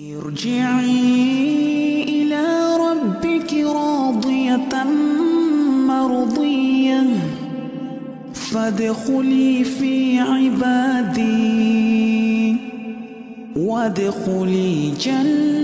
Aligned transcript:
ارجعي 0.00 0.92
إلى 2.02 2.44
ربك 2.76 3.52
راضية 3.52 4.84
مرضية. 5.88 7.02
فادخلي 8.34 9.64
في 9.64 10.18
عبادي. 10.18 11.36
وادخلي 13.56 14.90
جنتي. 14.90 15.56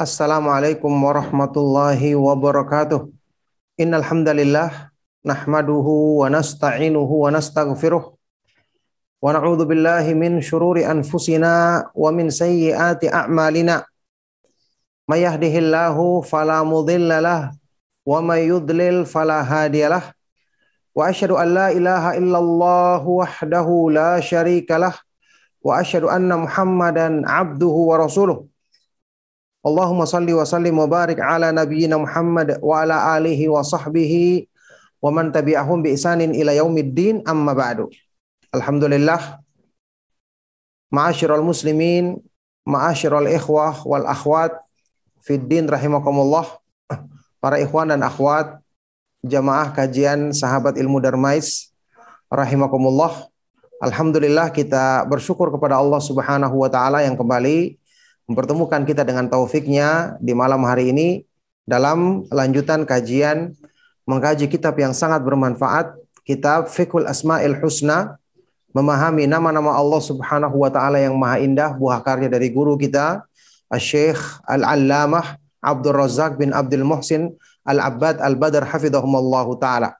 السلام 0.00 0.48
عليكم 0.48 1.04
ورحمة 1.04 1.52
الله 1.56 2.16
وبركاته 2.16 3.23
Innal 3.74 4.06
hamdalillah 4.06 4.94
nahmaduhu 5.26 6.22
wa 6.22 6.30
nasta'inuhu 6.30 7.26
wa 7.26 7.34
nastaghfiruh 7.34 8.06
wa 8.06 9.26
na'udzu 9.34 9.66
billahi 9.66 10.14
min 10.14 10.38
shururi 10.38 10.86
anfusina 10.86 11.82
wa 11.90 12.14
min 12.14 12.30
sayyiati 12.30 13.10
a'malina. 13.10 13.82
May 15.10 15.26
yahdihillahu 15.26 16.22
fala 16.22 16.62
mudilla 16.62 17.18
lah 17.18 17.50
wa 18.06 18.22
may 18.22 18.46
yudlil 18.46 19.10
fala 19.10 19.42
hadiyalah. 19.42 20.14
Wa 20.94 21.10
asyhadu 21.10 21.34
an 21.34 21.48
la 21.50 21.74
ilaha 21.74 22.14
illallah 22.14 23.02
wahdahu 23.02 23.90
la 23.90 24.22
syarika 24.22 24.78
lah 24.78 24.94
wa 25.66 25.82
asyhadu 25.82 26.06
anna 26.06 26.38
Allahumma 29.64 30.04
salli 30.04 30.36
wa 30.36 30.44
sallim 30.44 30.76
wa 30.76 30.84
barik 30.84 31.16
ala 31.24 31.48
nabiyyina 31.48 31.96
Muhammad 31.96 32.60
wa 32.60 32.84
ala 32.84 33.16
alihi 33.16 33.48
wa 33.48 33.64
sahbihi 33.64 34.44
wa 35.00 35.08
man 35.08 35.32
tabi'ahum 35.32 35.80
bi 35.80 35.96
isanin 35.96 36.36
ila 36.36 36.52
yaumiddin 36.52 37.24
amma 37.24 37.56
ba'du. 37.56 37.88
Alhamdulillah. 38.52 39.40
Ma'asyiral 40.92 41.40
muslimin, 41.40 42.20
ma'asyiral 42.68 43.24
ikhwah 43.32 43.88
wal 43.88 44.04
akhwat 44.04 44.52
fid 45.24 45.48
din 45.48 45.64
rahimakumullah. 45.64 46.60
Para 47.40 47.56
ikhwan 47.56 47.88
dan 47.88 48.04
akhwat 48.04 48.60
jamaah 49.24 49.72
kajian 49.72 50.36
sahabat 50.36 50.76
ilmu 50.76 51.00
Darmais 51.00 51.72
rahimakumullah. 52.28 53.32
Alhamdulillah 53.80 54.52
kita 54.52 55.08
bersyukur 55.08 55.48
kepada 55.48 55.80
Allah 55.80 56.04
Subhanahu 56.04 56.60
wa 56.60 56.68
taala 56.68 57.00
yang 57.00 57.16
kembali 57.16 57.80
mempertemukan 58.28 58.82
kita 58.88 59.04
dengan 59.04 59.28
taufiknya 59.28 60.16
di 60.20 60.32
malam 60.32 60.64
hari 60.64 60.92
ini 60.92 61.08
dalam 61.64 62.24
lanjutan 62.28 62.84
kajian 62.84 63.52
mengkaji 64.04 64.48
kitab 64.48 64.76
yang 64.76 64.92
sangat 64.92 65.24
bermanfaat, 65.24 65.96
kitab 66.28 66.68
Fiqhul 66.68 67.08
Asma'il 67.08 67.56
Husna, 67.60 68.20
memahami 68.76 69.24
nama-nama 69.24 69.72
Allah 69.76 70.02
Subhanahu 70.02 70.60
wa 70.60 70.68
taala 70.68 71.00
yang 71.00 71.16
maha 71.16 71.40
indah, 71.40 71.72
buah 71.76 72.04
karya 72.04 72.28
dari 72.28 72.52
guru 72.52 72.76
kita, 72.76 73.24
Syekh 73.74 74.18
Al-Allamah 74.44 75.40
Abdul 75.64 75.96
Razak 75.96 76.36
bin 76.36 76.52
Abdul 76.52 76.84
Muhsin 76.84 77.32
Al-Abbad 77.64 78.20
Al-Badr 78.20 78.68
hafizahumullah 78.68 79.46
taala. 79.56 79.90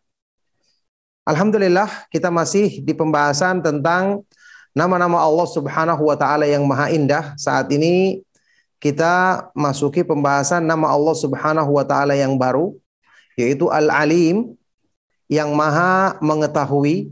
Alhamdulillah 1.25 1.89
kita 2.13 2.29
masih 2.29 2.85
di 2.85 2.93
pembahasan 2.93 3.65
tentang 3.65 4.21
nama-nama 4.75 5.23
Allah 5.23 5.49
Subhanahu 5.49 6.03
wa 6.11 6.19
taala 6.19 6.45
yang 6.45 6.67
maha 6.67 6.91
indah. 6.91 7.33
Saat 7.39 7.71
ini 7.71 8.27
kita 8.83 9.49
masuki 9.55 10.03
pembahasan 10.05 10.67
nama 10.67 10.91
Allah 10.91 11.15
Subhanahu 11.17 11.71
wa 11.79 11.87
taala 11.87 12.19
yang 12.19 12.35
baru 12.37 12.75
yaitu 13.39 13.71
Al-Alim 13.71 14.55
yang 15.31 15.57
maha 15.57 16.21
mengetahui, 16.21 17.11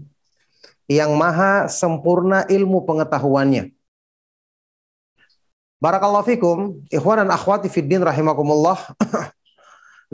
yang 0.86 1.16
maha 1.16 1.66
sempurna 1.70 2.44
ilmu 2.46 2.84
pengetahuannya. 2.84 3.72
Barakallahu 5.82 6.22
fikum, 6.22 6.58
ikhwan 6.94 7.26
dan 7.26 7.30
akhwati 7.34 7.66
fid 7.66 7.90
din 7.90 8.04
rahimakumullah. 8.04 8.78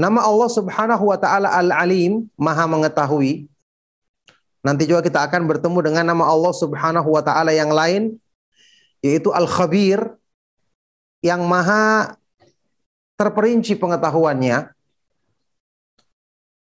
Nama 0.00 0.24
Allah 0.24 0.48
Subhanahu 0.48 1.12
wa 1.12 1.18
taala 1.20 1.52
Al-Alim, 1.52 2.30
maha 2.38 2.64
mengetahui. 2.64 3.50
Nanti 4.62 4.90
juga 4.90 5.00
kita 5.06 5.22
akan 5.22 5.46
bertemu 5.46 5.78
dengan 5.80 6.04
nama 6.08 6.26
Allah 6.26 6.54
Subhanahu 6.54 7.08
wa 7.14 7.22
taala 7.22 7.54
yang 7.54 7.70
lain 7.70 8.18
yaitu 8.98 9.30
Al-Khabir 9.30 10.18
yang 11.22 11.46
maha 11.46 12.18
terperinci 13.18 13.78
pengetahuannya. 13.78 14.70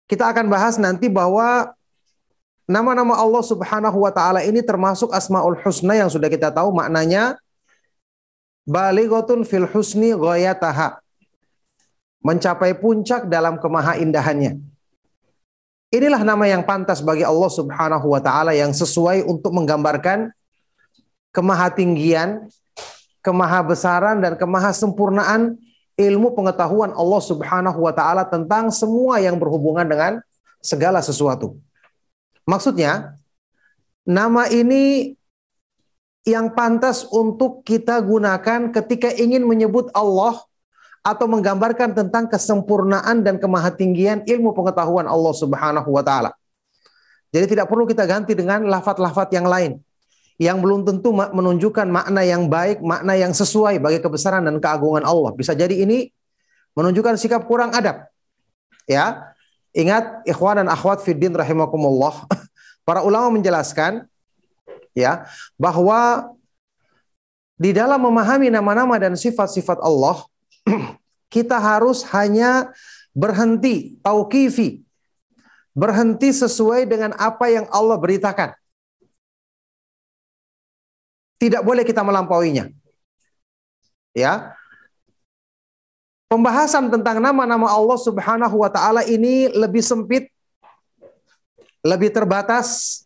Kita 0.09 0.25
akan 0.33 0.49
bahas 0.49 0.81
nanti 0.81 1.13
bahwa 1.13 1.73
nama-nama 2.65 3.17
Allah 3.17 3.45
Subhanahu 3.45 4.05
wa 4.05 4.13
taala 4.13 4.41
ini 4.45 4.65
termasuk 4.65 5.13
Asmaul 5.13 5.61
Husna 5.61 5.97
yang 5.97 6.09
sudah 6.09 6.29
kita 6.33 6.49
tahu 6.49 6.73
maknanya 6.73 7.37
balighatun 8.69 9.49
fil 9.49 9.69
husni 9.69 10.13
ghayataha. 10.13 11.01
Mencapai 12.21 12.77
puncak 12.77 13.25
dalam 13.33 13.57
kemahaindahannya. 13.57 14.61
Inilah 15.89 16.21
nama 16.21 16.45
yang 16.45 16.69
pantas 16.69 17.01
bagi 17.01 17.25
Allah 17.25 17.49
Subhanahu 17.49 18.13
wa 18.13 18.21
taala 18.21 18.53
yang 18.53 18.77
sesuai 18.77 19.25
untuk 19.25 19.57
menggambarkan 19.57 20.29
kemahatinggian, 21.33 22.45
kemahabesaran 23.25 24.21
dan 24.21 24.37
kemahasempurnaan 24.37 25.57
ilmu 25.97 26.37
pengetahuan 26.37 26.93
Allah 26.93 27.23
Subhanahu 27.25 27.81
wa 27.81 27.93
taala 27.97 28.29
tentang 28.29 28.69
semua 28.69 29.17
yang 29.17 29.41
berhubungan 29.41 29.89
dengan 29.89 30.13
segala 30.61 31.01
sesuatu. 31.01 31.57
Maksudnya, 32.45 33.17
nama 34.05 34.45
ini 34.53 35.17
yang 36.29 36.53
pantas 36.53 37.09
untuk 37.09 37.65
kita 37.65 37.97
gunakan 38.05 38.77
ketika 38.77 39.09
ingin 39.17 39.49
menyebut 39.49 39.89
Allah 39.97 40.48
atau 41.09 41.25
menggambarkan 41.25 41.97
tentang 41.97 42.29
kesempurnaan 42.29 43.25
dan 43.25 43.41
kemahatinggian 43.41 44.29
ilmu 44.29 44.53
pengetahuan 44.53 45.09
Allah 45.09 45.33
Subhanahu 45.33 45.89
wa 45.89 46.05
taala. 46.05 46.37
Jadi 47.33 47.57
tidak 47.57 47.73
perlu 47.73 47.89
kita 47.89 48.05
ganti 48.05 48.37
dengan 48.37 48.69
lafat-lafat 48.69 49.33
yang 49.33 49.49
lain 49.49 49.81
yang 50.39 50.63
belum 50.63 50.87
tentu 50.87 51.11
menunjukkan 51.11 51.89
makna 51.91 52.23
yang 52.23 52.47
baik, 52.47 52.79
makna 52.79 53.19
yang 53.19 53.35
sesuai 53.35 53.83
bagi 53.83 53.99
kebesaran 53.99 54.47
dan 54.47 54.63
keagungan 54.63 55.03
Allah. 55.03 55.35
Bisa 55.35 55.51
jadi 55.51 55.75
ini 55.75 56.15
menunjukkan 56.79 57.19
sikap 57.19 57.43
kurang 57.49 57.75
adab. 57.75 58.07
Ya. 58.87 59.35
Ingat 59.75 60.25
ikhwan 60.25 60.65
dan 60.65 60.69
akhwat 60.71 61.03
fiddin 61.03 61.35
rahimakumullah. 61.35 62.25
Para 62.87 63.05
ulama 63.05 63.35
menjelaskan 63.35 64.07
ya 64.97 65.29
bahwa 65.59 66.33
di 67.59 67.75
dalam 67.75 67.99
memahami 67.99 68.49
nama-nama 68.49 68.95
dan 68.97 69.19
sifat-sifat 69.19 69.83
Allah 69.83 70.25
kita 71.35 71.57
harus 71.57 72.05
hanya 72.13 72.73
berhenti 73.17 73.97
tauqifi 74.05 74.89
berhenti 75.79 76.35
sesuai 76.35 76.91
dengan 76.91 77.15
apa 77.15 77.47
yang 77.47 77.71
Allah 77.71 77.95
beritakan. 77.95 78.51
Tidak 81.39 81.63
boleh 81.63 81.87
kita 81.87 82.03
melampauinya. 82.03 82.67
Ya. 84.11 84.59
Pembahasan 86.27 86.91
tentang 86.91 87.23
nama-nama 87.23 87.71
Allah 87.71 87.95
Subhanahu 87.95 88.59
wa 88.59 88.69
taala 88.69 89.07
ini 89.07 89.47
lebih 89.55 89.81
sempit 89.81 90.35
lebih 91.87 92.11
terbatas. 92.11 93.01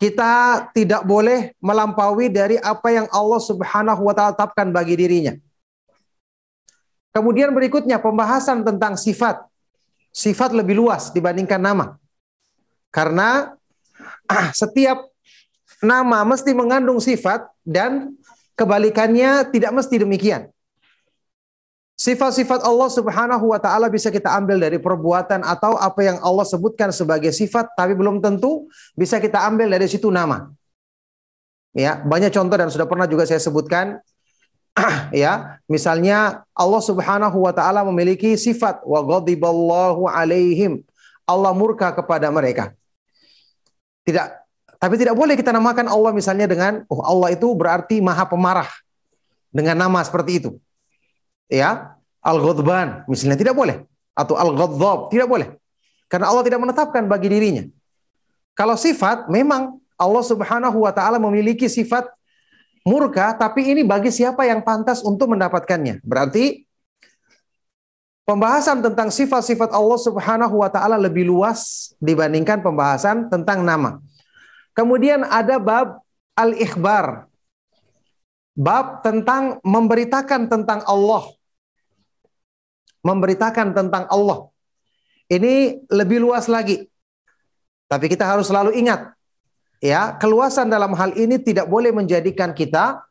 Kita 0.00 0.64
tidak 0.72 1.04
boleh 1.04 1.52
melampaui 1.60 2.32
dari 2.32 2.56
apa 2.56 2.88
yang 2.88 3.06
Allah 3.12 3.42
Subhanahu 3.42 4.08
wa 4.08 4.14
taala 4.16 4.32
tetapkan 4.32 4.72
bagi 4.72 4.96
dirinya 4.96 5.36
Kemudian 7.12 7.50
berikutnya 7.56 7.98
pembahasan 7.98 8.62
tentang 8.62 8.94
sifat. 8.94 9.42
Sifat 10.12 10.52
lebih 10.52 10.78
luas 10.78 11.10
dibandingkan 11.12 11.60
nama. 11.60 11.96
Karena 12.92 13.52
setiap 14.60 15.08
nama 15.82 16.26
mesti 16.26 16.50
mengandung 16.52 16.98
sifat 16.98 17.46
dan 17.62 18.12
kebalikannya 18.58 19.46
tidak 19.54 19.70
mesti 19.70 20.02
demikian. 20.02 20.50
Sifat-sifat 21.98 22.62
Allah 22.62 22.86
Subhanahu 22.94 23.50
wa 23.50 23.58
taala 23.58 23.90
bisa 23.90 24.06
kita 24.06 24.30
ambil 24.38 24.62
dari 24.62 24.78
perbuatan 24.78 25.42
atau 25.42 25.74
apa 25.74 25.98
yang 26.06 26.22
Allah 26.22 26.46
sebutkan 26.46 26.94
sebagai 26.94 27.34
sifat 27.34 27.74
tapi 27.74 27.98
belum 27.98 28.22
tentu 28.22 28.70
bisa 28.94 29.18
kita 29.18 29.42
ambil 29.42 29.66
dari 29.66 29.90
situ 29.90 30.06
nama. 30.06 30.46
Ya, 31.74 31.98
banyak 31.98 32.30
contoh 32.30 32.54
dan 32.54 32.70
sudah 32.70 32.86
pernah 32.86 33.10
juga 33.10 33.26
saya 33.26 33.42
sebutkan 33.42 33.98
ya, 35.24 35.60
misalnya 35.66 36.46
Allah 36.54 36.82
Subhanahu 36.82 37.44
wa 37.44 37.52
taala 37.54 37.82
memiliki 37.86 38.34
sifat 38.38 38.82
wa 38.82 39.00
ghadiballahu 39.02 40.06
alaihim. 40.08 40.82
Allah 41.28 41.52
murka 41.52 41.92
kepada 41.92 42.32
mereka. 42.32 42.72
Tidak 44.08 44.26
tapi 44.78 44.94
tidak 44.94 45.18
boleh 45.18 45.34
kita 45.34 45.50
namakan 45.50 45.90
Allah 45.90 46.14
misalnya 46.14 46.46
dengan 46.46 46.86
oh 46.86 47.02
Allah 47.02 47.34
itu 47.34 47.50
berarti 47.50 47.98
Maha 47.98 48.24
Pemarah 48.24 48.70
dengan 49.50 49.74
nama 49.74 50.00
seperti 50.06 50.40
itu. 50.40 50.50
Ya, 51.50 51.98
Al-Ghadban 52.22 53.04
misalnya 53.08 53.36
tidak 53.36 53.56
boleh. 53.56 53.84
atau 54.18 54.34
al-ghadzab, 54.34 55.14
tidak 55.14 55.30
boleh. 55.30 55.54
Karena 56.10 56.26
Allah 56.26 56.42
tidak 56.42 56.58
menetapkan 56.58 57.06
bagi 57.06 57.30
dirinya. 57.30 57.64
Kalau 58.58 58.74
sifat 58.74 59.30
memang 59.30 59.78
Allah 59.94 60.24
Subhanahu 60.26 60.82
wa 60.82 60.90
taala 60.90 61.22
memiliki 61.22 61.70
sifat 61.70 62.10
murka, 62.86 63.34
tapi 63.34 63.74
ini 63.74 63.82
bagi 63.82 64.12
siapa 64.12 64.46
yang 64.46 64.62
pantas 64.62 65.02
untuk 65.02 65.32
mendapatkannya. 65.34 66.02
Berarti 66.06 66.62
pembahasan 68.28 68.84
tentang 68.84 69.08
sifat-sifat 69.10 69.72
Allah 69.72 69.98
Subhanahu 69.98 70.60
wa 70.60 70.70
taala 70.70 71.00
lebih 71.00 71.26
luas 71.26 71.90
dibandingkan 71.98 72.62
pembahasan 72.62 73.26
tentang 73.32 73.64
nama. 73.64 73.98
Kemudian 74.76 75.26
ada 75.26 75.58
bab 75.58 75.98
al-ikhbar. 76.38 77.26
Bab 78.58 79.02
tentang 79.02 79.58
memberitakan 79.66 80.46
tentang 80.46 80.86
Allah. 80.86 81.34
Memberitakan 83.02 83.74
tentang 83.74 84.06
Allah. 84.10 84.50
Ini 85.30 85.82
lebih 85.90 86.22
luas 86.22 86.46
lagi. 86.46 86.86
Tapi 87.88 88.06
kita 88.06 88.22
harus 88.26 88.50
selalu 88.50 88.76
ingat 88.78 89.17
ya, 89.78 90.14
keluasan 90.18 90.70
dalam 90.70 90.94
hal 90.94 91.14
ini 91.14 91.38
tidak 91.38 91.66
boleh 91.66 91.90
menjadikan 91.94 92.54
kita 92.54 93.02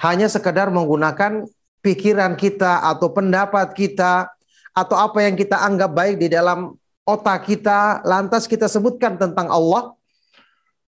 hanya 0.00 0.26
sekedar 0.26 0.72
menggunakan 0.72 1.44
pikiran 1.80 2.36
kita 2.36 2.84
atau 2.84 3.12
pendapat 3.12 3.72
kita 3.72 4.28
atau 4.72 4.96
apa 4.96 5.24
yang 5.24 5.34
kita 5.34 5.60
anggap 5.60 5.90
baik 5.92 6.16
di 6.20 6.28
dalam 6.30 6.72
otak 7.04 7.48
kita 7.48 8.04
lantas 8.06 8.46
kita 8.46 8.70
sebutkan 8.70 9.18
tentang 9.18 9.50
Allah 9.50 9.92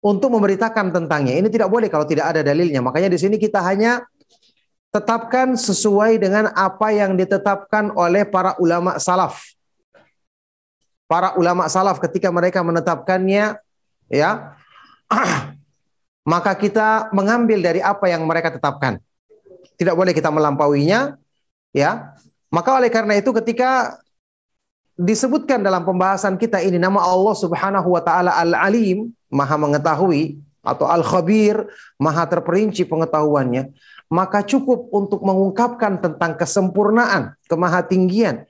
untuk 0.04 0.30
memberitakan 0.36 0.92
tentangnya. 0.92 1.40
Ini 1.40 1.48
tidak 1.48 1.72
boleh 1.72 1.88
kalau 1.88 2.04
tidak 2.04 2.36
ada 2.36 2.44
dalilnya. 2.44 2.84
Makanya 2.84 3.08
di 3.08 3.20
sini 3.20 3.40
kita 3.40 3.64
hanya 3.64 4.04
tetapkan 4.94 5.58
sesuai 5.58 6.22
dengan 6.22 6.52
apa 6.54 6.94
yang 6.94 7.18
ditetapkan 7.18 7.96
oleh 7.98 8.28
para 8.28 8.54
ulama 8.62 9.00
salaf. 9.02 9.42
Para 11.08 11.34
ulama 11.40 11.66
salaf 11.72 11.98
ketika 12.04 12.30
mereka 12.30 12.62
menetapkannya 12.62 13.58
ya 14.12 14.54
maka 16.32 16.52
kita 16.56 17.12
mengambil 17.12 17.60
dari 17.60 17.84
apa 17.84 18.08
yang 18.08 18.24
mereka 18.24 18.54
tetapkan. 18.54 19.00
Tidak 19.76 19.96
boleh 19.98 20.16
kita 20.16 20.30
melampauinya 20.30 21.18
ya. 21.76 22.14
Maka 22.54 22.78
oleh 22.78 22.94
karena 22.94 23.18
itu 23.18 23.34
ketika 23.34 23.98
disebutkan 24.94 25.66
dalam 25.66 25.82
pembahasan 25.82 26.38
kita 26.38 26.62
ini 26.62 26.78
nama 26.78 27.02
Allah 27.02 27.34
Subhanahu 27.34 27.98
wa 27.98 28.02
taala 28.06 28.38
Al-Alim, 28.38 29.10
Maha 29.34 29.58
mengetahui 29.58 30.38
atau 30.62 30.86
Al-Khabir, 30.86 31.66
Maha 31.98 32.30
terperinci 32.30 32.86
pengetahuannya, 32.86 33.74
maka 34.14 34.46
cukup 34.46 34.94
untuk 34.94 35.26
mengungkapkan 35.26 35.98
tentang 35.98 36.38
kesempurnaan, 36.38 37.34
kemahatinggian, 37.50 38.46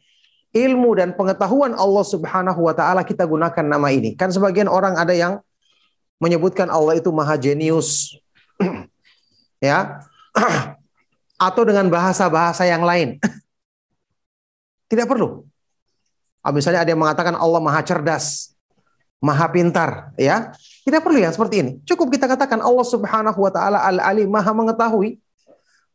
ilmu 0.51 0.99
dan 0.99 1.15
pengetahuan 1.15 1.71
Allah 1.73 2.05
Subhanahu 2.05 2.67
wa 2.67 2.75
taala 2.75 3.07
kita 3.07 3.23
gunakan 3.23 3.63
nama 3.63 3.87
ini. 3.89 4.13
Kan 4.19 4.29
sebagian 4.29 4.67
orang 4.67 4.99
ada 4.99 5.15
yang 5.15 5.39
menyebutkan 6.21 6.69
Allah 6.69 6.97
itu 6.97 7.09
maha 7.09 7.37
jenius. 7.39 8.17
ya. 9.63 10.01
atau 11.47 11.63
dengan 11.67 11.87
bahasa-bahasa 11.91 12.63
yang 12.63 12.83
lain. 12.85 13.19
Tidak 14.91 15.07
perlu. 15.09 15.43
Ah, 16.43 16.51
misalnya 16.51 16.83
ada 16.83 16.91
yang 16.91 16.99
mengatakan 16.99 17.39
Allah 17.39 17.59
maha 17.63 17.79
cerdas, 17.83 18.51
maha 19.23 19.47
pintar, 19.47 20.11
ya. 20.19 20.51
Tidak 20.83 20.99
perlu 20.99 21.23
yang 21.23 21.31
seperti 21.31 21.55
ini. 21.63 21.71
Cukup 21.87 22.11
kita 22.11 22.27
katakan 22.27 22.59
Allah 22.59 22.83
Subhanahu 22.83 23.39
wa 23.39 23.51
taala 23.51 23.79
al-alim, 23.79 24.27
maha 24.27 24.51
mengetahui, 24.51 25.23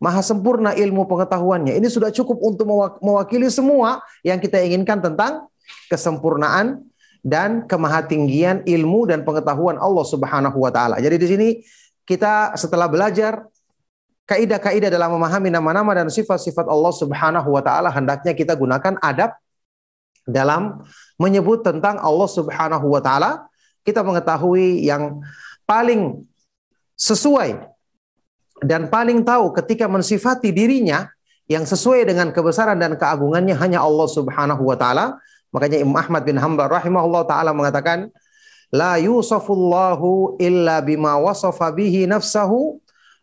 maha 0.01 0.25
sempurna 0.25 0.73
ilmu 0.73 1.05
pengetahuannya. 1.05 1.77
Ini 1.77 1.89
sudah 1.93 2.09
cukup 2.09 2.41
untuk 2.41 2.65
mewakili 3.05 3.53
semua 3.53 4.01
yang 4.25 4.41
kita 4.41 4.57
inginkan 4.65 5.05
tentang 5.05 5.53
kesempurnaan 5.93 6.81
dan 7.29 7.69
kemahatinggian 7.69 8.65
ilmu 8.65 9.05
dan 9.05 9.23
pengetahuan 9.29 9.77
Allah 9.77 10.07
Subhanahu 10.09 10.57
wa 10.57 10.73
taala. 10.73 10.97
Jadi 10.97 11.17
di 11.21 11.27
sini 11.29 11.49
kita 12.09 12.57
setelah 12.57 12.89
belajar 12.89 13.45
kaidah-kaidah 14.25 14.89
dalam 14.89 15.21
memahami 15.21 15.53
nama-nama 15.53 15.93
dan 15.93 16.09
sifat-sifat 16.09 16.65
Allah 16.65 16.93
Subhanahu 16.97 17.49
wa 17.53 17.61
taala 17.61 17.93
hendaknya 17.93 18.33
kita 18.33 18.57
gunakan 18.57 18.97
adab 19.05 19.37
dalam 20.29 20.85
menyebut 21.17 21.65
tentang 21.65 21.97
Allah 21.97 22.29
Subhanahu 22.29 22.87
wa 22.93 23.01
taala, 23.01 23.49
kita 23.83 24.05
mengetahui 24.05 24.85
yang 24.85 25.25
paling 25.65 26.23
sesuai 27.01 27.65
dan 28.61 28.93
paling 28.93 29.25
tahu 29.25 29.57
ketika 29.57 29.89
mensifati 29.89 30.53
dirinya 30.53 31.09
yang 31.49 31.65
sesuai 31.65 32.05
dengan 32.05 32.29
kebesaran 32.29 32.77
dan 32.77 33.01
keagungannya 33.01 33.57
hanya 33.57 33.81
Allah 33.81 34.09
Subhanahu 34.13 34.63
wa 34.69 34.77
taala. 34.77 35.17
Makanya 35.55 35.81
Imam 35.81 35.97
Ahmad 35.97 36.23
bin 36.29 36.37
Hanbal 36.37 36.69
rahimahullah 36.69 37.25
taala 37.25 37.57
mengatakan 37.57 38.13
la 38.69 39.01
yusafullahu 39.01 40.37
illa 40.37 40.85
bima 40.85 41.17
wasafa 41.17 41.73
bihi 41.73 42.05
nafsahu 42.05 42.81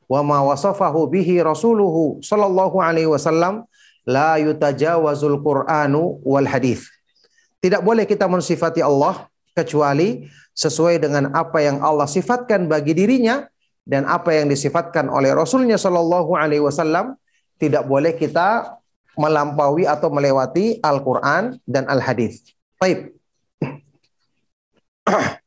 wa 0.10 0.22
ma 0.22 0.42
wasafahu 0.42 1.10
bihi 1.10 1.42
rasuluhu 1.42 2.22
sallallahu 2.22 2.82
alaihi 2.82 3.10
wasallam 3.10 3.66
la 4.06 4.38
yutajawazul 4.42 5.42
qur'anu 5.42 6.22
wal 6.22 6.46
hadis. 6.46 6.90
Tidak 7.62 7.82
boleh 7.82 8.06
kita 8.06 8.30
mensifati 8.30 8.86
Allah 8.86 9.26
kecuali 9.58 10.30
sesuai 10.54 11.02
dengan 11.02 11.34
apa 11.34 11.58
yang 11.62 11.82
Allah 11.82 12.06
sifatkan 12.06 12.70
bagi 12.70 12.94
dirinya 12.94 13.50
dan 13.86 14.06
apa 14.06 14.34
yang 14.34 14.50
disifatkan 14.50 15.10
oleh 15.10 15.34
Rasulnya 15.34 15.78
Shallallahu 15.78 16.38
Alaihi 16.38 16.62
Wasallam. 16.62 17.18
Tidak 17.56 17.88
boleh 17.88 18.14
kita 18.20 18.78
melampaui 19.16 19.88
atau 19.88 20.12
melewati 20.12 20.80
Al-Quran 20.84 21.60
dan 21.64 21.88
Al-Hadis. 21.88 22.56
Baik. 22.80 23.16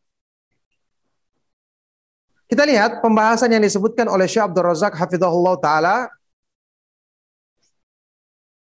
Kita 2.49 2.65
lihat 2.65 3.05
pembahasan 3.05 3.53
yang 3.53 3.61
disebutkan 3.61 4.09
oleh 4.09 4.25
Syekh 4.25 4.49
Abdul 4.49 4.73
Razak 4.73 4.97
Hafizahullah 4.97 5.61
Ta'ala. 5.61 6.09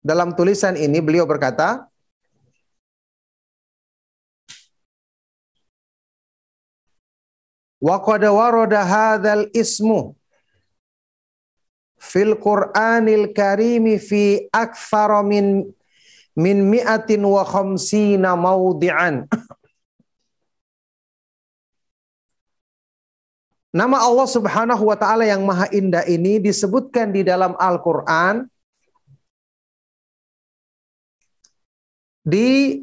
Dalam 0.03 0.35
tulisan 0.35 0.75
ini 0.75 0.99
beliau 0.99 1.26
berkata, 1.26 1.87
Wa 7.76 8.00
qad 8.02 8.25
warada 8.26 8.82
hadzal 8.82 9.47
ismu 9.55 10.17
fil 11.96 12.37
Qur'anil 12.37 13.32
Karimi 13.32 13.96
fi 13.98 14.46
aktsara 14.52 15.25
min 15.25 15.64
min 16.37 16.56
mi'atin 16.69 17.25
wa 17.25 17.43
khamsina 17.43 18.37
mawdi'an. 18.37 19.25
Nama 23.76 24.09
Allah 24.09 24.28
Subhanahu 24.28 24.88
wa 24.88 24.97
taala 24.97 25.28
yang 25.28 25.44
maha 25.44 25.68
indah 25.68 26.04
ini 26.09 26.40
disebutkan 26.40 27.12
di 27.12 27.21
dalam 27.21 27.52
Al-Qur'an 27.61 28.49
di 32.25 32.80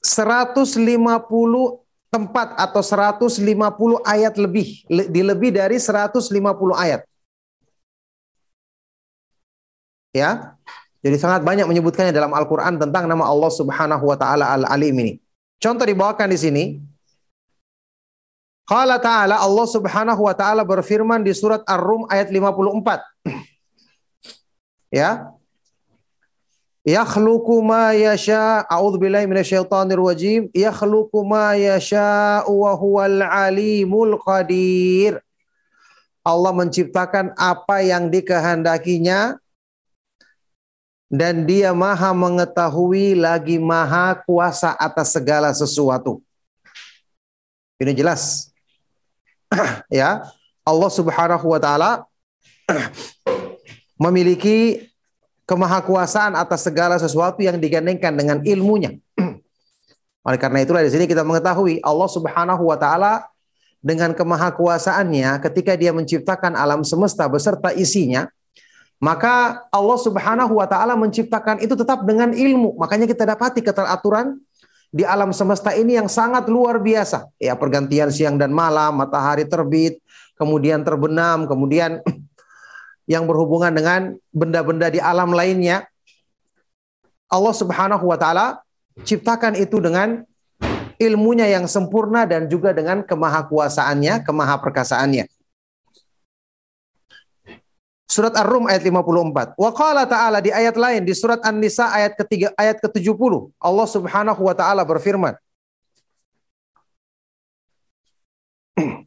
150 0.00 0.80
tempat 2.08 2.48
atau 2.56 2.80
150 2.80 3.36
ayat 4.00 4.34
lebih, 4.40 4.86
di 4.88 5.20
lebih 5.20 5.52
dari 5.52 5.76
150 5.76 6.32
ayat. 6.72 7.04
Ya. 10.16 10.56
Jadi 11.04 11.20
sangat 11.20 11.44
banyak 11.44 11.68
menyebutkannya 11.68 12.10
dalam 12.10 12.32
Al-Qur'an 12.32 12.80
tentang 12.80 13.04
nama 13.04 13.28
Allah 13.28 13.52
Subhanahu 13.52 14.04
wa 14.08 14.16
taala 14.16 14.48
Al-Alim 14.56 14.96
ini. 15.04 15.12
Contoh 15.60 15.84
dibawakan 15.84 16.32
di 16.32 16.38
sini. 16.40 16.64
Qala 18.66 18.98
ta'ala 18.98 19.38
Allah 19.38 19.66
Subhanahu 19.70 20.26
wa 20.26 20.34
taala 20.34 20.66
berfirman 20.66 21.22
di 21.22 21.30
surat 21.30 21.62
Ar-Rum 21.62 22.10
ayat 22.10 22.34
54. 22.34 22.98
ya 24.90 25.30
yakhluqu 26.86 27.62
ma 27.62 27.90
yasha 27.94 28.62
a'udzu 28.66 29.02
billahi 29.02 29.26
minasyaitonir 29.26 29.98
rajim 29.98 30.42
yakhluqu 30.54 31.26
ma 31.26 31.58
yasha 31.58 32.46
wa 32.46 32.70
huwal 32.78 33.22
alimul 33.26 34.18
qadir 34.22 35.18
Allah 36.26 36.50
menciptakan 36.54 37.34
apa 37.38 37.82
yang 37.82 38.10
dikehendakinya 38.10 39.38
dan 41.06 41.46
dia 41.46 41.70
maha 41.70 42.10
mengetahui 42.10 43.14
lagi 43.14 43.62
maha 43.62 44.18
kuasa 44.26 44.74
atas 44.74 45.14
segala 45.14 45.54
sesuatu. 45.54 46.18
Ini 47.78 47.94
jelas. 47.94 48.50
ya, 49.92 50.26
Allah 50.66 50.90
Subhanahu 50.90 51.46
wa 51.46 51.60
taala 51.62 51.90
memiliki 54.04 54.90
kemahakuasaan 55.46 56.34
atas 56.34 56.66
segala 56.66 56.98
sesuatu 56.98 57.38
yang 57.38 57.56
digandengkan 57.62 58.10
dengan 58.10 58.42
ilmunya. 58.42 58.98
Oleh 60.26 60.38
karena 60.42 60.66
itulah 60.66 60.82
di 60.82 60.90
sini 60.90 61.06
kita 61.06 61.22
mengetahui 61.22 61.78
Allah 61.86 62.10
Subhanahu 62.10 62.66
wa 62.66 62.74
taala 62.74 63.30
dengan 63.78 64.10
kemahakuasaannya 64.10 65.38
ketika 65.46 65.78
dia 65.78 65.94
menciptakan 65.94 66.58
alam 66.58 66.82
semesta 66.82 67.30
beserta 67.30 67.70
isinya, 67.70 68.26
Maka 68.96 69.68
Allah 69.68 69.98
Subhanahu 70.00 70.56
wa 70.56 70.64
taala 70.64 70.96
menciptakan 70.96 71.60
itu 71.60 71.76
tetap 71.76 72.04
dengan 72.08 72.32
ilmu. 72.32 72.80
Makanya 72.80 73.04
kita 73.04 73.28
dapati 73.28 73.60
keteraturan 73.60 74.40
di 74.88 75.04
alam 75.04 75.36
semesta 75.36 75.76
ini 75.76 76.00
yang 76.00 76.08
sangat 76.08 76.48
luar 76.48 76.80
biasa. 76.80 77.28
Ya, 77.36 77.52
pergantian 77.52 78.08
siang 78.08 78.40
dan 78.40 78.56
malam, 78.56 78.96
matahari 78.96 79.44
terbit, 79.44 80.00
kemudian 80.40 80.80
terbenam, 80.80 81.44
kemudian 81.44 82.00
yang 83.12 83.28
berhubungan 83.28 83.72
dengan 83.76 84.00
benda-benda 84.32 84.88
di 84.88 84.96
alam 84.96 85.36
lainnya. 85.36 85.84
Allah 87.28 87.52
Subhanahu 87.52 88.08
wa 88.08 88.16
taala 88.16 88.64
ciptakan 89.04 89.60
itu 89.60 89.76
dengan 89.76 90.24
ilmunya 90.96 91.52
yang 91.52 91.68
sempurna 91.68 92.24
dan 92.24 92.48
juga 92.48 92.72
dengan 92.72 93.04
kemahakuasaannya, 93.04 94.24
kemahaperkasaannya. 94.24 95.35
Surat 98.06 98.30
Ar-Rum 98.38 98.70
ayat 98.70 98.86
54. 98.86 99.58
Wa 99.58 99.70
qala 99.74 100.06
ta'ala 100.06 100.38
di 100.38 100.54
ayat 100.54 100.78
lain 100.78 101.02
di 101.02 101.10
surat 101.10 101.42
An-Nisa 101.42 101.90
ayat 101.90 102.14
ketiga 102.14 102.54
ayat 102.54 102.78
ke-70. 102.78 103.50
Allah 103.58 103.86
Subhanahu 103.90 104.46
wa 104.46 104.54
taala 104.54 104.86
berfirman. 104.86 105.34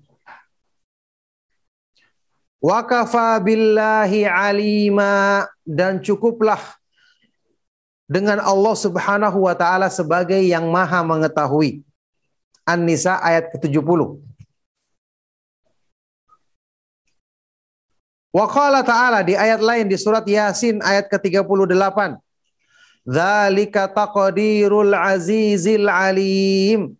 Wa 2.67 2.83
kafa 2.83 3.39
billahi 3.39 4.27
alima 4.27 5.47
dan 5.63 6.03
cukuplah 6.03 6.59
dengan 8.03 8.43
Allah 8.43 8.75
Subhanahu 8.75 9.47
wa 9.47 9.55
taala 9.55 9.87
sebagai 9.87 10.43
yang 10.43 10.67
maha 10.67 10.99
mengetahui. 11.07 11.87
An-Nisa 12.67 13.15
ayat 13.23 13.55
ke-70. 13.55 14.28
Wa 18.29 18.45
ta'ala 18.85 19.25
di 19.25 19.33
ayat 19.33 19.57
lain 19.57 19.89
di 19.89 19.97
surat 19.97 20.21
Yasin 20.21 20.81
ayat 20.85 21.09
ke-38. 21.09 22.21
Dzalika 23.09 23.89
taqdirul 23.89 24.93
azizil 24.93 25.89
alim. 25.89 26.93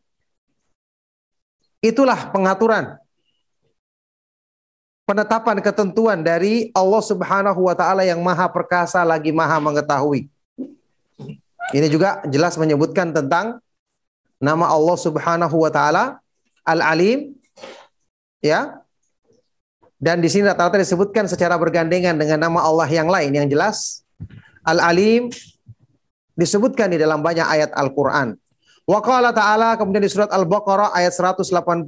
Itulah 1.80 2.34
pengaturan 2.34 2.98
penetapan 5.10 5.58
ketentuan 5.58 6.22
dari 6.22 6.70
Allah 6.78 7.02
Subhanahu 7.02 7.66
wa 7.66 7.74
taala 7.74 8.06
yang 8.06 8.22
maha 8.22 8.46
perkasa 8.46 9.02
lagi 9.02 9.34
maha 9.34 9.58
mengetahui. 9.58 10.30
Ini 11.74 11.88
juga 11.90 12.22
jelas 12.30 12.54
menyebutkan 12.62 13.10
tentang 13.10 13.58
nama 14.38 14.70
Allah 14.70 14.98
Subhanahu 15.02 15.66
wa 15.66 15.72
taala 15.74 16.22
Al-Alim 16.62 17.34
ya 18.46 18.86
dan 20.00 20.24
di 20.24 20.32
sini 20.32 20.48
rata-rata 20.48 20.80
disebutkan 20.80 21.28
secara 21.28 21.60
bergandengan 21.60 22.16
dengan 22.16 22.48
nama 22.48 22.64
Allah 22.64 22.88
yang 22.88 23.12
lain 23.12 23.36
yang 23.36 23.52
jelas 23.52 24.08
Al-Alim 24.64 25.28
disebutkan 26.40 26.96
di 26.96 26.98
dalam 26.98 27.20
banyak 27.20 27.44
ayat 27.44 27.76
Al-Qur'an. 27.76 28.40
Wa 28.88 29.04
qala 29.04 29.36
ta'ala 29.36 29.76
kemudian 29.76 30.02
di 30.02 30.10
surat 30.10 30.32
Al-Baqarah 30.32 30.96
ayat 30.96 31.14
181 31.14 31.86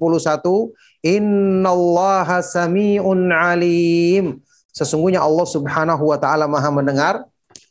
Innallaha 1.01 2.45
sami'un 2.45 3.31
alim. 3.31 4.43
Sesungguhnya 4.69 5.23
Allah 5.23 5.47
Subhanahu 5.49 6.03
wa 6.13 6.17
taala 6.19 6.45
Maha 6.45 6.69
mendengar 6.69 7.25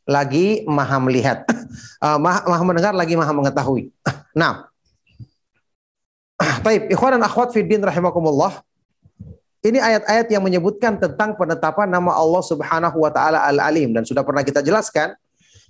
lagi 0.09 0.67
Maha 0.67 0.99
melihat. 0.99 1.47
Uh, 2.03 2.19
maha, 2.25 2.43
maha 2.49 2.63
mendengar 2.65 2.93
lagi 2.97 3.15
Maha 3.15 3.33
mengetahui. 3.37 3.93
Nah. 4.31 4.71
Baik, 6.63 6.87
ikhwan 6.95 7.19
dan 7.19 7.27
akhwat 7.27 7.51
fiddin 7.51 7.83
rahimakumullah. 7.83 8.63
Ini 9.61 9.77
ayat-ayat 9.77 10.33
yang 10.33 10.41
menyebutkan 10.41 10.97
tentang 10.97 11.37
penetapan 11.37 11.85
nama 11.85 12.17
Allah 12.17 12.41
Subhanahu 12.41 12.97
wa 12.97 13.13
taala 13.13 13.45
Al-Alim. 13.45 13.93
Dan 13.93 14.09
sudah 14.09 14.25
pernah 14.25 14.41
kita 14.41 14.65
jelaskan 14.65 15.13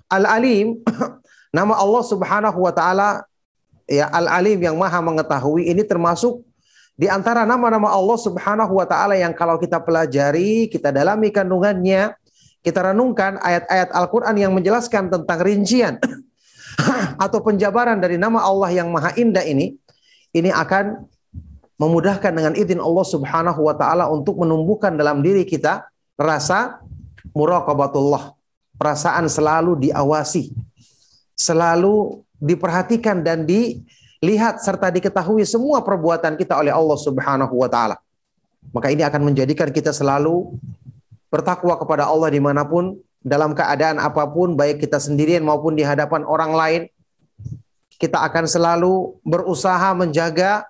Al-Alim 0.06 0.78
nama 1.58 1.74
Allah 1.74 2.02
Subhanahu 2.06 2.58
wa 2.62 2.70
taala 2.70 3.26
ya 3.90 4.06
Al-Alim 4.14 4.62
yang 4.62 4.78
Maha 4.78 5.02
mengetahui 5.02 5.66
ini 5.66 5.82
termasuk 5.82 6.46
di 6.94 7.10
antara 7.10 7.42
nama-nama 7.42 7.90
Allah 7.90 8.14
Subhanahu 8.14 8.78
wa 8.78 8.86
taala 8.86 9.18
yang 9.18 9.34
kalau 9.34 9.58
kita 9.58 9.82
pelajari, 9.82 10.70
kita 10.70 10.94
dalami 10.94 11.34
kandungannya, 11.34 12.14
kita 12.62 12.94
renungkan 12.94 13.42
ayat-ayat 13.42 13.90
Al-Qur'an 13.90 14.38
yang 14.38 14.54
menjelaskan 14.54 15.10
tentang 15.10 15.38
rincian 15.42 15.98
atau 17.24 17.42
penjabaran 17.42 17.98
dari 17.98 18.22
nama 18.22 18.38
Allah 18.46 18.70
yang 18.70 18.86
Maha 18.86 19.18
Indah 19.18 19.42
ini, 19.42 19.74
ini 20.30 20.54
akan 20.54 21.10
memudahkan 21.80 22.28
dengan 22.28 22.52
izin 22.52 22.76
Allah 22.76 23.06
Subhanahu 23.08 23.64
wa 23.64 23.72
taala 23.72 24.12
untuk 24.12 24.36
menumbuhkan 24.36 25.00
dalam 25.00 25.24
diri 25.24 25.48
kita 25.48 25.88
rasa 26.20 26.84
muraqabatullah, 27.32 28.36
perasaan 28.76 29.24
selalu 29.32 29.88
diawasi, 29.88 30.52
selalu 31.32 32.20
diperhatikan 32.36 33.24
dan 33.24 33.48
dilihat 33.48 34.60
serta 34.60 34.92
diketahui 34.92 35.40
semua 35.48 35.80
perbuatan 35.80 36.36
kita 36.36 36.60
oleh 36.60 36.68
Allah 36.68 36.98
Subhanahu 37.00 37.56
wa 37.56 37.68
taala. 37.72 37.96
Maka 38.76 38.92
ini 38.92 39.00
akan 39.00 39.32
menjadikan 39.32 39.72
kita 39.72 39.96
selalu 39.96 40.52
bertakwa 41.32 41.80
kepada 41.80 42.12
Allah 42.12 42.28
di 42.28 42.44
mana 42.44 42.60
pun, 42.68 43.00
dalam 43.24 43.56
keadaan 43.56 43.96
apa 43.96 44.28
pun, 44.28 44.52
baik 44.52 44.84
kita 44.84 45.00
sendirian 45.00 45.40
maupun 45.40 45.72
di 45.72 45.80
hadapan 45.80 46.28
orang 46.28 46.52
lain. 46.52 46.82
Kita 47.96 48.20
akan 48.20 48.44
selalu 48.48 49.16
berusaha 49.24 49.92
menjaga 49.96 50.68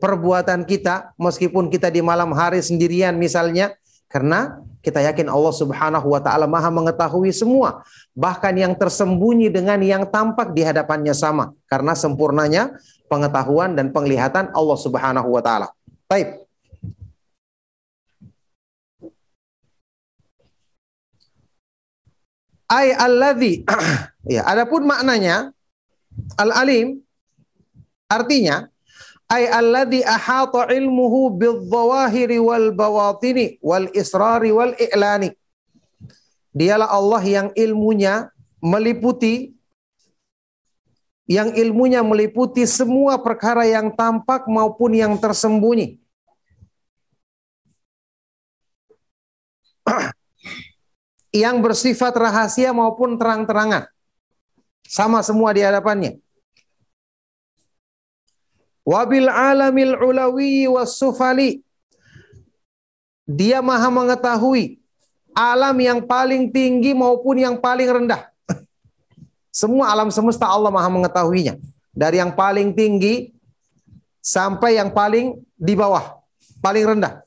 perbuatan 0.00 0.64
kita 0.64 1.12
meskipun 1.20 1.68
kita 1.68 1.92
di 1.92 2.00
malam 2.00 2.32
hari 2.32 2.64
sendirian 2.64 3.14
misalnya 3.20 3.76
karena 4.08 4.58
kita 4.80 5.04
yakin 5.04 5.28
Allah 5.28 5.54
Subhanahu 5.54 6.08
wa 6.08 6.18
taala 6.24 6.48
Maha 6.48 6.72
mengetahui 6.72 7.30
semua 7.36 7.84
bahkan 8.16 8.50
yang 8.56 8.72
tersembunyi 8.72 9.52
dengan 9.52 9.78
yang 9.84 10.08
tampak 10.08 10.56
di 10.56 10.64
hadapannya 10.64 11.12
sama 11.12 11.52
karena 11.68 11.92
sempurnanya 11.92 12.74
pengetahuan 13.06 13.76
dan 13.76 13.92
penglihatan 13.92 14.50
Allah 14.56 14.78
Subhanahu 14.80 15.28
wa 15.30 15.42
taala. 15.44 15.68
Baik. 16.08 16.48
Ay 22.70 22.94
alladhi 22.94 23.66
ya 24.34 24.46
adapun 24.46 24.86
maknanya 24.86 25.50
al-alim 26.38 27.02
artinya 28.06 28.69
ay 29.30 29.46
alladhi 29.46 30.02
ahata 30.02 30.66
ilmuhu 30.74 31.38
bil-zawahiri 31.38 32.42
wal 32.42 32.74
bawatini 32.74 33.62
wal 33.62 33.86
israri 33.94 34.50
wal 34.50 34.74
i'lani. 34.74 35.30
Dialah 36.50 36.90
Allah 36.90 37.22
yang 37.22 37.48
ilmunya 37.54 38.26
meliputi 38.58 39.54
yang 41.30 41.54
ilmunya 41.54 42.02
meliputi 42.02 42.66
semua 42.66 43.22
perkara 43.22 43.62
yang 43.62 43.94
tampak 43.94 44.50
maupun 44.50 44.98
yang 44.98 45.14
tersembunyi. 45.14 46.02
yang 51.30 51.62
bersifat 51.62 52.10
rahasia 52.18 52.74
maupun 52.74 53.14
terang-terangan. 53.14 53.86
Sama 54.82 55.22
semua 55.22 55.54
di 55.54 55.62
hadapannya. 55.62 56.18
Wabil 58.90 59.30
alamil 59.30 59.94
ulawi 60.02 60.66
wasufali. 60.66 61.62
Dia 63.22 63.62
maha 63.62 63.86
mengetahui 63.86 64.82
alam 65.30 65.78
yang 65.78 66.02
paling 66.02 66.50
tinggi 66.50 66.90
maupun 66.90 67.38
yang 67.38 67.54
paling 67.62 67.86
rendah. 67.86 68.26
Semua 69.62 69.94
alam 69.94 70.10
semesta 70.10 70.50
Allah 70.50 70.74
maha 70.74 70.90
mengetahuinya. 70.90 71.54
Dari 71.94 72.18
yang 72.18 72.34
paling 72.34 72.74
tinggi 72.74 73.30
sampai 74.18 74.82
yang 74.82 74.90
paling 74.90 75.38
di 75.54 75.78
bawah, 75.78 76.18
paling 76.58 76.82
rendah. 76.82 77.22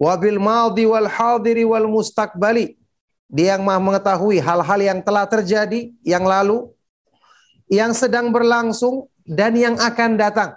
Wabil 0.00 0.40
maldi 0.40 0.88
wal 0.88 1.04
hadiri 1.04 1.68
wal 1.68 1.84
mustakbali. 1.84 2.80
Dia 3.28 3.60
yang 3.60 3.68
maha 3.68 3.76
mengetahui 3.76 4.40
hal-hal 4.40 4.80
yang 4.80 5.04
telah 5.04 5.28
terjadi, 5.28 5.92
yang 6.00 6.24
lalu, 6.24 6.64
yang 7.68 7.92
sedang 7.92 8.32
berlangsung, 8.32 9.04
dan 9.28 9.52
yang 9.52 9.76
akan 9.76 10.16
datang 10.16 10.56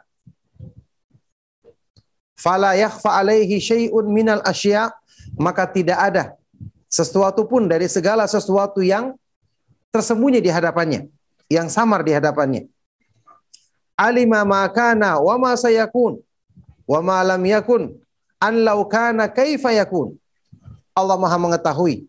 fala 2.42 2.74
yakhfa 2.74 3.22
alaihi 3.22 3.62
syai'un 3.62 4.10
minal 4.10 4.42
asya. 4.42 4.90
Maka 5.38 5.70
tidak 5.70 6.02
ada 6.02 6.24
sesuatu 6.90 7.46
pun 7.46 7.70
dari 7.70 7.86
segala 7.86 8.26
sesuatu 8.26 8.82
yang 8.82 9.16
tersembunyi 9.94 10.42
di 10.42 10.50
hadapannya 10.50 11.08
yang 11.52 11.68
samar 11.68 12.02
di 12.02 12.16
hadapannya. 12.16 12.68
Alima 14.00 14.42
ma 14.48 14.66
kana 14.72 15.22
wa 15.22 15.36
ma 15.38 15.52
sayakun 15.54 16.18
wa 16.90 17.00
ma 17.06 17.22
lam 17.22 17.44
yakun 17.44 17.94
an 18.42 18.54
law 18.66 18.82
kana 18.90 19.30
kaifa 19.30 19.76
yakun. 19.76 20.18
Allah 20.92 21.16
Maha 21.16 21.40
mengetahui 21.40 22.04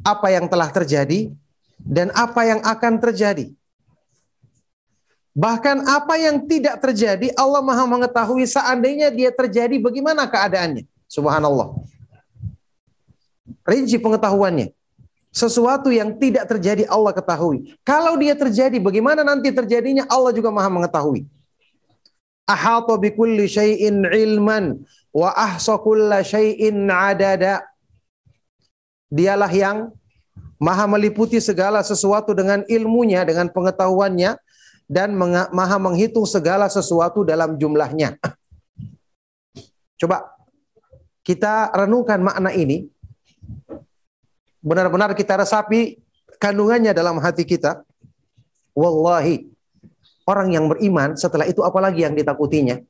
apa 0.00 0.32
yang 0.32 0.48
telah 0.48 0.72
terjadi 0.72 1.28
dan 1.80 2.08
apa 2.16 2.48
yang 2.48 2.60
akan 2.64 2.96
terjadi 2.96 3.52
Bahkan 5.34 5.82
apa 5.90 6.14
yang 6.14 6.46
tidak 6.46 6.78
terjadi 6.78 7.34
Allah 7.34 7.58
Maha 7.58 7.82
mengetahui 7.90 8.46
seandainya 8.46 9.10
dia 9.10 9.34
terjadi 9.34 9.82
bagaimana 9.82 10.30
keadaannya. 10.30 10.86
Subhanallah. 11.10 11.74
Rinci 13.66 13.98
pengetahuannya. 13.98 14.70
Sesuatu 15.34 15.90
yang 15.90 16.14
tidak 16.22 16.46
terjadi 16.46 16.86
Allah 16.86 17.10
ketahui. 17.10 17.74
Kalau 17.82 18.14
dia 18.14 18.38
terjadi, 18.38 18.78
bagaimana 18.78 19.26
nanti 19.26 19.50
terjadinya 19.50 20.06
Allah 20.06 20.30
juga 20.30 20.54
maha 20.54 20.70
mengetahui. 20.70 21.26
Ahata 22.46 22.94
bikulli 22.94 23.50
syai'in 23.50 24.06
ilman 24.06 24.86
wa 25.10 25.34
ahsa 25.34 25.74
kulla 25.82 26.22
syai'in 26.22 26.86
adada. 26.86 27.66
Dialah 29.10 29.50
yang 29.50 29.90
maha 30.62 30.86
meliputi 30.86 31.42
segala 31.42 31.82
sesuatu 31.82 32.30
dengan 32.30 32.62
ilmunya, 32.70 33.26
dengan 33.26 33.50
pengetahuannya, 33.50 34.38
dan 34.84 35.16
maha 35.16 35.76
menghitung 35.80 36.28
segala 36.28 36.68
sesuatu 36.68 37.24
dalam 37.24 37.56
jumlahnya. 37.56 38.20
Coba 39.96 40.36
kita 41.24 41.72
renungkan 41.72 42.20
makna 42.20 42.52
ini 42.52 42.84
benar-benar 44.60 45.16
kita 45.16 45.40
resapi 45.40 46.00
kandungannya 46.36 46.92
dalam 46.92 47.16
hati 47.20 47.44
kita. 47.48 47.84
Wallahi, 48.74 49.46
orang 50.26 50.50
yang 50.50 50.66
beriman 50.66 51.14
setelah 51.14 51.46
itu 51.46 51.62
apalagi 51.62 52.02
yang 52.02 52.12
ditakutinya? 52.12 52.82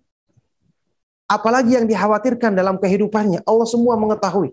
Apalagi 1.28 1.76
yang 1.76 1.86
dikhawatirkan 1.88 2.56
dalam 2.56 2.80
kehidupannya? 2.80 3.44
Allah 3.44 3.68
semua 3.68 3.96
mengetahui. 3.96 4.52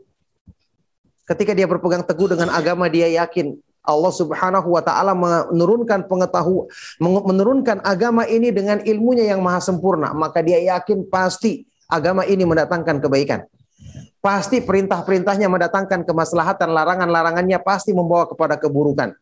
Ketika 1.24 1.55
dia 1.55 1.67
berpegang 1.69 2.03
teguh 2.03 2.36
dengan 2.36 2.51
agama, 2.51 2.91
dia 2.91 3.07
yakin 3.07 3.55
Allah 3.81 4.13
Subhanahu 4.13 4.77
wa 4.77 4.81
taala 4.85 5.17
menurunkan 5.17 6.05
pengetahuan 6.05 6.69
menurunkan 7.01 7.81
agama 7.81 8.29
ini 8.29 8.53
dengan 8.53 8.77
ilmunya 8.85 9.25
yang 9.33 9.41
maha 9.41 9.57
sempurna, 9.57 10.13
maka 10.13 10.45
dia 10.45 10.61
yakin 10.61 11.09
pasti 11.09 11.65
agama 11.89 12.23
ini 12.29 12.45
mendatangkan 12.45 13.01
kebaikan. 13.01 13.41
Pasti 14.21 14.61
perintah-perintahnya 14.61 15.50
mendatangkan 15.50 16.05
kemaslahatan, 16.05 16.69
larangan-larangannya 16.69 17.57
pasti 17.65 17.89
membawa 17.89 18.29
kepada 18.29 18.53
keburukan. 18.61 19.17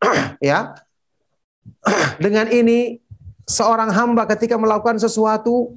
ya. 0.40 0.80
Dengan 2.24 2.48
ini 2.48 2.96
seorang 3.44 3.92
hamba 3.92 4.24
ketika 4.24 4.56
melakukan 4.56 4.96
sesuatu 4.96 5.76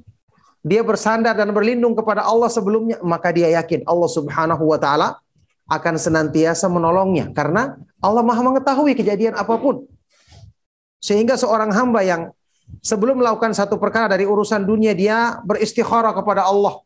dia 0.60 0.80
bersandar 0.80 1.36
dan 1.36 1.52
berlindung 1.52 1.92
kepada 1.92 2.24
Allah 2.24 2.48
sebelumnya, 2.48 3.00
maka 3.04 3.32
dia 3.32 3.52
yakin 3.60 3.84
Allah 3.84 4.08
Subhanahu 4.08 4.64
wa 4.64 4.80
taala 4.80 5.20
akan 5.70 5.94
senantiasa 5.94 6.66
menolongnya 6.66 7.30
karena 7.30 7.78
Allah 8.02 8.26
Maha 8.26 8.42
mengetahui 8.42 8.98
kejadian 8.98 9.38
apa 9.38 9.54
pun. 9.54 9.86
Sehingga 10.98 11.38
seorang 11.38 11.70
hamba 11.70 12.02
yang 12.02 12.34
sebelum 12.82 13.22
melakukan 13.22 13.54
satu 13.54 13.78
perkara 13.78 14.10
dari 14.10 14.26
urusan 14.26 14.66
dunia 14.66 14.92
dia 14.92 15.38
beristikharah 15.46 16.12
kepada 16.12 16.44
Allah 16.46 16.82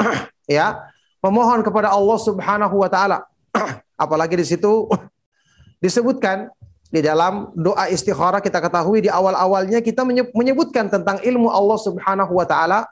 ya 0.48 0.80
memohon 1.20 1.60
kepada 1.64 1.92
Allah 1.92 2.18
Subhanahu 2.18 2.76
wa 2.80 2.88
taala. 2.88 3.24
Apalagi 4.04 4.40
di 4.40 4.46
situ 4.48 4.88
disebutkan 5.84 6.48
di 6.88 7.02
dalam 7.02 7.50
doa 7.58 7.90
istikharah 7.90 8.38
kita 8.38 8.62
ketahui 8.62 9.02
di 9.02 9.10
awal-awalnya 9.10 9.82
kita 9.82 10.06
menyebutkan 10.32 10.86
tentang 10.86 11.18
ilmu 11.20 11.50
Allah 11.50 11.78
Subhanahu 11.78 12.32
wa 12.38 12.46
taala 12.46 12.86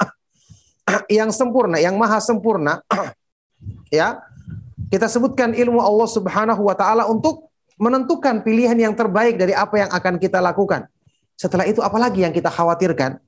yang 1.07 1.31
sempurna, 1.31 1.79
yang 1.79 1.95
maha 1.95 2.19
sempurna. 2.19 2.83
Ya. 3.93 4.25
Kita 4.89 5.09
sebutkan 5.09 5.53
ilmu 5.53 5.81
Allah 5.81 6.09
Subhanahu 6.09 6.69
wa 6.69 6.77
taala 6.77 7.05
untuk 7.09 7.53
menentukan 7.77 8.41
pilihan 8.45 8.77
yang 8.77 8.95
terbaik 8.97 9.37
dari 9.37 9.53
apa 9.53 9.85
yang 9.85 9.91
akan 9.93 10.15
kita 10.17 10.41
lakukan. 10.41 10.89
Setelah 11.37 11.65
itu 11.69 11.81
apalagi 11.81 12.25
yang 12.25 12.33
kita 12.33 12.49
khawatirkan? 12.53 13.21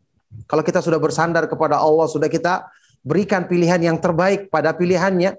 Kalau 0.44 0.62
kita 0.66 0.85
sudah 0.85 1.00
bersandar 1.00 1.49
kepada 1.49 1.80
Allah, 1.80 2.04
sudah 2.11 2.28
kita 2.28 2.68
berikan 3.00 3.49
pilihan 3.49 3.80
yang 3.80 3.97
terbaik 4.00 4.49
pada 4.52 4.73
pilihannya. 4.76 5.37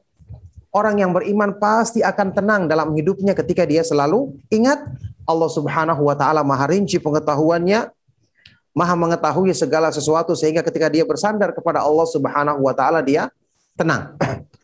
Orang 0.75 0.99
yang 0.99 1.15
beriman 1.15 1.55
pasti 1.55 2.03
akan 2.03 2.35
tenang 2.35 2.61
dalam 2.67 2.91
hidupnya 2.91 3.31
ketika 3.31 3.63
dia 3.63 3.79
selalu 3.79 4.35
ingat 4.51 4.83
Allah 5.23 5.47
Subhanahu 5.47 6.03
wa 6.03 6.15
taala 6.19 6.43
Maha 6.43 6.67
rinci 6.67 6.99
pengetahuannya, 6.99 7.87
Maha 8.75 8.95
mengetahui 8.99 9.55
segala 9.55 9.87
sesuatu 9.95 10.35
sehingga 10.35 10.59
ketika 10.59 10.91
dia 10.91 11.07
bersandar 11.07 11.55
kepada 11.55 11.79
Allah 11.79 12.03
Subhanahu 12.03 12.59
wa 12.59 12.75
taala 12.75 12.99
dia 12.99 13.31
tenang. 13.79 14.19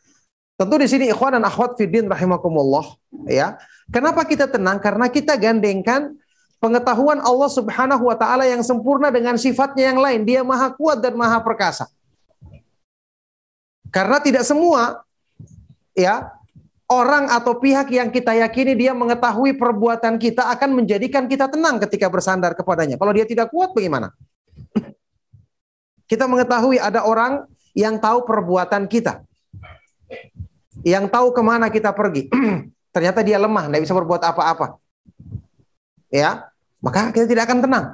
Tentu 0.61 0.77
di 0.77 0.85
sini 0.85 1.09
ikhwan 1.09 1.41
dan 1.41 1.43
akhwat 1.49 1.73
fiddin 1.73 2.05
rahimakumullah 2.05 2.93
ya. 3.25 3.57
Kenapa 3.89 4.21
kita 4.29 4.45
tenang? 4.45 4.77
Karena 4.77 5.09
kita 5.09 5.33
gandengkan 5.33 6.13
pengetahuan 6.61 7.17
Allah 7.17 7.49
Subhanahu 7.49 8.05
wa 8.05 8.13
taala 8.13 8.45
yang 8.45 8.61
sempurna 8.61 9.09
dengan 9.09 9.41
sifatnya 9.41 9.89
yang 9.89 9.97
lain. 9.97 10.21
Dia 10.21 10.45
Maha 10.45 10.69
kuat 10.77 11.01
dan 11.01 11.17
Maha 11.17 11.41
perkasa. 11.41 11.89
Karena 13.89 14.21
tidak 14.21 14.45
semua 14.45 15.01
ya 15.97 16.29
orang 16.93 17.33
atau 17.33 17.57
pihak 17.57 17.89
yang 17.89 18.13
kita 18.13 18.37
yakini 18.37 18.77
dia 18.77 18.93
mengetahui 18.93 19.57
perbuatan 19.57 20.21
kita 20.21 20.45
akan 20.45 20.77
menjadikan 20.77 21.25
kita 21.25 21.49
tenang 21.49 21.81
ketika 21.89 22.05
bersandar 22.05 22.53
kepadanya. 22.53 23.01
Kalau 23.01 23.17
dia 23.17 23.25
tidak 23.25 23.49
kuat 23.49 23.73
bagaimana? 23.73 24.13
Kita 26.11 26.29
mengetahui 26.29 26.77
ada 26.77 27.07
orang 27.07 27.49
yang 27.73 27.97
tahu 27.97 28.27
perbuatan 28.27 28.85
kita. 28.91 29.23
Yang 30.81 31.05
tahu 31.13 31.27
ke 31.33 31.41
mana 31.41 31.69
kita 31.69 31.93
pergi. 31.93 32.27
Ternyata 32.95 33.23
dia 33.23 33.39
lemah, 33.39 33.71
tidak 33.71 33.81
bisa 33.87 33.95
berbuat 33.95 34.21
apa-apa. 34.21 34.75
Ya, 36.11 36.51
maka 36.83 37.13
kita 37.15 37.23
tidak 37.23 37.47
akan 37.47 37.59
tenang. 37.63 37.85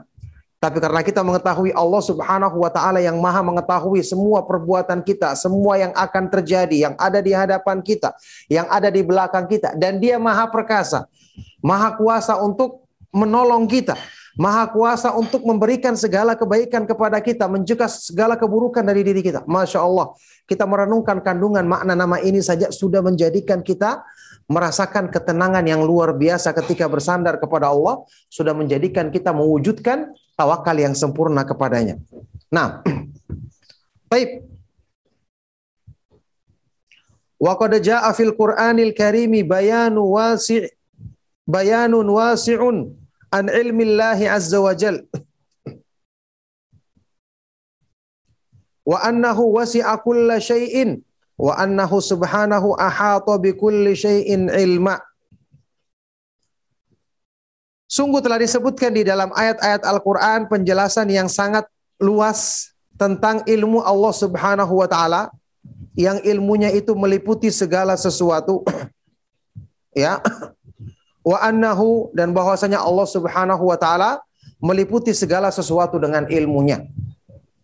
Tapi 0.58 0.82
karena 0.82 1.06
kita 1.06 1.21
mengetahui 1.21 1.69
Allah 1.69 2.02
Subhanahu 2.02 2.65
wa 2.65 2.71
taala 2.73 2.97
yang 2.97 3.21
Maha 3.21 3.45
mengetahui 3.45 4.02
semua 4.02 4.41
perbuatan 4.41 5.06
kita, 5.06 5.38
semua 5.38 5.78
yang 5.78 5.93
akan 5.93 6.34
terjadi, 6.34 6.89
yang 6.89 6.95
ada 6.97 7.21
di 7.21 7.30
hadapan 7.30 7.78
kita, 7.86 8.17
yang 8.50 8.65
ada 8.65 8.89
di 8.89 9.06
belakang 9.06 9.45
kita 9.45 9.78
dan 9.78 10.02
Dia 10.02 10.17
Maha 10.17 10.50
perkasa, 10.50 11.06
Maha 11.62 11.93
kuasa 11.93 12.41
untuk 12.41 12.89
menolong 13.13 13.69
kita, 13.69 13.93
Maha 14.38 14.69
kuasa 14.69 15.17
untuk 15.17 15.41
memberikan 15.50 15.97
segala 15.97 16.38
kebaikan 16.38 16.86
kepada 16.86 17.17
kita, 17.17 17.50
mencegah 17.50 17.89
segala 17.89 18.38
keburukan 18.38 18.86
dari 18.86 19.02
diri 19.02 19.26
kita. 19.26 19.41
Masya 19.50 19.82
Allah, 19.82 20.13
kita 20.45 20.69
merenungkan 20.69 21.26
kandungan 21.26 21.65
makna 21.65 21.97
nama 21.97 22.21
ini 22.21 22.38
saja 22.38 22.69
sudah 22.69 23.02
menjadikan 23.02 23.65
kita 23.65 24.06
merasakan 24.47 25.12
ketenangan 25.12 25.65
yang 25.65 25.84
luar 25.84 26.15
biasa 26.15 26.56
ketika 26.56 26.88
bersandar 26.88 27.36
kepada 27.41 27.67
Allah 27.67 28.06
sudah 28.32 28.56
menjadikan 28.56 29.12
kita 29.12 29.36
mewujudkan 29.36 30.13
tawakal 30.39 30.78
yang 30.78 30.93
sempurna 30.93 31.43
kepadanya. 31.43 31.97
Nah, 32.54 32.86
baik. 34.13 34.45
Wa 37.41 37.54
qad 37.58 37.73
fil 38.13 38.34
Qur'anil 38.38 38.93
Karimi 38.93 39.41
bayanu 39.41 40.13
wasi' 40.13 40.69
bayanun 41.50 42.06
wasi'un 42.06 43.06
an 43.31 43.51
ilmi 43.51 43.83
Allah 43.95 44.37
azza 44.37 44.59
wa 44.61 44.73
jal. 44.75 45.03
Wa 48.87 49.03
annahu 49.03 49.59
wasi'a 49.59 49.99
kulla 49.99 50.39
syai'in 50.39 51.03
wa 51.35 51.59
annahu 51.59 51.99
subhanahu 51.99 52.79
ahata 52.79 53.35
bi 53.35 53.51
kulli 53.51 53.93
syai'in 53.93 54.47
ilma. 54.47 54.95
Sungguh 57.87 58.19
telah 58.19 58.39
disebutkan 58.39 58.91
di 58.91 59.07
dalam 59.07 59.31
ayat-ayat 59.31 59.87
Al-Qur'an 59.87 60.51
penjelasan 60.51 61.07
yang 61.07 61.31
sangat 61.31 61.63
luas 62.03 62.71
tentang 62.99 63.47
ilmu 63.47 63.79
Allah 63.79 64.11
Subhanahu 64.11 64.73
wa 64.83 64.87
taala 64.91 65.31
yang 65.95 66.19
ilmunya 66.21 66.67
itu 66.75 66.91
meliputi 66.93 67.47
segala 67.47 67.95
sesuatu. 67.95 68.67
ya. 69.95 70.19
Wa 71.27 71.43
annahu 71.43 72.07
dan 72.15 72.31
bahwasanya 72.31 72.79
Allah 72.79 73.03
Subhanahu 73.03 73.67
wa 73.67 73.75
taala 73.75 74.23
meliputi 74.63 75.11
segala 75.11 75.51
sesuatu 75.51 75.99
dengan 75.99 76.23
ilmunya. 76.31 76.87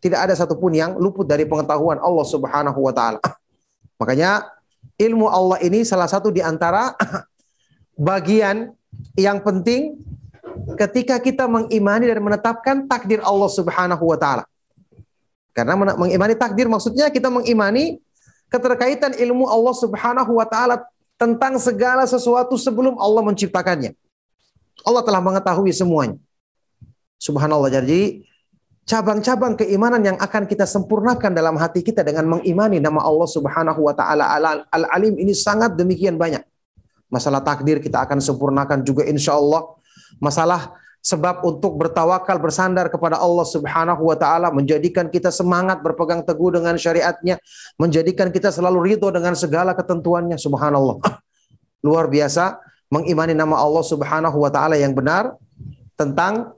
Tidak 0.03 0.19
ada 0.19 0.35
satupun 0.35 0.75
yang 0.75 0.99
luput 0.99 1.23
dari 1.23 1.47
pengetahuan 1.47 1.95
Allah 2.03 2.27
Subhanahu 2.27 2.75
wa 2.83 2.91
taala. 2.91 3.23
Makanya 4.03 4.51
ilmu 4.99 5.31
Allah 5.31 5.63
ini 5.63 5.87
salah 5.87 6.11
satu 6.11 6.27
di 6.27 6.43
antara 6.43 6.91
bagian 8.11 8.75
yang 9.15 9.39
penting 9.39 9.95
ketika 10.75 11.23
kita 11.23 11.47
mengimani 11.47 12.11
dan 12.11 12.19
menetapkan 12.19 12.83
takdir 12.83 13.23
Allah 13.23 13.47
Subhanahu 13.47 14.03
wa 14.03 14.19
taala. 14.19 14.43
Karena 15.55 15.79
mengimani 15.79 16.35
takdir 16.35 16.67
maksudnya 16.67 17.07
kita 17.07 17.31
mengimani 17.31 18.03
keterkaitan 18.51 19.15
ilmu 19.15 19.47
Allah 19.47 19.71
Subhanahu 19.71 20.35
wa 20.35 20.43
taala 20.51 20.83
tentang 21.23 21.55
segala 21.55 22.03
sesuatu 22.03 22.59
sebelum 22.59 22.99
Allah 22.99 23.23
menciptakannya. 23.23 23.95
Allah 24.83 25.01
telah 25.07 25.23
mengetahui 25.23 25.71
semuanya. 25.71 26.19
Subhanallah. 27.15 27.71
Jadi 27.71 28.27
cabang-cabang 28.83 29.55
keimanan 29.55 30.03
yang 30.03 30.17
akan 30.19 30.43
kita 30.43 30.67
sempurnakan 30.67 31.31
dalam 31.31 31.55
hati 31.55 31.79
kita 31.79 32.03
dengan 32.03 32.27
mengimani 32.27 32.83
nama 32.83 32.99
Allah 32.99 33.29
Subhanahu 33.31 33.79
wa 33.87 33.95
taala 33.95 34.27
Al-Alim 34.67 35.15
ini 35.15 35.31
sangat 35.31 35.79
demikian 35.79 36.19
banyak. 36.19 36.43
Masalah 37.07 37.39
takdir 37.39 37.79
kita 37.79 38.03
akan 38.03 38.19
sempurnakan 38.19 38.83
juga 38.83 39.07
insya 39.07 39.39
Allah. 39.39 39.63
Masalah 40.19 40.75
sebab 41.03 41.43
untuk 41.43 41.75
bertawakal 41.75 42.39
bersandar 42.39 42.87
kepada 42.87 43.19
Allah 43.19 43.43
Subhanahu 43.43 44.07
wa 44.07 44.15
taala 44.15 44.47
menjadikan 44.55 45.11
kita 45.11 45.35
semangat 45.35 45.83
berpegang 45.83 46.23
teguh 46.23 46.55
dengan 46.55 46.79
syariatnya, 46.79 47.35
menjadikan 47.75 48.31
kita 48.31 48.55
selalu 48.55 48.95
ridho 48.95 49.11
dengan 49.11 49.35
segala 49.35 49.75
ketentuannya 49.75 50.39
subhanallah. 50.39 51.03
Luar 51.85 52.07
biasa 52.07 52.63
mengimani 52.87 53.35
nama 53.35 53.59
Allah 53.59 53.83
Subhanahu 53.83 54.37
wa 54.39 54.47
taala 54.47 54.79
yang 54.79 54.95
benar 54.95 55.35
tentang 55.99 56.55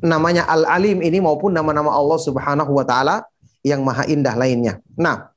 namanya 0.00 0.48
Al-Alim 0.48 1.02
ini 1.04 1.20
maupun 1.20 1.52
nama-nama 1.52 1.92
Allah 1.92 2.16
Subhanahu 2.16 2.72
wa 2.72 2.86
taala 2.86 3.28
yang 3.60 3.82
maha 3.82 4.06
indah 4.06 4.32
lainnya. 4.38 4.78
Nah, 4.94 5.31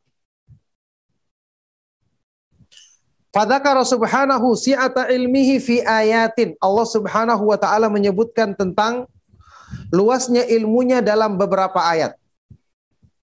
Fadzakara 3.35 3.83
subhanahu 3.83 4.55
si'ata 4.55 5.11
ilmihi 5.11 5.59
fi 5.59 5.83
ayatin. 5.83 6.55
Allah 6.63 6.87
subhanahu 6.87 7.51
wa 7.51 7.59
ta'ala 7.59 7.91
menyebutkan 7.91 8.55
tentang 8.55 9.11
luasnya 9.91 10.47
ilmunya 10.47 11.03
dalam 11.03 11.35
beberapa 11.35 11.83
ayat. 11.83 12.15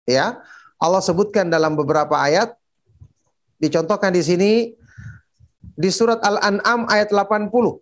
Ya, 0.05 0.45
Allah 0.77 1.01
sebutkan 1.01 1.49
dalam 1.49 1.81
beberapa 1.81 2.13
ayat. 2.21 2.53
Dicontohkan 3.57 4.13
di 4.13 4.21
sini 4.21 4.53
di 5.81 5.89
surat 5.89 6.21
Al-An'am 6.21 6.85
ayat 6.93 7.09
80. 7.09 7.81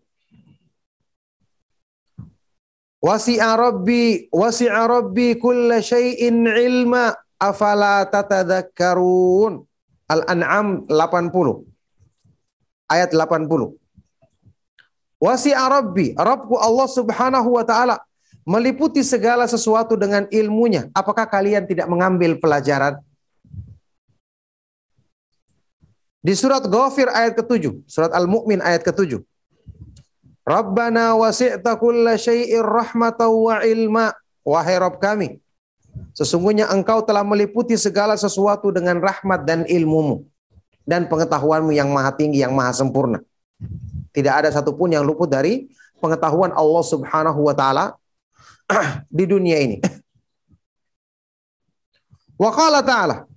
Wasi'a 3.03 3.59
rabbi 3.59 4.31
wasi'a 4.31 4.87
rabbi 4.87 5.35
kulla 5.35 5.83
syai'in 5.83 6.47
ilma 6.47 7.11
afala 7.43 8.07
tatadhakkarun. 8.07 9.66
Al-An'am 10.07 10.87
80 10.87 11.70
ayat 12.90 13.14
80. 13.14 13.79
Wasi'a 15.20 15.64
Rabbi, 15.70 16.16
Rabbku 16.18 16.59
Allah 16.59 16.88
Subhanahu 16.90 17.55
wa 17.55 17.62
taala 17.62 18.03
meliputi 18.42 19.05
segala 19.05 19.44
sesuatu 19.46 19.94
dengan 19.94 20.24
ilmunya. 20.33 20.88
Apakah 20.96 21.29
kalian 21.29 21.68
tidak 21.68 21.87
mengambil 21.87 22.40
pelajaran? 22.40 22.98
Di 26.20 26.37
surat 26.37 26.64
Ghafir 26.64 27.09
ayat 27.09 27.33
ke-7, 27.37 27.85
surat 27.88 28.12
Al-Mu'min 28.12 28.61
ayat 28.61 28.85
ke-7. 28.85 29.24
Rabbana 30.44 31.16
wasi'ta 31.16 31.76
kulla 31.81 32.16
syai'ir 32.16 32.64
rahmatan 32.64 33.31
wa 33.31 33.61
ilma. 33.64 34.07
Wahai 34.40 34.81
Rabb 34.81 35.00
kami, 35.05 35.37
sesungguhnya 36.16 36.72
engkau 36.72 37.05
telah 37.05 37.20
meliputi 37.20 37.76
segala 37.76 38.16
sesuatu 38.16 38.72
dengan 38.72 39.05
rahmat 39.05 39.44
dan 39.44 39.68
ilmumu 39.68 40.24
dan 40.90 41.07
pengetahuanmu 41.07 41.70
yang 41.70 41.87
maha 41.94 42.11
tinggi, 42.11 42.42
yang 42.42 42.50
maha 42.50 42.74
sempurna. 42.74 43.22
Tidak 44.11 44.35
ada 44.42 44.50
satupun 44.50 44.90
yang 44.90 45.07
luput 45.07 45.31
dari 45.31 45.70
pengetahuan 46.03 46.50
Allah 46.50 46.83
Subhanahu 46.83 47.46
wa 47.46 47.55
taala 47.55 47.94
di 49.07 49.22
dunia 49.22 49.62
ini. 49.62 49.79
Wa 52.40 52.50
qala 52.50 52.81
ta'ala 52.81 53.29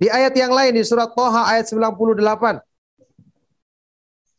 Di 0.00 0.08
ayat 0.08 0.32
yang 0.32 0.48
lain 0.48 0.74
di 0.74 0.82
surat 0.82 1.12
Toha 1.12 1.44
ayat 1.52 1.68
98 1.68 2.24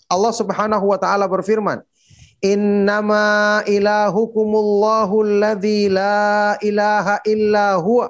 Allah 0.10 0.34
Subhanahu 0.34 0.86
wa 0.90 0.98
taala 0.98 1.30
berfirman 1.30 1.86
Innama 2.42 3.62
ilahukumullahu 3.70 5.16
alladhi 5.22 5.94
la 5.94 6.58
ilaha 6.58 7.22
illa 7.30 7.78
huwa 7.78 8.10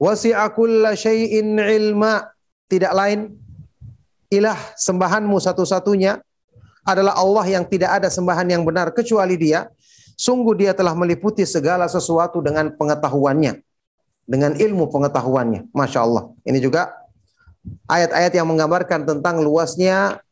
wasi'a 0.00 0.48
kulla 0.56 0.96
syai'in 0.96 1.60
ilma. 1.60 2.32
Tidak 2.66 2.90
lain 2.96 3.30
ilah 4.32 4.58
sembahanmu 4.74 5.36
satu-satunya 5.38 6.18
adalah 6.82 7.14
Allah 7.14 7.44
yang 7.46 7.64
tidak 7.68 8.02
ada 8.02 8.08
sembahan 8.08 8.48
yang 8.48 8.64
benar 8.64 8.90
kecuali 8.96 9.36
dia. 9.36 9.68
Sungguh 10.16 10.56
dia 10.56 10.72
telah 10.72 10.96
meliputi 10.96 11.44
segala 11.44 11.86
sesuatu 11.92 12.40
dengan 12.40 12.72
pengetahuannya. 12.72 13.60
Dengan 14.24 14.56
ilmu 14.56 14.88
pengetahuannya. 14.88 15.76
Masya 15.76 16.00
Allah. 16.02 16.32
Ini 16.42 16.58
juga 16.58 16.88
ayat-ayat 17.84 18.32
yang 18.32 18.48
menggambarkan 18.48 19.04
tentang 19.04 19.44
luasnya 19.44 20.24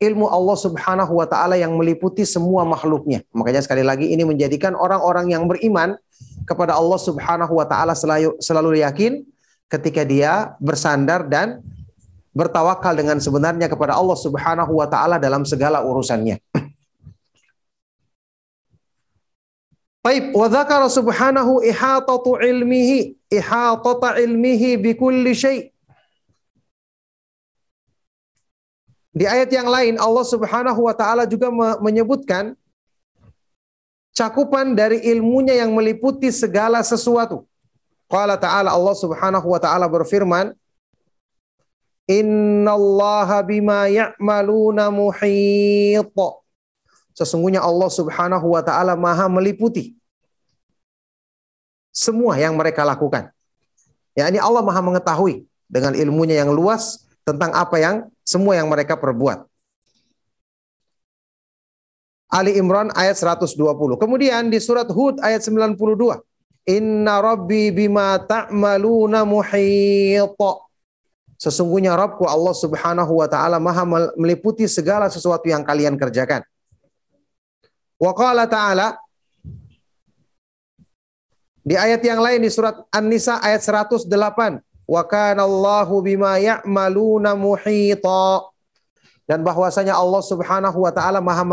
ilmu 0.00 0.32
Allah 0.32 0.56
Subhanahu 0.56 1.12
wa 1.12 1.28
taala 1.28 1.60
yang 1.60 1.76
meliputi 1.76 2.24
semua 2.24 2.64
makhluknya. 2.64 3.20
Makanya 3.36 3.60
sekali 3.60 3.84
lagi 3.84 4.08
ini 4.08 4.24
menjadikan 4.24 4.72
orang-orang 4.72 5.28
yang 5.36 5.44
beriman 5.44 6.00
kepada 6.48 6.72
Allah 6.72 6.96
Subhanahu 6.96 7.52
wa 7.60 7.68
taala 7.68 7.92
selalu, 7.92 8.40
selalu 8.40 8.80
yakin 8.80 9.20
ketika 9.68 10.02
dia 10.02 10.56
bersandar 10.56 11.28
dan 11.28 11.60
bertawakal 12.32 12.96
dengan 12.96 13.20
sebenarnya 13.20 13.68
kepada 13.68 13.92
Allah 13.92 14.16
Subhanahu 14.16 14.72
wa 14.72 14.88
taala 14.88 15.20
dalam 15.20 15.44
segala 15.44 15.84
urusannya. 15.84 16.40
Baik, 20.00 20.32
wa 20.32 20.48
dzakara 20.48 20.88
subhanahu 20.88 21.60
ihatatu 21.60 22.40
ilmihi, 22.40 23.20
ihatata 23.28 24.16
ilmihi 24.16 24.80
bi 24.80 24.96
kulli 24.96 25.36
syai' 25.36 25.68
Di 29.10 29.26
ayat 29.26 29.50
yang 29.50 29.66
lain 29.66 29.98
Allah 29.98 30.22
Subhanahu 30.22 30.86
wa 30.86 30.94
taala 30.94 31.26
juga 31.26 31.50
menyebutkan 31.82 32.54
cakupan 34.14 34.78
dari 34.78 35.02
ilmunya 35.10 35.58
yang 35.58 35.74
meliputi 35.74 36.30
segala 36.30 36.84
sesuatu. 36.84 37.46
Qala 38.10 38.34
ta'ala 38.34 38.74
Allah 38.74 38.96
Subhanahu 38.98 39.46
wa 39.46 39.60
taala 39.62 39.86
berfirman, 39.86 40.50
"Innallaha 42.10 43.38
bima 43.46 43.86
ya'maluna 43.86 44.90
muhit." 44.90 46.10
Sesungguhnya 47.14 47.62
Allah 47.62 47.90
Subhanahu 47.90 48.46
wa 48.50 48.62
taala 48.66 48.98
Maha 48.98 49.30
meliputi 49.30 49.94
semua 51.94 52.38
yang 52.38 52.58
mereka 52.58 52.82
lakukan. 52.86 53.30
Ya, 54.18 54.26
ini 54.26 54.42
Allah 54.42 54.62
Maha 54.62 54.82
mengetahui 54.82 55.46
dengan 55.70 55.94
ilmunya 55.94 56.42
yang 56.42 56.50
luas 56.50 57.06
tentang 57.30 57.54
apa 57.54 57.76
yang 57.78 57.96
semua 58.26 58.58
yang 58.58 58.66
mereka 58.66 58.98
perbuat. 58.98 59.46
Ali 62.30 62.54
Imran 62.54 62.94
ayat 62.94 63.18
120. 63.18 63.58
Kemudian 63.98 64.46
di 64.54 64.62
surat 64.62 64.86
Hud 64.86 65.18
ayat 65.18 65.42
92. 65.42 65.74
Inna 66.70 67.18
rabbi 67.18 67.74
bima 67.74 68.22
ta'maluna 68.22 69.26
muhit. 69.26 70.38
Sesungguhnya 71.40 71.96
Rabbku 71.96 72.28
Allah 72.28 72.52
Subhanahu 72.54 73.18
wa 73.18 73.26
taala 73.26 73.56
Maha 73.56 73.82
meliputi 74.14 74.68
segala 74.70 75.10
sesuatu 75.10 75.48
yang 75.48 75.66
kalian 75.66 75.96
kerjakan. 75.96 76.44
Wa 77.96 78.12
qala 78.14 78.44
ta'ala 78.46 78.94
di 81.60 81.76
ayat 81.76 82.00
yang 82.00 82.20
lain 82.20 82.40
di 82.44 82.48
surat 82.52 82.76
An-Nisa 82.92 83.40
ayat 83.40 83.60
108 83.60 84.08
wa 84.90 85.02
kana 85.06 85.46
Allahu 85.46 86.02
bima 86.02 86.34
ya'maluna 86.42 87.38
muhita 87.38 88.50
dan 89.30 89.46
bahwasanya 89.46 89.94
Allah 89.94 90.18
Subhanahu 90.26 90.82
wa 90.82 90.90
taala 90.90 91.22
Maha 91.22 91.46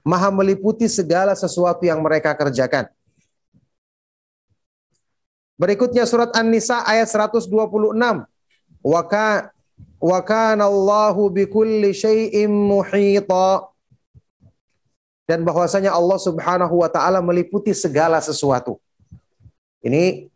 Maha 0.00 0.28
meliputi 0.32 0.88
segala 0.88 1.36
sesuatu 1.36 1.84
yang 1.84 2.00
mereka 2.00 2.32
kerjakan. 2.32 2.88
Berikutnya 5.60 6.08
surat 6.08 6.32
An-Nisa 6.32 6.80
ayat 6.88 7.04
126. 7.12 7.52
Wa 8.80 9.02
ka 9.04 9.52
wa 10.00 10.18
kana 10.24 10.64
Allahu 10.64 11.28
bikulli 11.28 11.92
syai'in 11.92 12.48
muhita. 12.48 13.68
Dan 15.28 15.44
bahwasanya 15.44 15.92
Allah 15.92 16.16
Subhanahu 16.16 16.80
wa 16.80 16.88
taala 16.88 17.20
meliputi 17.20 17.76
segala 17.76 18.24
sesuatu. 18.24 18.80
Ini 19.84 20.32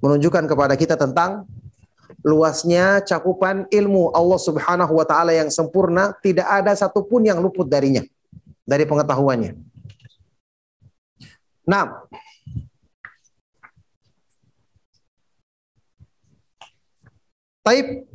menunjukkan 0.00 0.44
kepada 0.48 0.72
kita 0.72 0.96
tentang 0.96 1.44
luasnya 2.26 3.06
cakupan 3.06 3.70
ilmu 3.70 4.10
Allah 4.10 4.40
Subhanahu 4.42 4.98
wa 4.98 5.06
taala 5.06 5.30
yang 5.30 5.46
sempurna, 5.46 6.10
tidak 6.18 6.50
ada 6.50 6.74
satupun 6.74 7.22
yang 7.22 7.38
luput 7.38 7.70
darinya 7.70 8.02
dari 8.66 8.82
pengetahuannya. 8.82 9.54
Nah, 11.66 12.06
Taib 17.66 18.06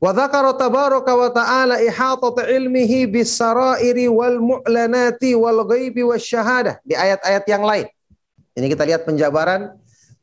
wa 0.00 0.10
dzakara 0.16 0.56
tabaraka 0.56 1.12
wa 1.12 1.28
ta'ala 1.28 1.84
ihatat 1.84 2.48
ilmihi 2.48 3.04
bis 3.04 3.36
sarairi 3.36 4.08
wal 4.08 4.40
mu'lanati 4.40 5.36
wal 5.36 5.68
ghaibi 5.68 6.00
wasyahadah 6.00 6.80
di 6.80 6.96
ayat-ayat 6.96 7.44
yang 7.44 7.60
lain. 7.60 7.86
Ini 8.56 8.66
kita 8.72 8.88
lihat 8.88 9.04
penjabaran 9.04 9.76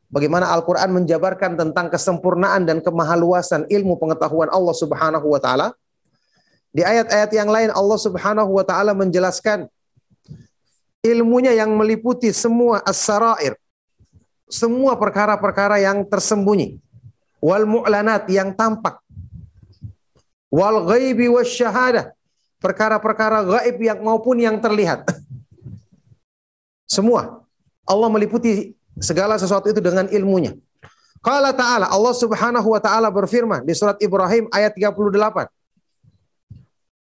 Bagaimana 0.08 0.48
Al-Quran 0.56 1.04
menjabarkan 1.04 1.60
tentang 1.60 1.92
kesempurnaan 1.92 2.64
dan 2.64 2.80
kemahaluasan 2.80 3.68
ilmu 3.68 4.00
pengetahuan 4.00 4.48
Allah 4.48 4.72
Subhanahu 4.72 5.28
wa 5.36 5.40
Ta'ala. 5.44 5.76
Di 6.72 6.80
ayat-ayat 6.80 7.32
yang 7.36 7.52
lain, 7.52 7.70
Allah 7.76 8.00
Subhanahu 8.00 8.56
wa 8.56 8.64
Ta'ala 8.64 8.96
menjelaskan 8.96 9.68
ilmunya 11.04 11.52
yang 11.60 11.76
meliputi 11.76 12.32
semua 12.32 12.80
as-sarair, 12.88 13.60
semua 14.48 14.96
perkara-perkara 14.96 15.84
yang 15.84 16.08
tersembunyi, 16.08 16.80
wal 17.44 17.68
mu'lanat 17.68 18.32
yang 18.32 18.56
tampak, 18.56 19.04
wal 20.48 20.88
ghaibi 20.88 21.28
wasyahadah. 21.28 22.16
Perkara-perkara 22.58 23.46
gaib 23.46 23.78
yang 23.78 24.02
maupun 24.02 24.42
yang 24.42 24.58
terlihat. 24.58 25.06
Semua. 26.90 27.46
Allah 27.86 28.10
meliputi 28.10 28.74
segala 29.02 29.38
sesuatu 29.38 29.70
itu 29.70 29.82
dengan 29.82 30.10
ilmunya. 30.10 30.54
Qala 31.22 31.52
ta'ala, 31.52 31.90
Allah 31.90 32.14
subhanahu 32.14 32.78
wa 32.78 32.82
ta'ala 32.82 33.10
berfirman 33.10 33.66
di 33.66 33.74
surat 33.74 33.98
Ibrahim 34.00 34.48
ayat 34.54 34.78
38. 34.78 35.50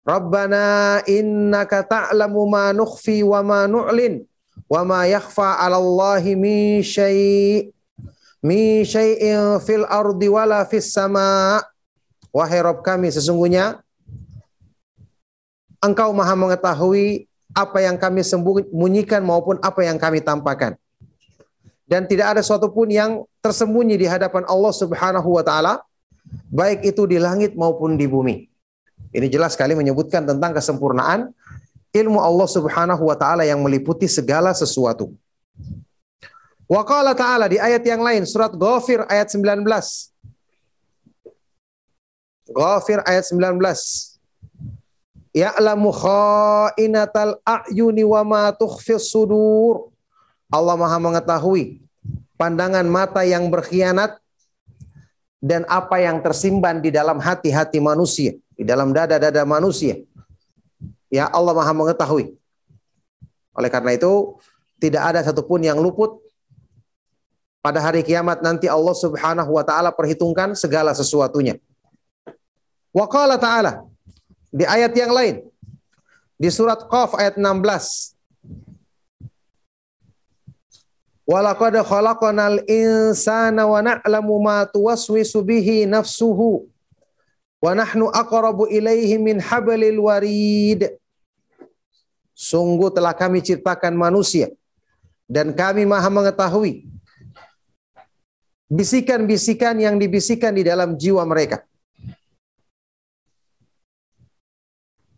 Rabbana 0.06 1.02
innaka 1.10 1.82
ta'lamu 1.82 2.46
ma 2.46 2.70
nukhfi 2.70 3.26
wa 3.26 3.42
ma 3.42 3.60
nu'lin 3.66 4.22
wa 4.70 4.82
ma 4.86 5.00
yakhfa 5.04 5.58
'ala 5.58 5.76
Allahi 5.82 6.38
min 6.38 6.78
syai' 6.80 7.74
min 8.40 8.86
syai'in 8.86 9.58
fil 9.60 9.82
ardi 9.84 10.30
wala 10.30 10.62
fis 10.64 10.94
sama' 10.94 11.60
Wahai 12.36 12.60
Rob 12.60 12.84
kami, 12.84 13.08
sesungguhnya 13.08 13.80
Engkau 15.80 16.12
maha 16.12 16.36
mengetahui 16.36 17.28
apa 17.52 17.78
yang 17.80 17.96
kami 17.96 18.20
sembunyikan 18.20 19.24
maupun 19.24 19.56
apa 19.64 19.80
yang 19.84 19.96
kami 19.96 20.20
tampakkan. 20.20 20.76
Dan 21.86 22.10
tidak 22.10 22.34
ada 22.34 22.42
suatu 22.42 22.66
pun 22.74 22.90
yang 22.90 23.22
tersembunyi 23.38 23.94
di 23.94 24.06
hadapan 24.10 24.42
Allah 24.50 24.74
Subhanahu 24.74 25.38
wa 25.38 25.42
taala, 25.46 25.78
baik 26.50 26.82
itu 26.82 27.06
di 27.06 27.22
langit 27.22 27.54
maupun 27.54 27.94
di 27.94 28.10
bumi. 28.10 28.50
Ini 29.14 29.30
jelas 29.30 29.54
sekali 29.54 29.78
menyebutkan 29.78 30.26
tentang 30.26 30.50
kesempurnaan 30.50 31.30
ilmu 31.94 32.18
Allah 32.18 32.48
Subhanahu 32.50 33.06
wa 33.06 33.14
taala 33.14 33.46
yang 33.46 33.62
meliputi 33.62 34.10
segala 34.10 34.50
sesuatu. 34.50 35.14
Wa 36.66 36.82
qala 36.82 37.14
ta'ala 37.14 37.46
di 37.46 37.62
ayat 37.62 37.86
yang 37.86 38.02
lain 38.02 38.26
surat 38.26 38.50
Ghafir 38.50 39.06
ayat 39.06 39.30
19. 39.30 39.62
Ghafir 42.50 43.06
ayat 43.06 43.24
19. 43.30 43.62
Ya'lamu 45.30 45.94
kha'inatal 45.94 47.38
a'yuni 47.46 48.02
wa 48.02 48.26
ma 48.26 48.44
tukhfis 48.50 49.14
sudur. 49.14 49.94
Allah 50.52 50.76
Maha 50.78 50.98
mengetahui 51.02 51.82
pandangan 52.38 52.86
mata 52.86 53.26
yang 53.26 53.50
berkhianat 53.50 54.20
dan 55.42 55.66
apa 55.66 56.00
yang 56.00 56.22
tersimpan 56.22 56.80
di 56.80 56.90
dalam 56.94 57.20
hati-hati 57.20 57.78
manusia, 57.82 58.34
di 58.54 58.64
dalam 58.64 58.94
dada-dada 58.94 59.42
manusia. 59.44 60.00
Ya 61.10 61.30
Allah 61.30 61.54
Maha 61.54 61.72
mengetahui. 61.74 62.34
Oleh 63.56 63.70
karena 63.72 63.96
itu, 63.96 64.36
tidak 64.76 65.02
ada 65.14 65.20
satupun 65.24 65.64
yang 65.64 65.80
luput 65.80 66.20
pada 67.64 67.82
hari 67.82 68.06
kiamat 68.06 68.44
nanti 68.44 68.70
Allah 68.70 68.94
Subhanahu 68.94 69.50
wa 69.50 69.64
taala 69.66 69.90
perhitungkan 69.90 70.54
segala 70.54 70.94
sesuatunya. 70.94 71.58
Wa 72.94 73.10
qala 73.10 73.36
ta'ala 73.36 73.84
di 74.48 74.64
ayat 74.64 74.96
yang 74.96 75.12
lain 75.12 75.44
di 76.40 76.48
surat 76.48 76.80
Qaf 76.88 77.12
ayat 77.16 77.36
16 77.36 78.15
Walaqad 81.26 81.74
khalaqnal 81.82 82.62
insana 82.70 83.66
wa 83.66 83.82
na'lamu 83.82 84.34
ma 84.38 84.62
tuwaswisu 84.62 85.42
bihi 85.42 85.82
nafsuhu. 85.82 86.70
Wa 87.58 87.74
nahnu 87.74 88.06
aqrabu 88.14 88.70
ilaihi 88.70 89.18
min 89.18 89.42
hablil 89.42 89.98
warid. 90.06 90.94
Sungguh 92.30 92.94
telah 92.94 93.10
kami 93.10 93.42
ciptakan 93.42 93.98
manusia. 93.98 94.54
Dan 95.26 95.50
kami 95.50 95.82
maha 95.82 96.06
mengetahui 96.06 96.86
bisikan-bisikan 98.70 99.78
yang 99.78 99.98
dibisikkan 99.98 100.54
di 100.54 100.62
dalam 100.62 100.94
jiwa 100.94 101.26
mereka. 101.26 101.66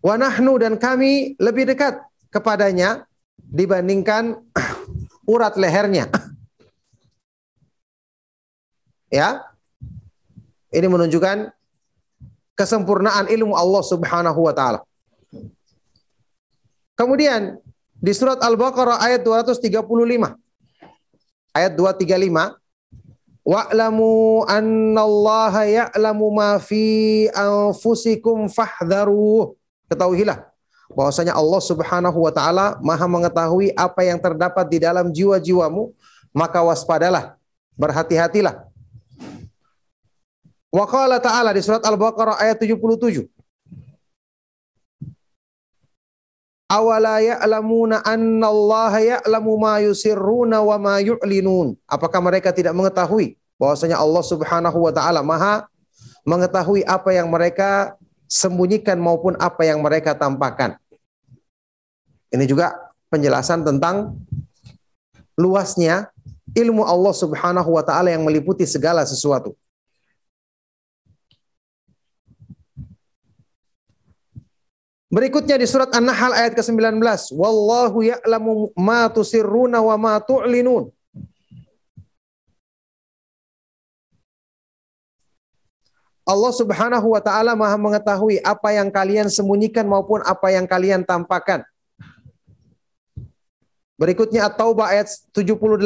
Wa 0.00 0.16
nahnu 0.16 0.56
dan 0.56 0.80
kami 0.80 1.36
lebih 1.36 1.68
dekat 1.68 2.00
kepadanya 2.32 3.04
dibandingkan 3.36 4.40
urat 5.28 5.54
lehernya. 5.60 6.08
Ya. 9.08 9.40
Ini 10.68 10.84
menunjukkan 10.84 11.48
kesempurnaan 12.52 13.32
ilmu 13.32 13.56
Allah 13.56 13.80
Subhanahu 13.80 14.36
wa 14.44 14.52
taala. 14.52 14.84
Kemudian 16.92 17.56
di 17.96 18.12
surat 18.12 18.36
Al-Baqarah 18.44 19.00
ayat 19.00 19.24
235. 19.24 19.64
Ayat 21.56 21.72
235 21.72 22.60
Wa'lamu 23.48 24.44
annallaha 24.44 25.64
ya'lamu 25.64 26.28
ma 26.28 26.60
fi 26.60 27.24
anfusikum 27.32 28.52
fahdharuh 28.52 29.56
Ketahuilah 29.88 30.52
bahwasanya 30.92 31.36
Allah 31.36 31.60
Subhanahu 31.60 32.18
wa 32.24 32.32
taala 32.32 32.80
Maha 32.80 33.04
mengetahui 33.04 33.76
apa 33.76 34.04
yang 34.04 34.16
terdapat 34.16 34.66
di 34.68 34.78
dalam 34.80 35.12
jiwa-jiwamu, 35.12 35.92
maka 36.32 36.64
waspadalah, 36.64 37.36
berhati-hatilah. 37.76 38.68
Wa 40.68 40.84
qala 40.84 41.16
ta'ala 41.16 41.56
di 41.56 41.64
surat 41.64 41.80
Al-Baqarah 41.80 42.36
ayat 42.44 42.60
77. 42.60 43.24
Awala 46.68 47.24
ya'lamuna 47.24 48.04
anna 48.04 48.52
Allah 48.52 48.92
ya'lamu 49.00 49.56
ma 49.56 49.80
yusirruna 49.80 50.60
wa 50.60 50.76
ma 50.76 51.00
yu'linun. 51.00 51.72
Apakah 51.88 52.20
mereka 52.20 52.52
tidak 52.52 52.76
mengetahui 52.76 53.40
bahwasanya 53.56 53.96
Allah 53.96 54.20
Subhanahu 54.20 54.76
wa 54.76 54.92
taala 54.92 55.24
Maha 55.24 55.64
mengetahui 56.28 56.84
apa 56.84 57.16
yang 57.16 57.32
mereka 57.32 57.96
sembunyikan 58.28 59.00
maupun 59.00 59.34
apa 59.40 59.64
yang 59.64 59.80
mereka 59.80 60.12
tampakkan. 60.12 60.76
Ini 62.28 62.44
juga 62.44 62.76
penjelasan 63.08 63.64
tentang 63.64 64.20
luasnya 65.34 66.12
ilmu 66.52 66.84
Allah 66.84 67.14
Subhanahu 67.16 67.72
wa 67.72 67.80
taala 67.80 68.12
yang 68.12 68.22
meliputi 68.22 68.68
segala 68.68 69.02
sesuatu. 69.08 69.56
Berikutnya 75.08 75.56
di 75.56 75.64
surat 75.64 75.88
An-Nahl 75.96 76.36
ayat 76.36 76.52
ke-19, 76.52 77.00
wallahu 77.32 78.04
ya'lamu 78.04 78.76
ma 78.76 79.08
tusirruna 79.08 79.80
wa 79.80 79.96
ma 79.96 80.20
tu'linun. 80.20 80.92
Allah 86.28 86.52
Subhanahu 86.52 87.16
wa 87.16 87.20
taala 87.24 87.56
Maha 87.56 87.80
mengetahui 87.80 88.44
apa 88.44 88.76
yang 88.76 88.92
kalian 88.92 89.32
sembunyikan 89.32 89.88
maupun 89.88 90.20
apa 90.20 90.52
yang 90.52 90.68
kalian 90.68 91.00
tampakkan. 91.00 91.64
Berikutnya 93.96 94.44
At-Taubah 94.44 94.92
ayat 94.92 95.08
78. 95.32 95.80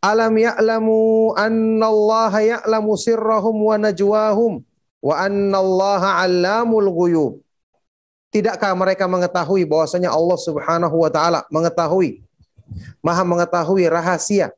Alam 0.00 0.34
ya'lamu 0.36 1.32
annallaha 1.36 2.40
ya'lamu 2.40 2.96
sirrahum 2.96 3.56
wa 3.68 3.76
najwahum 3.76 4.64
wa 5.04 5.14
annallaha 5.20 6.24
'allamul 6.24 6.88
ghuyub. 6.88 7.32
Tidakkah 8.32 8.72
mereka 8.72 9.04
mengetahui 9.04 9.68
bahwasanya 9.68 10.08
Allah 10.08 10.40
Subhanahu 10.40 10.96
wa 11.04 11.12
taala 11.12 11.44
mengetahui 11.52 12.24
Maha 13.04 13.22
mengetahui 13.22 13.84
rahasia 13.92 14.56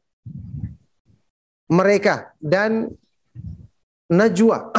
mereka 1.66 2.30
dan 2.38 2.94
najwa. 4.10 4.70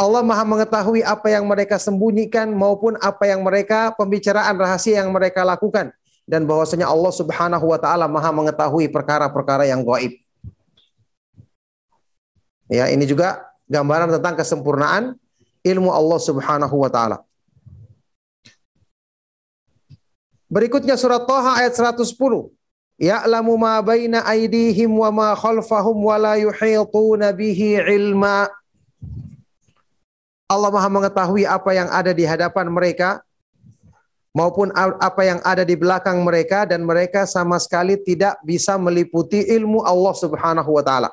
Allah 0.00 0.24
Maha 0.24 0.48
mengetahui 0.48 1.04
apa 1.04 1.28
yang 1.28 1.44
mereka 1.44 1.76
sembunyikan 1.76 2.48
maupun 2.56 2.96
apa 3.04 3.28
yang 3.28 3.44
mereka 3.44 3.92
pembicaraan 4.00 4.56
rahasia 4.56 5.04
yang 5.04 5.12
mereka 5.12 5.44
lakukan 5.44 5.92
dan 6.24 6.48
bahwasanya 6.48 6.88
Allah 6.88 7.12
Subhanahu 7.12 7.68
wa 7.68 7.76
taala 7.76 8.08
Maha 8.08 8.32
mengetahui 8.32 8.88
perkara-perkara 8.88 9.68
yang 9.68 9.84
gaib. 9.84 10.16
Ya, 12.70 12.88
ini 12.88 13.04
juga 13.04 13.44
gambaran 13.68 14.14
tentang 14.16 14.40
kesempurnaan 14.40 15.20
ilmu 15.60 15.92
Allah 15.92 16.20
Subhanahu 16.22 16.76
wa 16.80 16.88
taala. 16.88 17.18
Berikutnya 20.50 20.96
surat 20.96 21.28
Thaha 21.28 21.60
ayat 21.62 21.76
110 21.76 22.08
ya'lamu 23.00 23.56
ma 23.56 23.80
baina 23.80 24.20
aydihim 24.28 24.92
wa 24.92 25.08
ma 25.08 25.28
khalfahum 25.32 25.96
wa 25.96 26.20
la 26.20 26.34
yuhituna 26.36 27.32
bihi 27.32 27.80
ilma. 27.80 28.46
Allah 30.50 30.68
Maha 30.68 30.90
mengetahui 30.90 31.46
apa 31.46 31.70
yang 31.72 31.88
ada 31.88 32.12
di 32.12 32.26
hadapan 32.26 32.68
mereka 32.68 33.22
maupun 34.34 34.70
apa 34.76 35.22
yang 35.22 35.40
ada 35.46 35.62
di 35.62 35.78
belakang 35.78 36.20
mereka 36.22 36.66
dan 36.66 36.82
mereka 36.82 37.24
sama 37.24 37.56
sekali 37.62 37.96
tidak 37.98 38.36
bisa 38.44 38.74
meliputi 38.76 39.46
ilmu 39.46 39.80
Allah 39.80 40.14
Subhanahu 40.14 40.70
wa 40.74 40.82
taala. 40.84 41.10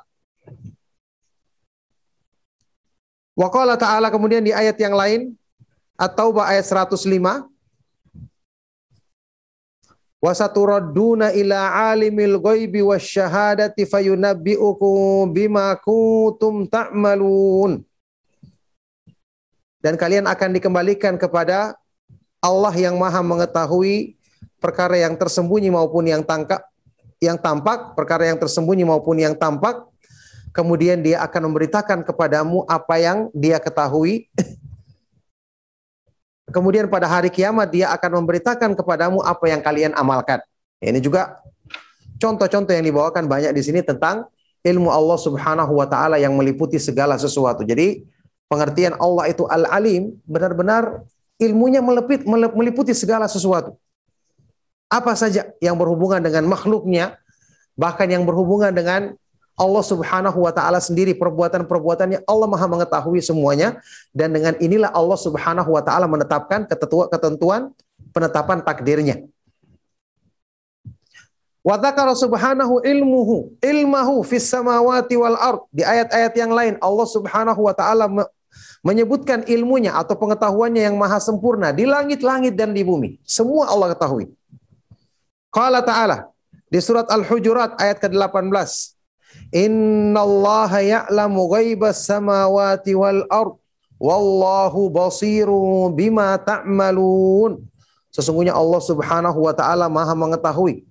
Wa 3.37 3.53
qala 3.53 3.77
ta'ala 3.77 4.09
kemudian 4.09 4.41
di 4.41 4.49
ayat 4.49 4.73
yang 4.81 4.97
lain 4.97 5.37
At-Taubah 5.93 6.49
ayat 6.49 6.65
105 6.65 6.97
Wa 10.17 10.33
saturadduna 10.33 11.29
ila 11.37 11.93
alimil 11.93 12.41
ghaibi 12.41 12.81
wasyahadati 12.81 13.85
fayunabbi'ukum 13.85 15.29
bima 15.29 15.77
kuntum 15.77 16.65
ta'malun. 16.65 17.85
Dan 19.77 19.93
kalian 19.93 20.25
akan 20.25 20.49
dikembalikan 20.57 21.21
kepada 21.21 21.77
Allah 22.41 22.73
yang 22.73 22.97
Maha 22.97 23.21
mengetahui 23.21 24.17
perkara 24.57 24.97
yang 24.97 25.13
tersembunyi 25.13 25.69
maupun 25.69 26.09
yang 26.09 26.25
tangkap 26.25 26.65
yang 27.21 27.37
tampak, 27.37 27.93
perkara 27.93 28.29
yang 28.29 28.37
tersembunyi 28.41 28.85
maupun 28.85 29.21
yang 29.21 29.37
tampak. 29.37 29.85
Kemudian 30.53 31.05
dia 31.05 31.21
akan 31.21 31.53
memberitakan 31.53 32.01
kepadamu 32.01 32.65
apa 32.65 32.97
yang 32.97 33.29
dia 33.37 33.61
ketahui 33.61 34.25
Kemudian 36.47 36.87
pada 36.87 37.11
hari 37.11 37.27
kiamat 37.27 37.67
dia 37.67 37.91
akan 37.91 38.23
memberitakan 38.23 38.71
kepadamu 38.71 39.19
apa 39.19 39.51
yang 39.51 39.59
kalian 39.59 39.91
amalkan. 39.99 40.39
Ini 40.79 41.03
juga 41.03 41.43
contoh-contoh 42.23 42.71
yang 42.71 42.87
dibawakan 42.87 43.27
banyak 43.27 43.51
di 43.51 43.61
sini 43.63 43.83
tentang 43.83 44.31
ilmu 44.63 44.87
Allah 44.87 45.19
Subhanahu 45.19 45.75
wa 45.75 45.87
taala 45.87 46.15
yang 46.15 46.31
meliputi 46.39 46.79
segala 46.79 47.19
sesuatu. 47.19 47.67
Jadi 47.67 48.07
pengertian 48.47 48.95
Allah 48.95 49.27
itu 49.27 49.43
Al-Alim 49.43 50.15
benar-benar 50.23 51.03
ilmunya 51.35 51.83
melepit, 51.83 52.23
meliputi 52.27 52.95
segala 52.95 53.27
sesuatu. 53.27 53.75
Apa 54.87 55.19
saja 55.19 55.51
yang 55.59 55.75
berhubungan 55.75 56.23
dengan 56.23 56.47
makhluknya, 56.47 57.19
bahkan 57.75 58.07
yang 58.07 58.23
berhubungan 58.23 58.71
dengan 58.71 59.19
Allah 59.57 59.81
Subhanahu 59.81 60.45
wa 60.45 60.53
taala 60.53 60.77
sendiri 60.77 61.17
perbuatan-perbuatannya 61.17 62.29
Allah 62.29 62.47
Maha 62.47 62.69
mengetahui 62.69 63.25
semuanya 63.25 63.81
dan 64.13 64.29
dengan 64.29 64.53
inilah 64.61 64.93
Allah 64.93 65.17
Subhanahu 65.17 65.73
wa 65.73 65.81
taala 65.81 66.05
menetapkan 66.05 66.69
ketentuan 67.09 67.73
penetapan 68.13 68.61
takdirnya. 68.61 69.25
Wa 71.65 71.75
dzakara 71.75 72.15
subhanahu 72.15 72.79
ilmuhu 72.79 73.59
ilmahu 73.59 74.23
fis 74.23 74.47
samawati 74.47 75.19
wal 75.19 75.35
ard. 75.35 75.61
Di 75.73 75.83
ayat-ayat 75.83 76.33
yang 76.39 76.55
lain 76.55 76.73
Allah 76.79 77.03
Subhanahu 77.03 77.59
wa 77.67 77.75
taala 77.75 78.07
menyebutkan 78.79 79.43
ilmunya 79.43 79.91
atau 79.91 80.15
pengetahuannya 80.15 80.87
yang 80.87 80.95
maha 80.95 81.19
sempurna 81.19 81.75
di 81.75 81.83
langit-langit 81.83 82.55
dan 82.55 82.71
di 82.71 82.87
bumi. 82.87 83.19
Semua 83.27 83.67
Allah 83.67 83.91
ketahui. 83.91 84.31
Qala 85.51 85.83
ta'ala 85.83 86.31
di 86.71 86.79
surat 86.79 87.07
Al-Hujurat 87.11 87.75
ayat 87.79 87.99
ke-18 87.99 88.96
Innallaha 89.51 90.83
ya'lamu 90.83 91.47
ghaibas 91.47 92.03
samawati 92.03 92.91
wal 92.97 93.23
ard 93.31 93.55
wallahu 93.95 94.91
basiru 94.91 95.87
bima 95.95 96.35
ta'malun. 96.35 97.63
Sesungguhnya 98.11 98.51
Allah 98.57 98.81
Subhanahu 98.83 99.39
wa 99.39 99.53
taala 99.55 99.87
Maha 99.87 100.13
mengetahui 100.17 100.83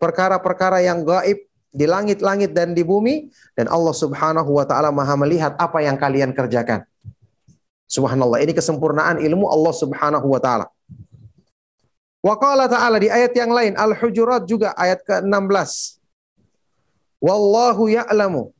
perkara-perkara 0.00 0.82
yang 0.82 1.06
gaib 1.06 1.46
di 1.74 1.86
langit-langit 1.86 2.54
dan 2.54 2.74
di 2.74 2.86
bumi 2.86 3.30
dan 3.58 3.66
Allah 3.70 3.94
Subhanahu 3.94 4.50
wa 4.58 4.64
taala 4.66 4.90
Maha 4.90 5.14
melihat 5.18 5.54
apa 5.58 5.82
yang 5.82 5.94
kalian 5.94 6.34
kerjakan. 6.34 6.82
Subhanallah, 7.84 8.42
ini 8.42 8.56
kesempurnaan 8.56 9.22
ilmu 9.22 9.46
Allah 9.46 9.74
Subhanahu 9.76 10.26
wa 10.26 10.40
taala. 10.42 10.66
Wa 12.24 12.40
qala 12.40 12.64
ta'ala 12.64 12.96
di 12.96 13.12
ayat 13.12 13.36
yang 13.36 13.52
lain 13.52 13.76
Al-Hujurat 13.76 14.48
juga 14.48 14.72
ayat 14.80 15.04
ke-16. 15.04 16.00
Wallahu 17.22 17.90
ya'lamu. 17.90 18.54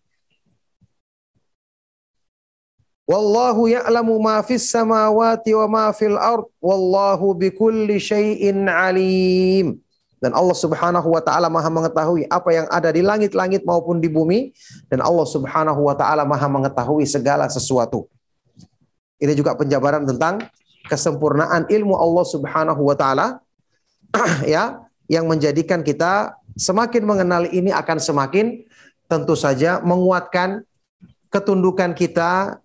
Wallahu 3.05 3.69
ya'lamu 3.69 4.17
ma 4.17 4.40
fis 4.40 4.64
samawati 4.73 5.53
wa 5.53 5.67
ma 5.69 5.85
fil 5.93 6.17
ard. 6.17 6.49
Wallahu 6.62 7.37
bikulli 7.37 8.01
syai'in 8.01 8.64
alim. 8.64 9.77
Dan 10.25 10.33
Allah 10.33 10.57
Subhanahu 10.57 11.12
wa 11.12 11.21
taala 11.21 11.53
Maha 11.53 11.69
mengetahui 11.69 12.25
apa 12.33 12.49
yang 12.49 12.64
ada 12.73 12.88
di 12.88 13.05
langit-langit 13.05 13.61
maupun 13.69 14.01
di 14.01 14.09
bumi 14.09 14.57
dan 14.88 15.05
Allah 15.05 15.29
Subhanahu 15.29 15.85
wa 15.85 15.93
taala 15.93 16.25
Maha 16.25 16.49
mengetahui 16.49 17.05
segala 17.05 17.45
sesuatu. 17.53 18.09
Ini 19.21 19.37
juga 19.37 19.53
penjabaran 19.53 20.09
tentang 20.09 20.49
kesempurnaan 20.88 21.69
ilmu 21.69 21.93
Allah 21.93 22.25
Subhanahu 22.25 22.88
wa 22.88 22.97
taala 22.97 23.45
ya 24.49 24.81
yang 25.12 25.29
menjadikan 25.29 25.85
kita 25.85 26.40
Semakin 26.55 27.03
mengenal 27.03 27.51
ini 27.51 27.75
akan 27.75 27.99
semakin 27.99 28.62
tentu 29.11 29.35
saja 29.35 29.83
menguatkan 29.83 30.62
ketundukan 31.27 31.90
kita, 31.99 32.62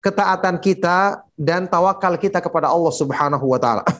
ketaatan 0.00 0.56
kita 0.56 1.20
dan 1.36 1.68
tawakal 1.68 2.16
kita 2.16 2.40
kepada 2.40 2.72
Allah 2.72 2.92
Subhanahu 2.96 3.44
wa 3.44 3.60
taala. 3.60 3.84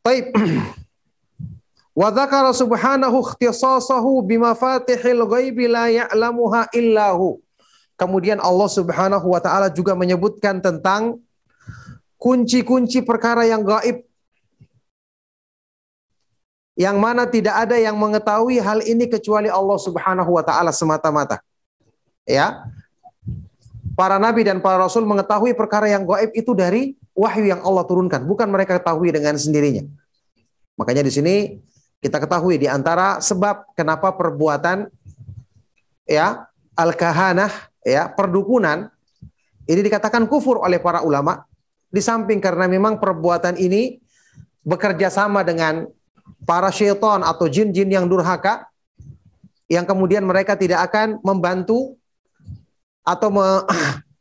Baik. 0.00 0.32
Wa 2.00 2.08
dzakara 2.08 2.56
subhanahu 2.56 3.20
ikhtisasahu 3.20 4.24
bimafatihil 4.24 5.20
ghaibi 5.28 5.68
la 5.68 5.92
ya'lamuha 5.92 6.72
illahu. 6.72 7.42
Kemudian 8.00 8.40
Allah 8.40 8.70
Subhanahu 8.72 9.26
wa 9.28 9.40
taala 9.44 9.68
juga 9.68 9.92
menyebutkan 9.92 10.64
tentang 10.64 11.20
kunci-kunci 12.20 13.00
perkara 13.00 13.48
yang 13.48 13.64
gaib 13.64 14.04
yang 16.76 16.96
mana 17.00 17.24
tidak 17.24 17.56
ada 17.56 17.76
yang 17.80 17.96
mengetahui 17.96 18.60
hal 18.60 18.84
ini 18.84 19.08
kecuali 19.08 19.48
Allah 19.48 19.78
Subhanahu 19.80 20.36
wa 20.36 20.44
taala 20.44 20.72
semata-mata. 20.72 21.40
Ya. 22.28 22.68
Para 23.96 24.16
nabi 24.16 24.48
dan 24.48 24.64
para 24.64 24.80
rasul 24.80 25.04
mengetahui 25.04 25.52
perkara 25.52 25.84
yang 25.88 26.08
gaib 26.08 26.32
itu 26.32 26.56
dari 26.56 26.96
wahyu 27.12 27.52
yang 27.52 27.60
Allah 27.60 27.84
turunkan, 27.84 28.24
bukan 28.24 28.48
mereka 28.48 28.80
ketahui 28.80 29.12
dengan 29.12 29.36
sendirinya. 29.36 29.84
Makanya 30.80 31.04
di 31.04 31.12
sini 31.12 31.34
kita 32.00 32.16
ketahui 32.16 32.56
di 32.56 32.64
antara 32.64 33.20
sebab 33.20 33.76
kenapa 33.76 34.08
perbuatan 34.16 34.88
ya 36.08 36.48
al-kahanah 36.72 37.52
ya 37.84 38.08
perdukunan 38.08 38.88
ini 39.68 39.80
dikatakan 39.84 40.24
kufur 40.24 40.64
oleh 40.64 40.80
para 40.80 41.04
ulama 41.04 41.44
di 41.90 41.98
samping 41.98 42.38
karena 42.38 42.70
memang 42.70 43.02
perbuatan 43.02 43.58
ini 43.58 43.98
bekerja 44.62 45.10
sama 45.10 45.42
dengan 45.42 45.90
para 46.46 46.70
syaitan 46.70 47.26
atau 47.26 47.50
jin-jin 47.50 47.90
yang 47.90 48.06
durhaka 48.06 48.70
yang 49.70 49.86
kemudian 49.86 50.26
mereka 50.26 50.58
tidak 50.58 50.90
akan 50.90 51.22
membantu 51.22 51.94
atau 53.06 53.30
me, 53.30 53.46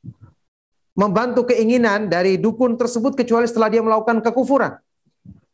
membantu 1.01 1.49
keinginan 1.49 2.05
dari 2.09 2.37
dukun 2.37 2.77
tersebut 2.77 3.17
kecuali 3.17 3.49
setelah 3.49 3.69
dia 3.69 3.81
melakukan 3.81 4.21
kekufuran. 4.21 4.77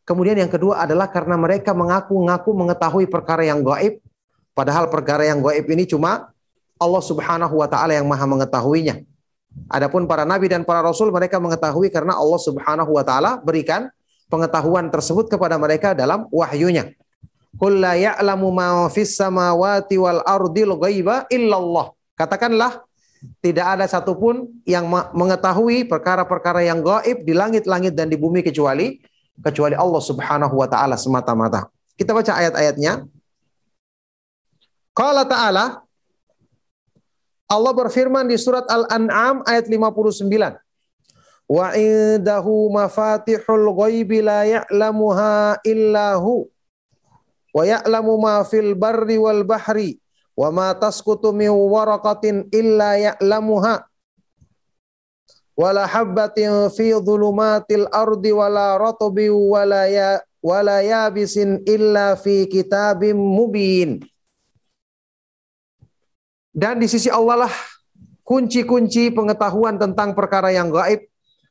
Kemudian 0.06 0.38
yang 0.38 0.52
kedua 0.52 0.86
adalah 0.86 1.10
karena 1.10 1.34
mereka 1.34 1.74
mengaku-ngaku 1.74 2.50
mengetahui 2.54 3.10
perkara 3.10 3.42
yang 3.42 3.64
gaib 3.64 3.98
padahal 4.54 4.86
perkara 4.86 5.26
yang 5.26 5.42
gaib 5.42 5.66
ini 5.66 5.82
cuma 5.82 6.30
Allah 6.78 7.02
Subhanahu 7.02 7.58
wa 7.58 7.66
taala 7.66 7.96
yang 7.96 8.06
Maha 8.06 8.28
mengetahuinya. 8.28 9.02
Adapun 9.66 10.06
para 10.06 10.22
nabi 10.22 10.46
dan 10.46 10.62
para 10.62 10.84
rasul 10.84 11.10
mereka 11.10 11.42
mengetahui 11.42 11.90
karena 11.90 12.14
Allah 12.14 12.40
Subhanahu 12.40 12.90
wa 12.92 13.02
taala 13.02 13.40
berikan 13.40 13.90
pengetahuan 14.30 14.90
tersebut 14.92 15.26
kepada 15.26 15.58
mereka 15.58 15.96
dalam 15.96 16.30
wahyunya. 16.30 16.94
Qul 17.56 17.80
la 17.80 17.96
ya'lamu 17.96 18.52
ma 18.52 18.86
fis 18.92 19.16
samawati 19.16 19.96
wal. 19.96 20.20
Katakanlah 22.16 22.84
tidak 23.40 23.66
ada 23.66 23.84
satupun 23.88 24.48
yang 24.68 24.86
mengetahui 24.92 25.88
perkara-perkara 25.88 26.62
yang 26.62 26.84
gaib 26.84 27.24
di 27.24 27.32
langit-langit 27.32 27.96
dan 27.96 28.12
di 28.12 28.20
bumi 28.20 28.44
kecuali 28.44 29.00
kecuali 29.40 29.76
Allah 29.76 30.02
Subhanahu 30.04 30.54
wa 30.56 30.68
taala 30.68 30.96
semata-mata. 30.96 31.68
Kita 31.96 32.12
baca 32.12 32.32
ayat-ayatnya. 32.36 33.08
Qala 34.96 35.28
ta'ala 35.28 35.85
Allah 37.46 37.72
berfirman 37.74 38.26
di 38.26 38.34
surat 38.34 38.66
Al-An'am 38.66 39.46
ayat 39.46 39.70
59. 39.70 40.26
Wa 41.46 41.78
indahu 41.78 42.74
mafatihul 42.74 43.70
ghaibi 43.70 44.18
la 44.18 44.42
ya'lamuha 44.42 45.62
illahu 45.62 46.50
wa 47.54 47.62
ya'lamu 47.62 48.18
ma 48.18 48.42
fil 48.42 48.74
barri 48.74 49.14
wal 49.14 49.46
bahri 49.46 50.02
wa 50.34 50.50
ma 50.50 50.74
tasqutu 50.74 51.30
min 51.30 51.54
waraqatin 51.54 52.50
illa 52.50 52.98
ya'lamuha. 52.98 53.86
Wala 55.54 55.86
habbatin 55.86 56.66
fi 56.74 56.98
dhulumatil 56.98 57.86
ardi 57.94 58.34
wala 58.34 58.74
ratbi 58.76 59.30
wala 59.30 59.86
ya 59.86 60.18
wala 60.42 60.82
yabisin 60.82 61.62
illa 61.62 62.18
fi 62.18 62.44
kitabim 62.50 63.16
mubin 63.16 64.02
dan 66.56 66.80
di 66.80 66.88
sisi 66.88 67.12
Allah 67.12 67.44
lah 67.44 67.54
kunci-kunci 68.24 69.12
pengetahuan 69.12 69.76
tentang 69.76 70.16
perkara 70.16 70.48
yang 70.48 70.72
gaib. 70.72 71.04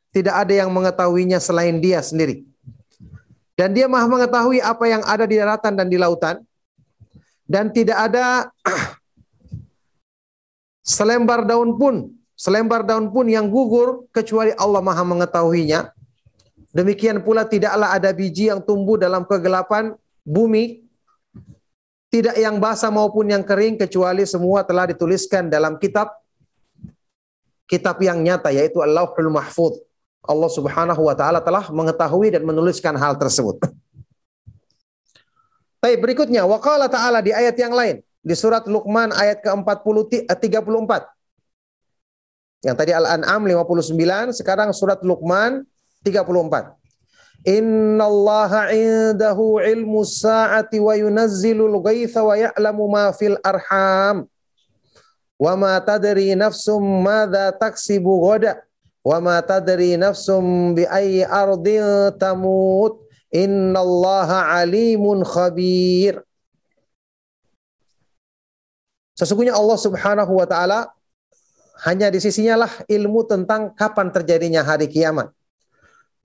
Tidak 0.09 0.31
ada 0.31 0.49
yang 0.49 0.71
mengetahuinya 0.71 1.37
selain 1.43 1.77
dia 1.77 1.99
sendiri. 1.99 2.47
Dan 3.53 3.75
dia 3.75 3.85
maha 3.85 4.07
mengetahui 4.07 4.63
apa 4.63 4.87
yang 4.87 5.03
ada 5.03 5.27
di 5.27 5.35
daratan 5.37 5.75
dan 5.75 5.87
di 5.91 5.99
lautan. 5.99 6.39
Dan 7.45 7.69
tidak 7.69 7.99
ada 7.99 8.47
selembar 10.95 11.45
daun 11.45 11.75
pun 11.75 12.15
selembar 12.35 12.83
daun 12.83 13.09
pun 13.09 13.27
yang 13.27 13.47
gugur 13.47 14.07
kecuali 14.11 14.51
Allah 14.55 14.83
Maha 14.83 15.03
mengetahuinya. 15.03 15.91
Demikian 16.75 17.23
pula 17.23 17.47
tidaklah 17.47 17.95
ada 17.95 18.11
biji 18.11 18.51
yang 18.51 18.59
tumbuh 18.59 18.99
dalam 18.99 19.23
kegelapan 19.23 19.95
bumi 20.27 20.84
tidak 22.15 22.39
yang 22.39 22.63
basah 22.63 22.87
maupun 22.87 23.27
yang 23.27 23.43
kering 23.43 23.75
kecuali 23.75 24.23
semua 24.23 24.63
telah 24.63 24.87
dituliskan 24.87 25.51
dalam 25.51 25.75
kitab 25.75 26.15
kitab 27.67 27.99
yang 27.99 28.23
nyata 28.23 28.55
yaitu 28.55 28.79
Allahul 28.79 29.35
Mahfud. 29.35 29.75
Allah 30.23 30.47
Subhanahu 30.47 31.03
wa 31.03 31.11
taala 31.11 31.43
telah 31.43 31.67
mengetahui 31.67 32.31
dan 32.31 32.47
menuliskan 32.47 32.95
hal 32.95 33.19
tersebut. 33.19 33.59
Baik, 35.83 35.99
berikutnya 36.01 36.47
waqala 36.47 36.87
ta'ala 36.89 37.21
di 37.21 37.35
ayat 37.35 37.53
yang 37.59 37.75
lain 37.75 37.99
di 38.25 38.33
surat 38.33 38.65
Luqman 38.65 39.13
ayat 39.13 39.45
ke-40 39.45 40.25
34. 40.25 40.33
Eh, 40.33 41.03
yang 42.65 42.73
tadi 42.73 42.89
Al-An'am 42.95 43.45
59, 43.45 44.33
sekarang 44.33 44.73
surat 44.73 44.97
Luqman 45.05 45.61
34. 46.01 46.73
Innallaha 47.45 48.73
indahu 48.73 49.61
ilmu 49.61 50.01
sa'ati 50.01 50.81
wa 50.81 50.97
yunazzilul 50.97 51.77
ghaitha 51.77 52.25
wa 52.25 52.33
ya'lamu 52.33 52.89
ma 52.89 53.13
fil 53.13 53.37
arham. 53.45 54.25
Wa 55.37 55.53
ma 55.53 55.77
tadri 55.77 56.33
nafsum 56.33 56.81
madza 57.05 57.53
taksibu 57.53 58.17
ghada. 58.25 58.65
Wa 59.05 59.21
ma 59.21 59.37
tadri 59.45 59.93
nafsum 59.93 60.73
bi 60.73 60.89
ayyi 60.89 61.21
ardin 61.21 62.17
tamut. 62.17 62.97
Innallaha 63.29 64.57
alimun 64.57 65.21
khabir. 65.21 66.25
Sesungguhnya 69.13 69.53
Allah 69.53 69.77
Subhanahu 69.77 70.33
wa 70.33 70.49
taala 70.49 70.89
hanya 71.85 72.09
di 72.09 72.17
sisinya 72.17 72.65
lah 72.65 72.73
ilmu 72.89 73.21
tentang 73.29 73.69
kapan 73.77 74.09
terjadinya 74.09 74.65
hari 74.65 74.89
kiamat 74.89 75.29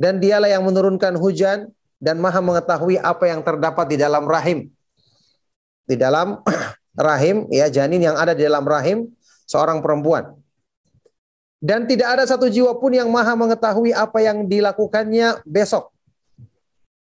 dan 0.01 0.16
dialah 0.16 0.48
yang 0.48 0.64
menurunkan 0.64 1.20
hujan 1.20 1.68
dan 2.01 2.16
maha 2.16 2.40
mengetahui 2.40 2.96
apa 2.96 3.28
yang 3.28 3.44
terdapat 3.44 3.92
di 3.92 3.96
dalam 4.01 4.24
rahim. 4.24 4.72
Di 5.84 6.01
dalam 6.01 6.40
rahim, 6.96 7.44
ya 7.53 7.68
janin 7.68 8.01
yang 8.01 8.16
ada 8.16 8.32
di 8.32 8.48
dalam 8.48 8.64
rahim 8.64 9.12
seorang 9.44 9.84
perempuan. 9.84 10.32
Dan 11.61 11.84
tidak 11.84 12.16
ada 12.16 12.24
satu 12.24 12.48
jiwa 12.48 12.72
pun 12.80 12.96
yang 12.96 13.12
maha 13.12 13.36
mengetahui 13.36 13.92
apa 13.92 14.24
yang 14.24 14.48
dilakukannya 14.48 15.44
besok. 15.44 15.92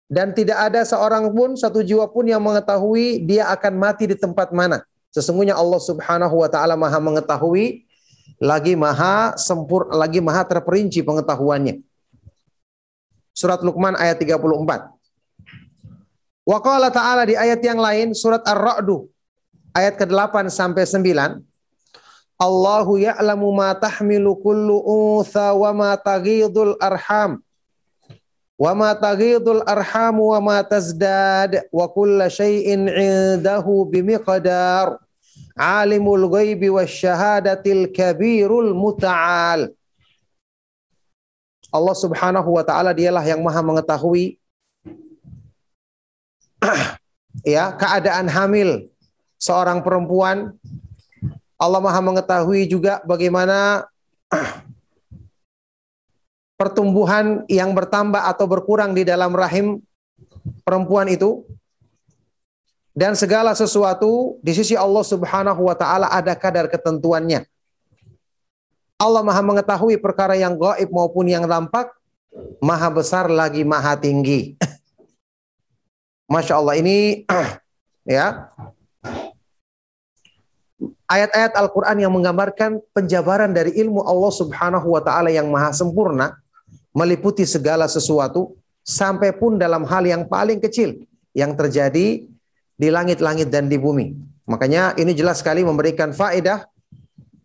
Dan 0.07 0.31
tidak 0.31 0.71
ada 0.71 0.87
seorang 0.87 1.27
pun, 1.35 1.59
satu 1.59 1.83
jiwa 1.83 2.07
pun 2.07 2.31
yang 2.31 2.39
mengetahui 2.39 3.27
dia 3.27 3.51
akan 3.51 3.75
mati 3.75 4.07
di 4.07 4.15
tempat 4.15 4.55
mana. 4.55 4.87
Sesungguhnya 5.11 5.59
Allah 5.59 5.83
Subhanahu 5.83 6.39
wa 6.39 6.47
taala 6.47 6.79
Maha 6.79 6.99
mengetahui 7.03 7.83
lagi 8.39 8.75
Maha 8.79 9.35
sempur 9.39 9.91
lagi 9.91 10.23
Maha 10.23 10.47
terperinci 10.47 11.03
pengetahuannya. 11.03 11.94
Surat 13.35 13.59
Luqman 13.67 13.99
ayat 13.99 14.23
34. 14.23 14.95
Wa 16.47 16.59
qala 16.63 16.95
ta'ala 16.95 17.27
di 17.27 17.35
ayat 17.35 17.59
yang 17.67 17.83
lain 17.83 18.15
surat 18.15 18.47
Ar-Ra'du 18.47 19.11
ayat 19.75 19.99
ke-8 19.99 20.47
sampai 20.49 20.87
9. 20.87 21.43
Allahu 22.39 22.99
ya'lamu 22.99 23.51
ma 23.55 23.75
tahmilu 23.75 24.39
kullu 24.39 24.83
untha 24.87 25.55
wa 25.55 25.71
ma 25.75 25.91
taghidul 25.99 26.75
arham 26.83 27.39
wa 28.55 28.71
ma 28.75 28.91
taghidul 28.95 29.63
arham 29.67 30.19
wa 30.19 30.39
ma 30.43 30.59
tazdad 30.63 31.63
wa 31.71 31.87
kulla 31.91 32.27
syai'in 32.27 32.91
'indahu 32.91 33.87
bimiqdar 33.87 34.99
alimul 35.55 36.27
ghaibi 36.31 36.71
wasyahadatil 36.71 37.91
kabirul 37.95 38.75
muta'al 38.75 39.71
Allah 41.75 41.97
Subhanahu 41.99 42.55
wa 42.55 42.63
taala 42.63 42.95
dialah 42.95 43.27
yang 43.27 43.43
Maha 43.43 43.59
mengetahui 43.59 44.39
ya, 47.43 47.75
keadaan 47.75 48.31
hamil 48.31 48.87
seorang 49.43 49.83
perempuan. 49.83 50.55
Allah 51.59 51.83
Maha 51.83 51.99
mengetahui 51.99 52.71
juga 52.71 53.03
bagaimana 53.03 53.91
pertumbuhan 56.61 57.43
yang 57.51 57.75
bertambah 57.75 58.23
atau 58.23 58.47
berkurang 58.47 58.95
di 58.95 59.03
dalam 59.03 59.35
rahim 59.35 59.83
perempuan 60.63 61.11
itu. 61.11 61.43
Dan 62.95 63.19
segala 63.19 63.59
sesuatu 63.59 64.39
di 64.39 64.55
sisi 64.55 64.79
Allah 64.79 65.03
Subhanahu 65.03 65.67
wa 65.67 65.75
taala 65.75 66.07
ada 66.07 66.39
kadar 66.39 66.71
ketentuannya. 66.71 67.43
Allah 69.05 69.21
Maha 69.21 69.45
mengetahui 69.45 70.01
perkara 70.01 70.33
yang 70.35 70.57
gaib 70.57 70.89
maupun 70.89 71.29
yang 71.29 71.45
tampak, 71.45 71.93
Maha 72.65 72.89
besar 72.89 73.29
lagi 73.29 73.61
Maha 73.63 74.01
tinggi. 74.01 74.57
Masya 76.33 76.57
Allah 76.57 76.81
ini 76.81 77.29
ya 78.09 78.49
ayat-ayat 81.09 81.53
Al-Quran 81.55 81.97
yang 82.01 82.13
menggambarkan 82.13 82.81
penjabaran 82.97 83.53
dari 83.53 83.77
ilmu 83.77 84.03
Allah 84.03 84.33
Subhanahu 84.33 84.89
wa 84.89 85.03
Ta'ala 85.05 85.31
yang 85.31 85.49
maha 85.53 85.71
sempurna, 85.71 86.35
meliputi 86.97 87.45
segala 87.45 87.87
sesuatu, 87.87 88.57
sampai 88.85 89.33
pun 89.37 89.57
dalam 89.57 89.85
hal 89.89 90.05
yang 90.05 90.27
paling 90.29 90.61
kecil 90.61 91.05
yang 91.37 91.57
terjadi 91.57 92.25
di 92.75 92.89
langit-langit 92.91 93.49
dan 93.49 93.71
di 93.71 93.79
bumi. 93.79 94.13
Makanya 94.45 94.93
ini 95.01 95.17
jelas 95.17 95.41
sekali 95.41 95.65
memberikan 95.65 96.13
faedah 96.13 96.69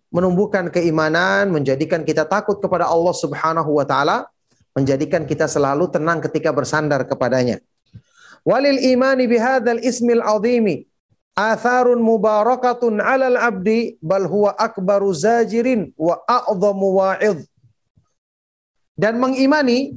menumbuhkan 0.10 0.74
keimanan, 0.74 1.54
menjadikan 1.54 2.02
kita 2.02 2.26
takut 2.26 2.58
kepada 2.58 2.90
Allah 2.90 3.14
Subhanahu 3.14 3.78
wa 3.78 3.86
taala, 3.86 4.26
menjadikan 4.74 5.26
kita 5.26 5.46
selalu 5.46 5.90
tenang 5.90 6.22
ketika 6.22 6.50
bersandar 6.50 7.06
kepadanya. 7.06 7.62
Walil 8.42 8.82
imani 8.82 9.30
bihadzal 9.30 9.82
ismil 9.86 10.26
azimi 10.26 10.90
atharun 11.38 12.02
mubarakatun 12.02 12.98
'alal 12.98 13.38
abdi 13.38 14.02
bal 14.02 14.26
huwa 14.26 14.58
akbaru 14.58 15.14
zajirin 15.14 15.94
wa 15.94 16.18
a'dhamu 16.26 16.88
wa'idh. 17.00 17.46
Dan 18.98 19.22
mengimani 19.22 19.96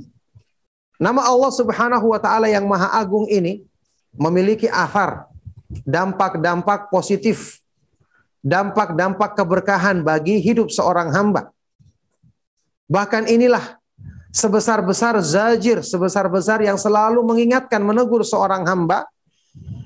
nama 1.00 1.24
Allah 1.24 1.50
Subhanahu 1.50 2.12
wa 2.12 2.20
taala 2.20 2.52
yang 2.52 2.68
maha 2.68 2.92
agung 3.00 3.26
ini 3.26 3.64
memiliki 4.12 4.68
athar, 4.68 5.24
dampak-dampak 5.88 6.92
positif 6.92 7.61
dampak-dampak 8.42 9.38
keberkahan 9.38 10.02
bagi 10.02 10.42
hidup 10.42 10.68
seorang 10.68 11.14
hamba. 11.14 11.54
Bahkan 12.90 13.30
inilah 13.30 13.78
sebesar-besar 14.34 15.16
zajir, 15.22 15.80
sebesar-besar 15.80 16.60
yang 16.60 16.76
selalu 16.76 17.22
mengingatkan, 17.22 17.80
menegur 17.80 18.26
seorang 18.26 18.66
hamba, 18.66 19.06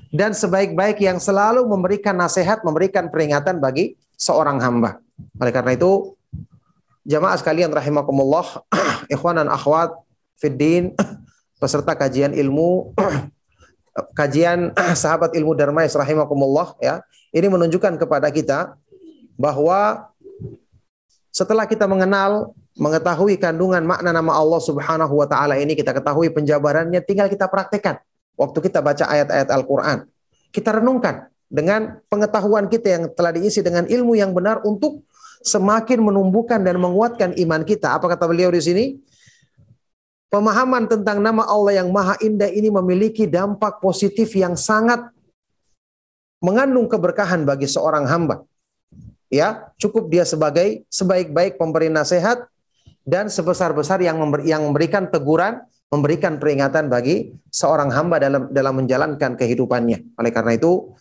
dan 0.09 0.33
sebaik-baik 0.33 1.03
yang 1.03 1.21
selalu 1.21 1.63
memberikan 1.69 2.17
nasihat, 2.17 2.65
memberikan 2.65 3.07
peringatan 3.13 3.61
bagi 3.61 3.95
seorang 4.17 4.57
hamba. 4.57 4.97
Oleh 5.37 5.53
karena 5.53 5.77
itu, 5.77 6.17
jamaah 7.05 7.37
sekalian 7.37 7.69
rahimakumullah, 7.69 8.65
ikhwan 9.13 9.37
dan 9.37 9.51
akhwat, 9.53 9.93
fiddin, 10.41 10.97
peserta 11.61 11.93
kajian 11.93 12.33
ilmu, 12.33 12.95
kajian 14.19 14.73
sahabat 14.95 15.35
ilmu 15.37 15.53
Darmais 15.53 15.93
rahimakumullah 15.93 16.73
ya. 16.81 17.03
Ini 17.37 17.53
menunjukkan 17.53 18.01
kepada 18.01 18.33
kita 18.33 18.73
bahwa 19.37 20.09
setelah 21.29 21.69
kita 21.69 21.85
mengenal, 21.85 22.57
mengetahui 22.73 23.37
kandungan 23.37 23.85
makna 23.85 24.09
nama 24.09 24.33
Allah 24.33 24.57
Subhanahu 24.57 25.13
wa 25.13 25.29
taala 25.29 25.61
ini, 25.61 25.77
kita 25.77 25.93
ketahui 25.93 26.33
penjabarannya, 26.33 26.97
tinggal 27.05 27.29
kita 27.29 27.45
praktekkan. 27.45 28.01
Waktu 28.33 28.57
kita 28.69 28.81
baca 28.81 29.05
ayat-ayat 29.05 29.49
Al-Qur'an, 29.53 30.09
kita 30.49 30.81
renungkan 30.81 31.29
dengan 31.45 32.01
pengetahuan 32.09 32.65
kita 32.69 32.87
yang 32.89 33.03
telah 33.13 33.29
diisi 33.33 33.61
dengan 33.61 33.85
ilmu 33.85 34.17
yang 34.17 34.33
benar 34.33 34.65
untuk 34.65 35.05
semakin 35.45 36.01
menumbuhkan 36.01 36.65
dan 36.65 36.81
menguatkan 36.81 37.37
iman 37.37 37.61
kita. 37.61 37.93
Apa 37.93 38.17
kata 38.17 38.25
beliau 38.25 38.49
di 38.49 38.61
sini? 38.61 38.85
Pemahaman 40.27 40.91
tentang 40.91 41.23
nama 41.23 41.47
Allah 41.47 41.79
yang 41.79 41.89
Maha 41.93 42.19
Indah 42.19 42.51
ini 42.51 42.67
memiliki 42.67 43.29
dampak 43.29 43.79
positif 43.79 44.33
yang 44.35 44.59
sangat 44.59 45.07
mengandung 46.43 46.85
keberkahan 46.85 47.43
bagi 47.43 47.65
seorang 47.65 48.05
hamba. 48.05 48.45
Ya, 49.27 49.71
cukup 49.75 50.07
dia 50.07 50.23
sebagai 50.23 50.87
sebaik-baik 50.87 51.59
pemberi 51.59 51.91
nasihat 51.91 52.47
dan 53.03 53.27
sebesar-besar 53.27 53.99
yang 53.99 54.19
memberi, 54.19 54.47
yang 54.47 54.63
memberikan 54.63 55.11
teguran, 55.11 55.59
memberikan 55.91 56.39
peringatan 56.39 56.87
bagi 56.87 57.35
seorang 57.51 57.91
hamba 57.91 58.23
dalam 58.23 58.47
dalam 58.51 58.73
menjalankan 58.79 59.35
kehidupannya. 59.35 60.15
Oleh 60.15 60.31
karena 60.31 60.55
itu, 60.55 60.95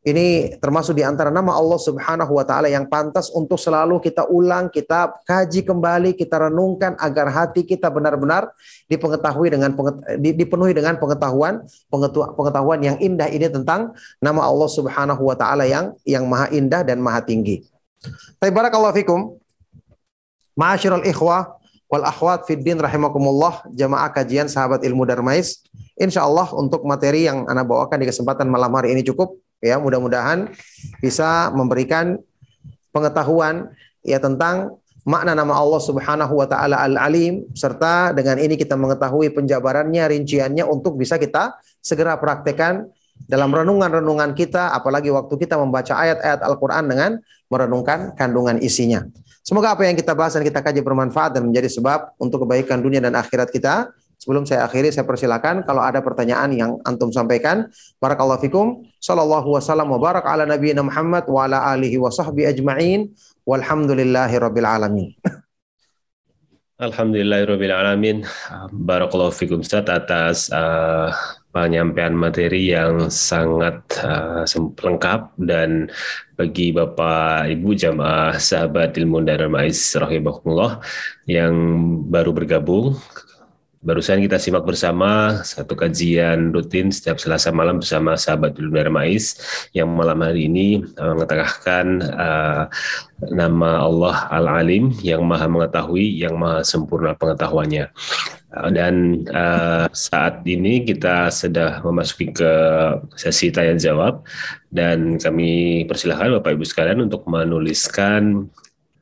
ini 0.00 0.56
termasuk 0.56 0.96
di 0.96 1.04
antara 1.04 1.28
nama 1.28 1.52
Allah 1.52 1.76
Subhanahu 1.76 2.32
wa 2.32 2.40
taala 2.40 2.72
yang 2.72 2.88
pantas 2.88 3.28
untuk 3.36 3.60
selalu 3.60 4.00
kita 4.00 4.24
ulang, 4.32 4.72
kita 4.72 5.12
kaji 5.28 5.60
kembali, 5.60 6.16
kita 6.16 6.48
renungkan 6.48 6.96
agar 6.96 7.28
hati 7.28 7.68
kita 7.68 7.92
benar-benar 7.92 8.48
dipengetahui 8.88 9.52
dengan 9.52 9.76
dipenuhi 10.16 10.72
dengan 10.72 10.96
pengetahuan 10.96 11.68
pengetahuan 12.32 12.80
yang 12.80 12.96
indah 12.96 13.28
ini 13.28 13.52
tentang 13.52 13.92
nama 14.24 14.40
Allah 14.40 14.72
Subhanahu 14.72 15.20
wa 15.20 15.36
taala 15.36 15.68
yang 15.68 15.92
yang 16.08 16.24
maha 16.24 16.48
indah 16.48 16.80
dan 16.80 17.04
maha 17.04 17.20
tinggi. 17.20 17.60
Baik 18.40 18.56
barakallahu 18.56 18.96
fikum. 18.96 19.36
Ma'asyiral 20.56 21.04
ikhwah 21.04 21.60
wal 21.92 22.08
akhwat 22.08 22.48
fid 22.48 22.64
din 22.64 22.80
rahimakumullah, 22.80 23.68
jamaah 23.76 24.08
kajian 24.08 24.48
sahabat 24.48 24.80
ilmu 24.80 25.04
Darmais. 25.04 25.60
Insya 26.00 26.24
Allah 26.24 26.48
untuk 26.56 26.88
materi 26.88 27.28
yang 27.28 27.44
Anda 27.44 27.68
bawakan 27.68 28.00
di 28.00 28.08
kesempatan 28.08 28.48
malam 28.48 28.72
hari 28.72 28.96
ini 28.96 29.04
cukup 29.04 29.36
ya 29.60 29.76
mudah-mudahan 29.76 30.48
bisa 31.04 31.52
memberikan 31.52 32.18
pengetahuan 32.90 33.70
ya 34.02 34.18
tentang 34.18 34.80
makna 35.04 35.32
nama 35.32 35.56
Allah 35.56 35.80
Subhanahu 35.80 36.34
wa 36.36 36.46
taala 36.48 36.80
Al-Alim 36.84 37.48
serta 37.56 38.12
dengan 38.12 38.36
ini 38.36 38.56
kita 38.56 38.76
mengetahui 38.76 39.32
penjabarannya, 39.32 40.04
rinciannya 40.10 40.64
untuk 40.66 41.00
bisa 41.00 41.16
kita 41.16 41.56
segera 41.80 42.16
praktekkan 42.20 42.88
dalam 43.28 43.52
renungan-renungan 43.52 44.32
kita 44.32 44.72
apalagi 44.72 45.12
waktu 45.12 45.34
kita 45.36 45.60
membaca 45.60 45.92
ayat-ayat 45.92 46.40
Al-Qur'an 46.40 46.84
dengan 46.88 47.20
merenungkan 47.52 48.16
kandungan 48.16 48.56
isinya. 48.62 49.04
Semoga 49.40 49.72
apa 49.72 49.88
yang 49.88 49.96
kita 49.96 50.12
bahas 50.12 50.36
dan 50.36 50.44
kita 50.44 50.60
kaji 50.60 50.80
bermanfaat 50.84 51.36
dan 51.36 51.48
menjadi 51.48 51.68
sebab 51.72 52.14
untuk 52.20 52.44
kebaikan 52.44 52.80
dunia 52.80 53.00
dan 53.00 53.16
akhirat 53.16 53.48
kita. 53.48 53.88
Sebelum 54.20 54.44
saya 54.44 54.68
akhiri, 54.68 54.92
saya 54.92 55.08
persilakan 55.08 55.64
kalau 55.64 55.80
ada 55.80 56.04
pertanyaan 56.04 56.52
yang 56.52 56.70
antum 56.84 57.08
sampaikan. 57.08 57.72
Barakallahu 57.96 58.44
fikum. 58.44 58.84
Sallallahu 59.00 59.56
wasallam 59.56 59.88
wa 59.88 59.96
barak 59.96 60.28
ala 60.28 60.44
nabiyina 60.44 60.84
Muhammad 60.84 61.24
wa 61.24 61.48
ala 61.48 61.72
alihi 61.72 61.96
wa 61.96 62.12
sahbihi 62.12 62.52
ajma'in. 62.52 63.16
Walhamdulillahi 63.48 64.36
rabbil 64.36 64.68
alamin. 64.68 65.08
Alhamdulillahirabbil 66.80 67.76
alamin. 67.76 68.24
Barakallahu 68.72 69.36
fikum 69.36 69.60
Ustaz 69.60 69.84
atas 69.84 70.48
uh, 70.48 71.12
penyampaian 71.52 72.16
materi 72.16 72.72
yang 72.72 73.12
sangat 73.12 73.84
uh, 74.00 74.48
lengkap 74.80 75.36
dan 75.44 75.92
bagi 76.40 76.72
Bapak 76.72 77.52
Ibu 77.52 77.76
jamaah 77.76 78.32
sahabat 78.40 78.96
ilmu 78.96 79.20
Darmais 79.28 79.76
rahimahullah 79.92 80.80
yang 81.28 81.52
baru 82.08 82.32
bergabung 82.32 82.96
Barusan 83.80 84.20
kita 84.20 84.36
simak 84.36 84.68
bersama 84.68 85.40
satu 85.40 85.72
kajian 85.72 86.52
rutin 86.52 86.92
setiap 86.92 87.16
Selasa 87.16 87.48
malam 87.48 87.80
bersama 87.80 88.12
sahabat 88.12 88.52
Lunar 88.60 88.92
Mais 88.92 89.40
yang 89.72 89.88
malam 89.88 90.20
hari 90.20 90.52
ini 90.52 90.84
uh, 91.00 91.16
mengetengahkan 91.16 92.04
uh, 92.12 92.68
nama 93.32 93.80
Allah 93.80 94.28
Al-Alim 94.36 94.92
yang 95.00 95.24
maha 95.24 95.48
mengetahui, 95.48 96.12
yang 96.12 96.36
maha 96.36 96.60
sempurna 96.60 97.16
pengetahuannya. 97.16 97.88
Uh, 98.52 98.68
dan 98.68 99.24
uh, 99.32 99.88
saat 99.96 100.44
ini 100.44 100.84
kita 100.84 101.32
sudah 101.32 101.80
memasuki 101.80 102.36
ke 102.36 102.52
sesi 103.16 103.48
tanya 103.48 103.80
jawab 103.80 104.28
dan 104.68 105.16
kami 105.16 105.88
persilahkan 105.88 106.36
Bapak 106.36 106.52
Ibu 106.52 106.68
sekalian 106.68 107.08
untuk 107.08 107.24
menuliskan 107.24 108.44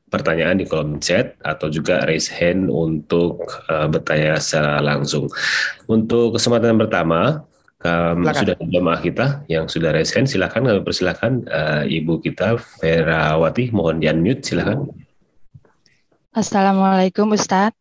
pertanyaan 0.09 0.59
di 0.61 0.65
kolom 0.65 0.99
chat 0.99 1.37
atau 1.45 1.69
juga 1.69 2.05
raise 2.09 2.29
hand 2.33 2.73
untuk 2.73 3.45
uh, 3.69 3.87
bertanya 3.89 4.41
secara 4.41 4.81
langsung. 4.81 5.29
Untuk 5.89 6.37
kesempatan 6.37 6.81
pertama, 6.81 7.45
um, 7.85 8.25
sudah 8.29 8.57
jemaah 8.59 9.01
kita 9.01 9.27
yang 9.47 9.69
sudah 9.69 9.93
raise 9.93 10.13
hand, 10.17 10.29
silakan 10.29 10.67
kami 10.67 10.83
persilakan 10.83 11.45
uh, 11.49 11.85
Ibu 11.85 12.25
kita 12.25 12.59
Ferawati, 12.59 13.71
mohon 13.71 14.01
di 14.01 14.09
unmute, 14.11 14.43
silakan. 14.43 14.91
Assalamualaikum 16.35 17.31
Ustadz. 17.33 17.77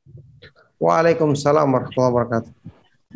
Waalaikumsalam 0.78 1.68
warahmatullahi 1.68 2.12
wabarakatuh. 2.14 2.52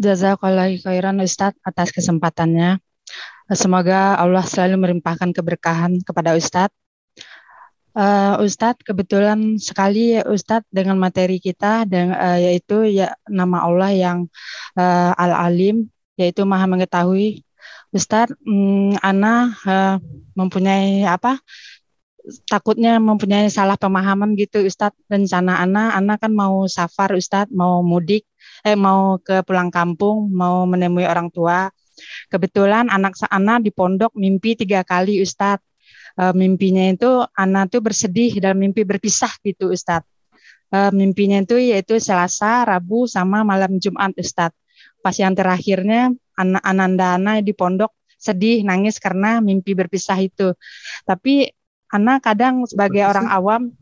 Jazakallah 0.01 0.71
khairan 0.81 1.21
Ustadz 1.21 1.61
atas 1.61 1.93
kesempatannya. 1.93 2.81
Semoga 3.51 4.15
Allah 4.15 4.47
selalu 4.47 4.79
merimpahkan 4.79 5.35
keberkahan 5.35 5.99
kepada 6.07 6.33
Ustadz 6.39 6.80
Uh, 7.91 8.39
Ustadz, 8.39 8.87
kebetulan 8.87 9.59
sekali 9.59 10.15
ya 10.15 10.23
Ustadz 10.23 10.63
dengan 10.71 10.95
materi 10.95 11.43
kita 11.43 11.83
dengan 11.83 12.15
uh, 12.15 12.39
yaitu 12.39 12.87
ya 12.87 13.19
nama 13.27 13.67
Allah 13.67 13.91
yang 13.91 14.17
uh, 14.79 15.11
Al-Alim 15.19 15.91
yaitu 16.15 16.47
Maha 16.47 16.71
mengetahui. 16.71 17.43
Ustadz, 17.91 18.31
um, 18.47 18.95
Ana 19.03 19.51
uh, 19.67 19.99
mempunyai 20.39 21.03
apa? 21.03 21.35
Takutnya 22.47 22.95
mempunyai 22.95 23.51
salah 23.51 23.75
pemahaman 23.75 24.39
gitu 24.39 24.63
Ustadz. 24.63 24.95
Rencana 25.11 25.59
Ana, 25.59 25.91
Ana 25.91 26.15
kan 26.15 26.31
mau 26.31 26.63
safar 26.71 27.11
Ustadz, 27.11 27.51
mau 27.51 27.83
mudik, 27.83 28.23
eh 28.63 28.79
mau 28.79 29.19
ke 29.19 29.43
pulang 29.43 29.67
kampung, 29.67 30.31
mau 30.31 30.63
menemui 30.63 31.03
orang 31.03 31.27
tua. 31.27 31.67
Kebetulan 32.31 32.87
anak 32.87 33.19
Ana 33.27 33.59
di 33.59 33.67
pondok 33.67 34.15
mimpi 34.15 34.55
tiga 34.55 34.87
kali 34.87 35.19
Ustadz 35.19 35.70
uh, 36.21 36.33
mimpinya 36.37 36.85
itu 36.93 37.25
anak 37.33 37.73
tuh 37.73 37.81
bersedih 37.81 38.37
dan 38.37 38.61
mimpi 38.61 38.85
berpisah 38.85 39.33
gitu 39.41 39.73
Ustadz. 39.73 40.05
Uh, 40.71 40.93
mimpinya 40.95 41.41
itu 41.43 41.59
yaitu 41.59 41.99
Selasa, 41.99 42.63
Rabu, 42.63 43.09
sama 43.09 43.41
malam 43.41 43.81
Jumat 43.81 44.13
Ustadz. 44.15 44.55
Pas 45.01 45.17
yang 45.17 45.33
terakhirnya 45.33 46.13
anak 46.37 46.61
Ananda 46.61 47.17
anak 47.17 47.41
di 47.41 47.57
pondok 47.57 47.91
sedih, 48.21 48.61
nangis 48.61 49.01
karena 49.01 49.41
mimpi 49.41 49.73
berpisah 49.73 50.21
itu. 50.21 50.53
Tapi 51.03 51.49
anak 51.89 52.23
kadang 52.23 52.63
sebagai 52.69 53.03
orang 53.03 53.27
awam 53.27 53.73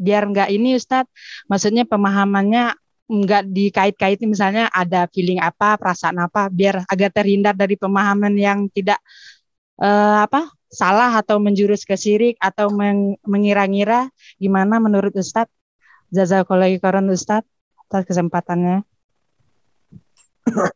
biar 0.00 0.26
enggak 0.26 0.48
ini 0.50 0.74
Ustadz, 0.74 1.12
maksudnya 1.46 1.86
pemahamannya 1.86 2.74
enggak 3.06 3.44
dikait-kaitin 3.52 4.32
misalnya 4.32 4.66
ada 4.72 5.06
feeling 5.12 5.38
apa, 5.38 5.76
perasaan 5.76 6.16
apa, 6.18 6.48
biar 6.48 6.82
agar 6.88 7.10
terhindar 7.12 7.54
dari 7.54 7.76
pemahaman 7.76 8.32
yang 8.34 8.66
tidak 8.72 8.98
uh, 9.78 10.26
apa 10.26 10.48
salah 10.72 11.12
atau 11.20 11.36
menjurus 11.36 11.84
ke 11.84 11.94
syirik 11.94 12.40
atau 12.40 12.72
meng 12.72 13.20
mengira-ngira 13.28 14.08
gimana 14.40 14.80
menurut 14.80 15.12
Ustadz? 15.12 15.52
Jazakallahu 16.12 16.80
khairan 16.80 17.12
Ustadz 17.12 17.48
atas 17.88 18.02
kesempatannya. 18.08 18.82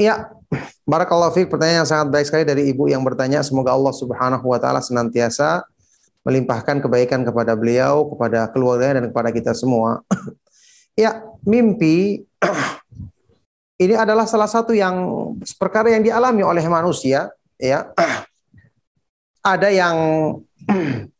Ya, 0.00 0.34
Barakallahu 0.82 1.30
fiqh, 1.30 1.46
pertanyaan 1.46 1.86
yang 1.86 1.88
sangat 1.88 2.08
baik 2.10 2.26
sekali 2.26 2.44
dari 2.44 2.74
ibu 2.74 2.90
yang 2.90 3.00
bertanya. 3.06 3.40
Semoga 3.40 3.70
Allah 3.72 3.94
Subhanahu 3.94 4.44
wa 4.44 4.58
taala 4.58 4.82
senantiasa 4.82 5.62
melimpahkan 6.26 6.82
kebaikan 6.82 7.22
kepada 7.22 7.54
beliau, 7.54 8.10
kepada 8.10 8.50
keluarga 8.50 8.98
dan 8.98 9.08
kepada 9.08 9.30
kita 9.30 9.54
semua. 9.54 10.02
ya, 11.02 11.22
mimpi 11.46 12.26
ini 13.84 13.94
adalah 13.94 14.26
salah 14.26 14.50
satu 14.50 14.74
yang 14.74 15.06
perkara 15.54 15.94
yang 15.94 16.02
dialami 16.02 16.42
oleh 16.42 16.66
manusia, 16.66 17.30
ya 17.56 17.94
ada 19.42 19.68
yang 19.68 19.96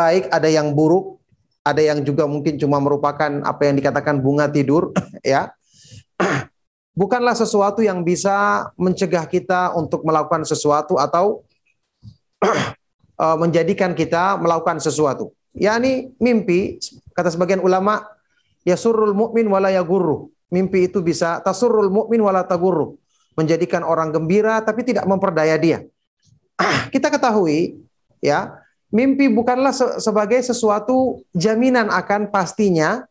baik, 0.00 0.32
ada 0.32 0.48
yang 0.48 0.72
buruk, 0.72 1.20
ada 1.62 1.78
yang 1.78 2.00
juga 2.02 2.24
mungkin 2.24 2.56
cuma 2.56 2.80
merupakan 2.80 3.28
apa 3.44 3.68
yang 3.68 3.76
dikatakan 3.76 4.18
bunga 4.18 4.48
tidur, 4.48 4.90
ya. 5.22 5.52
Bukanlah 7.00 7.32
sesuatu 7.32 7.80
yang 7.80 8.04
bisa 8.04 8.68
mencegah 8.76 9.24
kita 9.24 9.72
untuk 9.72 10.04
melakukan 10.04 10.44
sesuatu 10.44 11.00
atau 11.00 11.40
eh, 12.44 13.36
menjadikan 13.40 13.96
kita 13.96 14.36
melakukan 14.36 14.76
sesuatu. 14.76 15.32
Ya 15.56 15.76
ini 15.76 16.12
mimpi, 16.20 16.80
kata 17.16 17.32
sebagian 17.32 17.64
ulama, 17.64 18.04
ya 18.64 18.76
surul 18.76 19.12
mukmin 19.16 19.48
wala 19.48 19.72
yagurru. 19.72 20.32
Mimpi 20.52 20.92
itu 20.92 21.00
bisa 21.00 21.40
tasurul 21.40 21.88
mukmin 21.88 22.20
wala 22.20 22.44
tagurru. 22.44 23.00
Menjadikan 23.40 23.80
orang 23.80 24.12
gembira 24.12 24.60
tapi 24.60 24.84
tidak 24.84 25.08
memperdaya 25.08 25.56
dia. 25.56 25.88
kita 26.94 27.08
ketahui 27.08 27.80
ya, 28.22 28.62
mimpi 28.92 29.26
bukanlah 29.32 29.72
se 29.72 29.98
sebagai 29.98 30.38
sesuatu 30.44 31.24
jaminan 31.32 31.88
akan 31.88 32.28
pastinya 32.28 33.08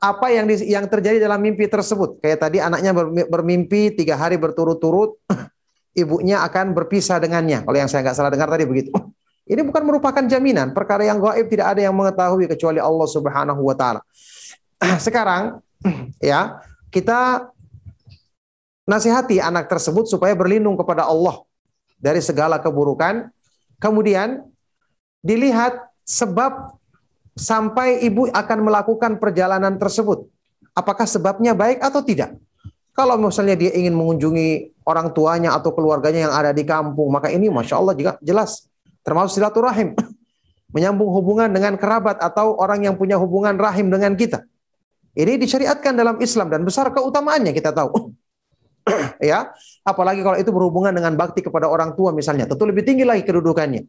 apa 0.00 0.32
yang 0.32 0.48
di, 0.48 0.56
yang 0.66 0.88
terjadi 0.88 1.20
dalam 1.20 1.38
mimpi 1.38 1.68
tersebut. 1.68 2.18
Kayak 2.24 2.48
tadi 2.48 2.58
anaknya 2.58 2.96
bermimpi 3.28 3.94
tiga 3.94 4.16
hari 4.16 4.40
berturut-turut, 4.40 5.20
ibunya 6.02 6.40
akan 6.42 6.72
berpisah 6.72 7.20
dengannya. 7.20 7.62
Kalau 7.62 7.76
yang 7.76 7.88
saya 7.88 8.02
nggak 8.08 8.16
salah 8.16 8.32
dengar 8.32 8.48
tadi 8.48 8.64
begitu. 8.66 8.90
Ini 9.50 9.66
bukan 9.66 9.82
merupakan 9.82 10.22
jaminan. 10.22 10.70
Perkara 10.70 11.02
yang 11.02 11.18
gaib 11.18 11.50
tidak 11.50 11.74
ada 11.74 11.82
yang 11.82 11.94
mengetahui 11.94 12.46
kecuali 12.46 12.78
Allah 12.78 13.08
Subhanahu 13.10 13.66
wa 13.66 13.74
taala. 13.74 14.00
Sekarang 15.02 15.58
ya, 16.22 16.62
kita 16.88 17.50
nasihati 18.86 19.42
anak 19.42 19.66
tersebut 19.66 20.06
supaya 20.06 20.38
berlindung 20.38 20.78
kepada 20.78 21.06
Allah 21.06 21.42
dari 22.00 22.18
segala 22.24 22.58
keburukan. 22.58 23.28
Kemudian 23.76 24.44
dilihat 25.20 25.76
sebab 26.04 26.74
sampai 27.36 28.02
ibu 28.02 28.28
akan 28.28 28.58
melakukan 28.64 29.20
perjalanan 29.20 29.76
tersebut. 29.76 30.26
Apakah 30.74 31.04
sebabnya 31.04 31.52
baik 31.52 31.80
atau 31.80 32.00
tidak? 32.00 32.36
Kalau 32.96 33.16
misalnya 33.16 33.56
dia 33.56 33.72
ingin 33.72 33.94
mengunjungi 33.94 34.82
orang 34.84 35.14
tuanya 35.14 35.56
atau 35.56 35.70
keluarganya 35.72 36.28
yang 36.28 36.34
ada 36.34 36.50
di 36.50 36.66
kampung, 36.66 37.08
maka 37.08 37.30
ini 37.30 37.48
masya 37.48 37.78
Allah 37.78 37.94
juga 37.96 38.18
jelas 38.20 38.66
termasuk 39.00 39.40
silaturahim, 39.40 39.96
menyambung 40.74 41.08
hubungan 41.08 41.48
dengan 41.48 41.80
kerabat 41.80 42.20
atau 42.20 42.58
orang 42.60 42.84
yang 42.84 42.94
punya 43.00 43.16
hubungan 43.16 43.56
rahim 43.56 43.88
dengan 43.88 44.12
kita. 44.18 44.44
Ini 45.16 45.40
disyariatkan 45.40 45.96
dalam 45.98 46.20
Islam 46.22 46.52
dan 46.52 46.62
besar 46.62 46.92
keutamaannya 46.94 47.50
kita 47.50 47.74
tahu. 47.74 48.14
ya, 49.30 49.50
apalagi 49.86 50.20
kalau 50.20 50.36
itu 50.38 50.50
berhubungan 50.50 50.90
dengan 50.94 51.14
bakti 51.14 51.40
kepada 51.40 51.66
orang 51.70 51.94
tua 51.94 52.10
misalnya, 52.10 52.46
tentu 52.50 52.66
lebih 52.66 52.82
tinggi 52.82 53.06
lagi 53.06 53.22
kedudukannya. 53.22 53.86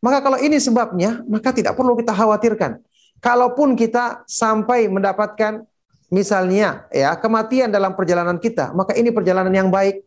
Maka 0.00 0.18
kalau 0.24 0.38
ini 0.40 0.56
sebabnya, 0.56 1.20
maka 1.28 1.52
tidak 1.52 1.76
perlu 1.76 1.94
kita 1.96 2.12
khawatirkan. 2.16 2.80
kalaupun 3.20 3.76
kita 3.76 4.24
sampai 4.24 4.88
mendapatkan 4.88 5.60
misalnya 6.08 6.88
ya 6.88 7.12
kematian 7.20 7.68
dalam 7.68 7.92
perjalanan 7.92 8.40
kita, 8.40 8.72
maka 8.72 8.96
ini 8.96 9.12
perjalanan 9.12 9.52
yang 9.52 9.68
baik. 9.68 10.00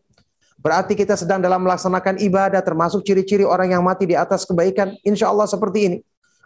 Berarti 0.58 0.96
kita 0.96 1.14
sedang 1.14 1.38
dalam 1.38 1.62
melaksanakan 1.62 2.18
ibadah 2.24 2.58
termasuk 2.64 3.04
ciri-ciri 3.06 3.46
orang 3.46 3.76
yang 3.76 3.84
mati 3.84 4.08
di 4.08 4.16
atas 4.16 4.48
kebaikan. 4.48 4.96
Insya 5.04 5.28
Allah 5.28 5.44
seperti 5.44 5.78
ini. 5.86 5.98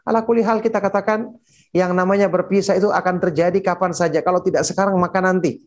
Ala 0.03 0.27
hal 0.27 0.59
kita 0.59 0.83
katakan 0.83 1.31
yang 1.71 1.93
namanya 1.95 2.27
berpisah 2.27 2.75
itu 2.75 2.91
akan 2.91 3.21
terjadi 3.23 3.61
kapan 3.61 3.95
saja. 3.95 4.19
Kalau 4.25 4.43
tidak 4.43 4.67
sekarang 4.67 4.99
maka 4.99 5.23
nanti. 5.23 5.63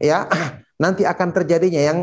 Ya, 0.00 0.28
nanti 0.82 1.02
akan 1.04 1.32
terjadinya. 1.32 1.80
Yang 1.80 1.98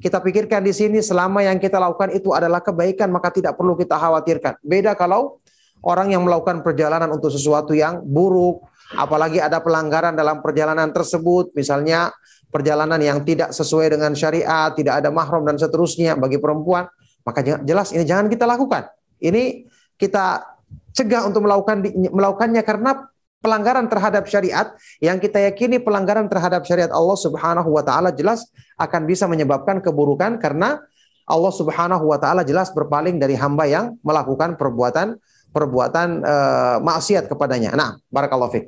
kita 0.00 0.20
pikirkan 0.20 0.64
di 0.64 0.72
sini 0.72 0.98
selama 1.00 1.44
yang 1.44 1.56
kita 1.56 1.80
lakukan 1.80 2.12
itu 2.12 2.32
adalah 2.32 2.60
kebaikan 2.60 3.08
maka 3.08 3.32
tidak 3.32 3.56
perlu 3.56 3.76
kita 3.76 3.96
khawatirkan. 3.96 4.60
Beda 4.60 4.94
kalau 4.98 5.40
orang 5.82 6.12
yang 6.12 6.26
melakukan 6.26 6.60
perjalanan 6.66 7.08
untuk 7.14 7.30
sesuatu 7.30 7.72
yang 7.72 8.02
buruk, 8.02 8.66
apalagi 8.96 9.38
ada 9.38 9.62
pelanggaran 9.62 10.16
dalam 10.16 10.42
perjalanan 10.42 10.90
tersebut, 10.90 11.54
misalnya 11.54 12.10
perjalanan 12.48 12.98
yang 12.98 13.22
tidak 13.22 13.52
sesuai 13.52 13.94
dengan 13.94 14.12
syariat, 14.16 14.72
tidak 14.72 15.04
ada 15.04 15.12
mahram 15.12 15.44
dan 15.44 15.60
seterusnya 15.60 16.16
bagi 16.16 16.40
perempuan, 16.40 16.88
maka 17.22 17.44
jelas 17.44 17.92
ini 17.92 18.08
jangan 18.08 18.26
kita 18.32 18.48
lakukan. 18.48 18.88
Ini 19.20 19.68
kita 19.98 20.56
cegah 20.94 21.26
untuk 21.28 21.44
melakukan 21.44 21.84
melakukannya 22.10 22.62
karena 22.64 23.06
pelanggaran 23.38 23.86
terhadap 23.86 24.26
syariat 24.26 24.74
yang 24.98 25.22
kita 25.22 25.38
yakini 25.38 25.78
pelanggaran 25.78 26.26
terhadap 26.26 26.66
syariat 26.66 26.90
Allah 26.90 27.18
Subhanahu 27.18 27.70
wa 27.70 27.82
taala 27.86 28.10
jelas 28.10 28.50
akan 28.78 29.06
bisa 29.06 29.30
menyebabkan 29.30 29.78
keburukan 29.78 30.42
karena 30.42 30.82
Allah 31.28 31.52
Subhanahu 31.52 32.08
wa 32.08 32.18
taala 32.18 32.42
jelas 32.42 32.72
berpaling 32.74 33.20
dari 33.20 33.38
hamba 33.38 33.68
yang 33.68 33.94
melakukan 34.02 34.58
perbuatan 34.58 35.20
perbuatan 35.48 36.08
uh, 36.24 36.76
maksiat 36.84 37.28
kepadanya. 37.28 37.72
Nah, 37.72 37.96
barakallahu 38.12 38.52
fiik. 38.52 38.66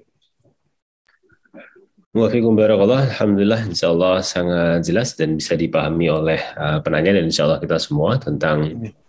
Waalaikumsalam 2.11 2.59
barakallah. 2.59 3.01
Alhamdulillah 3.07 3.61
insya 3.71 3.95
Allah 3.95 4.19
sangat 4.19 4.83
jelas 4.83 5.15
dan 5.15 5.39
bisa 5.39 5.55
dipahami 5.55 6.11
oleh 6.11 6.41
uh, 6.59 6.83
penanya 6.83 7.15
dan 7.15 7.31
insya 7.31 7.47
Allah 7.47 7.63
kita 7.63 7.79
semua 7.79 8.19
tentang 8.19 8.67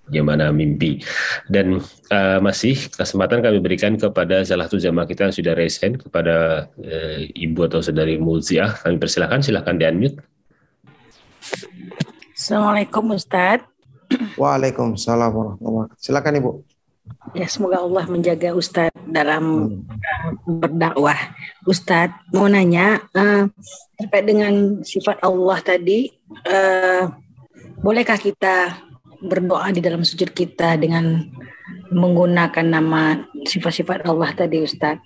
bagaimana 0.08 0.49
mimpi. 0.49 1.02
Dan 1.45 1.82
uh, 2.10 2.39
masih 2.41 2.78
kesempatan 2.91 3.39
kami 3.39 3.62
berikan 3.62 3.95
kepada 3.95 4.41
salah 4.43 4.66
satu 4.66 4.82
jamaah 4.82 5.08
kita 5.08 5.30
yang 5.30 5.36
sudah 5.36 5.54
resen 5.54 5.97
kepada 5.97 6.68
uh, 6.80 7.20
ibu 7.36 7.60
atau 7.66 7.80
saudari 7.80 8.18
Mulziah. 8.18 8.76
Kami 8.82 8.97
persilahkan, 8.97 9.45
silahkan 9.45 9.78
di 9.78 9.86
unmute. 9.86 10.18
Assalamualaikum 12.36 13.14
Ustadz. 13.14 13.70
Waalaikumsalam 14.36 15.32
warahmatullahi 15.32 15.88
wabarakatuh. 15.88 16.04
Silakan 16.04 16.39
Ibu. 16.41 16.52
Ya, 17.32 17.47
semoga 17.47 17.80
Allah 17.80 18.06
menjaga 18.12 18.49
Ustadz 18.52 18.97
dalam 19.08 19.43
uh, 19.88 20.32
berdakwah. 20.49 21.18
Ustadz 21.64 22.18
mau 22.34 22.49
nanya 22.49 23.06
uh, 23.16 23.47
terkait 23.95 24.26
dengan 24.26 24.84
sifat 24.84 25.22
Allah 25.24 25.60
tadi, 25.64 26.12
uh, 26.49 27.14
bolehkah 27.80 28.20
kita 28.20 28.84
berdoa 29.22 29.69
di 29.69 29.80
dalam 29.80 30.01
sujud 30.01 30.34
kita 30.34 30.76
dengan 30.82 31.30
menggunakan 31.93 32.65
nama 32.65 33.22
sifat-sifat 33.45 34.09
Allah 34.09 34.34
tadi 34.34 34.65
Ustadz? 34.65 35.05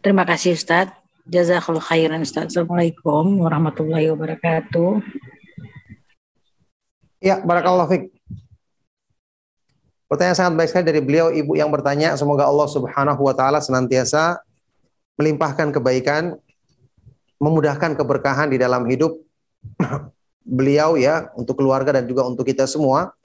Terima 0.00 0.22
kasih 0.22 0.54
Ustadz. 0.54 0.94
Jazakallah 1.26 1.82
khairan 1.82 2.22
Ustadz. 2.22 2.54
Assalamualaikum 2.54 3.42
warahmatullahi 3.42 4.12
wabarakatuh. 4.14 5.02
Ya, 7.24 7.40
barakallah 7.40 7.88
fiqh. 7.88 8.12
Pertanyaan 10.04 10.36
sangat 10.36 10.54
baik 10.60 10.68
sekali 10.70 10.86
dari 10.86 11.00
beliau 11.00 11.32
ibu 11.32 11.56
yang 11.56 11.72
bertanya, 11.72 12.14
semoga 12.14 12.46
Allah 12.46 12.68
Subhanahu 12.68 13.18
wa 13.24 13.34
taala 13.34 13.58
senantiasa 13.58 14.38
melimpahkan 15.16 15.72
kebaikan, 15.72 16.36
memudahkan 17.40 17.96
keberkahan 17.98 18.52
di 18.52 18.60
dalam 18.60 18.84
hidup 18.86 19.16
beliau 20.44 21.00
ya 21.00 21.32
untuk 21.34 21.58
keluarga 21.58 21.96
dan 21.96 22.04
juga 22.04 22.28
untuk 22.28 22.44
kita 22.44 22.68
semua. 22.68 23.16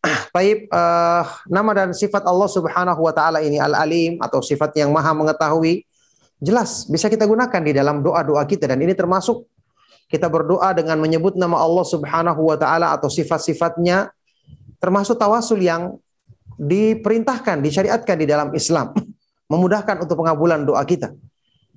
Baik, 0.34 0.66
uh, 0.72 1.24
nama 1.46 1.70
dan 1.76 1.88
sifat 1.92 2.24
Allah 2.24 2.48
Subhanahu 2.48 3.00
wa 3.04 3.12
taala 3.12 3.44
ini 3.44 3.60
Al-Alim 3.60 4.16
atau 4.24 4.40
sifat 4.40 4.72
yang 4.80 4.90
Maha 4.90 5.12
mengetahui 5.12 5.84
jelas 6.40 6.88
bisa 6.88 7.12
kita 7.12 7.28
gunakan 7.28 7.60
di 7.60 7.72
dalam 7.76 8.00
doa-doa 8.00 8.48
kita 8.48 8.64
dan 8.64 8.80
ini 8.80 8.96
termasuk 8.96 9.44
kita 10.08 10.26
berdoa 10.26 10.72
dengan 10.72 10.96
menyebut 10.96 11.36
nama 11.36 11.60
Allah 11.60 11.84
Subhanahu 11.84 12.48
wa 12.48 12.56
taala 12.56 12.96
atau 12.96 13.12
sifat-sifatnya 13.12 14.10
termasuk 14.80 15.20
tawasul 15.20 15.60
yang 15.60 16.00
diperintahkan, 16.60 17.60
disyariatkan 17.64 18.16
di 18.20 18.26
dalam 18.26 18.48
Islam, 18.56 18.96
memudahkan 19.52 20.00
untuk 20.02 20.18
pengabulan 20.18 20.64
doa 20.64 20.80
kita. 20.82 21.12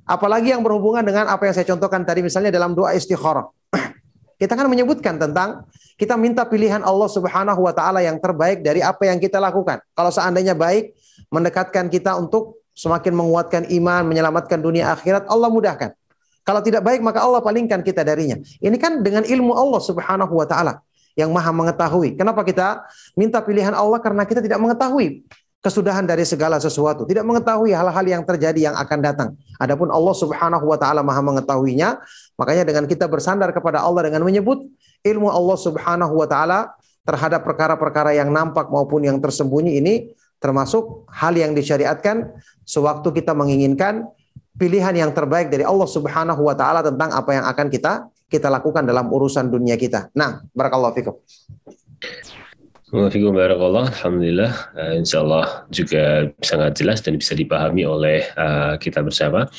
Apalagi 0.03 0.51
yang 0.51 0.59
berhubungan 0.59 1.03
dengan 1.03 1.32
apa 1.32 1.47
yang 1.47 1.55
saya 1.55 1.68
contohkan 1.68 2.03
tadi 2.03 2.20
misalnya 2.20 2.51
dalam 2.51 2.76
doa 2.76 2.91
istikharah. 2.91 3.47
Kita 4.38 4.53
kan 4.57 4.65
menyebutkan 4.67 5.21
tentang 5.21 5.65
kita 5.95 6.17
minta 6.17 6.43
pilihan 6.43 6.81
Allah 6.81 7.09
Subhanahu 7.09 7.61
wa 7.63 7.73
taala 7.73 8.01
yang 8.01 8.17
terbaik 8.17 8.65
dari 8.65 8.81
apa 8.81 9.05
yang 9.07 9.21
kita 9.21 9.38
lakukan. 9.38 9.79
Kalau 9.93 10.11
seandainya 10.11 10.57
baik, 10.57 10.93
mendekatkan 11.29 11.88
kita 11.88 12.17
untuk 12.17 12.63
semakin 12.73 13.13
menguatkan 13.13 13.63
iman, 13.69 14.01
menyelamatkan 14.09 14.57
dunia 14.59 14.93
akhirat, 14.93 15.29
Allah 15.29 15.49
mudahkan. 15.53 15.93
Kalau 16.43 16.59
tidak 16.59 16.84
baik 16.84 16.99
maka 16.99 17.23
Allah 17.23 17.39
palingkan 17.39 17.79
kita 17.86 18.03
darinya. 18.03 18.36
Ini 18.59 18.75
kan 18.75 18.99
dengan 18.99 19.23
ilmu 19.23 19.55
Allah 19.55 19.79
Subhanahu 19.79 20.34
wa 20.36 20.43
taala 20.43 20.84
yang 21.15 21.31
maha 21.31 21.53
mengetahui. 21.53 22.17
Kenapa 22.17 22.41
kita 22.43 22.84
minta 23.15 23.39
pilihan 23.39 23.71
Allah? 23.71 24.01
Karena 24.01 24.27
kita 24.27 24.41
tidak 24.41 24.59
mengetahui 24.59 25.23
kesudahan 25.64 26.03
dari 26.03 26.28
segala 26.28 26.59
sesuatu, 26.59 27.07
tidak 27.07 27.24
mengetahui 27.24 27.72
hal-hal 27.72 28.05
yang 28.05 28.24
terjadi 28.28 28.70
yang 28.70 28.76
akan 28.76 28.99
datang. 28.99 29.30
Adapun 29.64 29.88
Allah 29.88 30.11
Subhanahu 30.11 30.68
wa 30.68 30.76
taala 30.76 30.99
Maha 31.01 31.24
mengetahuinya, 31.24 32.03
makanya 32.36 32.68
dengan 32.68 32.84
kita 32.84 33.07
bersandar 33.07 33.55
kepada 33.55 33.80
Allah 33.80 34.11
dengan 34.11 34.28
menyebut 34.28 34.68
ilmu 35.07 35.32
Allah 35.32 35.55
Subhanahu 35.55 36.20
wa 36.20 36.28
taala 36.28 36.76
terhadap 37.07 37.47
perkara-perkara 37.47 38.11
yang 38.11 38.28
nampak 38.28 38.68
maupun 38.68 39.07
yang 39.07 39.24
tersembunyi 39.24 39.80
ini 39.80 39.93
termasuk 40.43 41.07
hal 41.07 41.32
yang 41.39 41.55
disyariatkan 41.55 42.36
sewaktu 42.68 43.24
kita 43.24 43.32
menginginkan 43.32 44.11
pilihan 44.59 44.91
yang 44.91 45.11
terbaik 45.16 45.47
dari 45.47 45.64
Allah 45.64 45.88
Subhanahu 45.88 46.43
wa 46.43 46.55
taala 46.59 46.84
tentang 46.84 47.16
apa 47.16 47.32
yang 47.32 47.47
akan 47.47 47.68
kita 47.72 48.11
kita 48.28 48.51
lakukan 48.51 48.84
dalam 48.84 49.07
urusan 49.14 49.47
dunia 49.47 49.80
kita. 49.80 50.11
Nah, 50.18 50.43
barakallahu 50.51 50.91
fikum. 50.97 51.16
Barakallah. 52.94 53.89
Alhamdulillah. 53.89 54.54
Uh, 54.78 55.02
insya 55.02 55.26
Allah 55.26 55.66
juga 55.74 56.30
sangat 56.46 56.78
jelas 56.78 57.02
dan 57.02 57.18
bisa 57.18 57.34
dipahami 57.34 57.89
oleh 57.89 58.22
uh, 58.38 58.78
kita 58.78 59.02
bersama. 59.02 59.50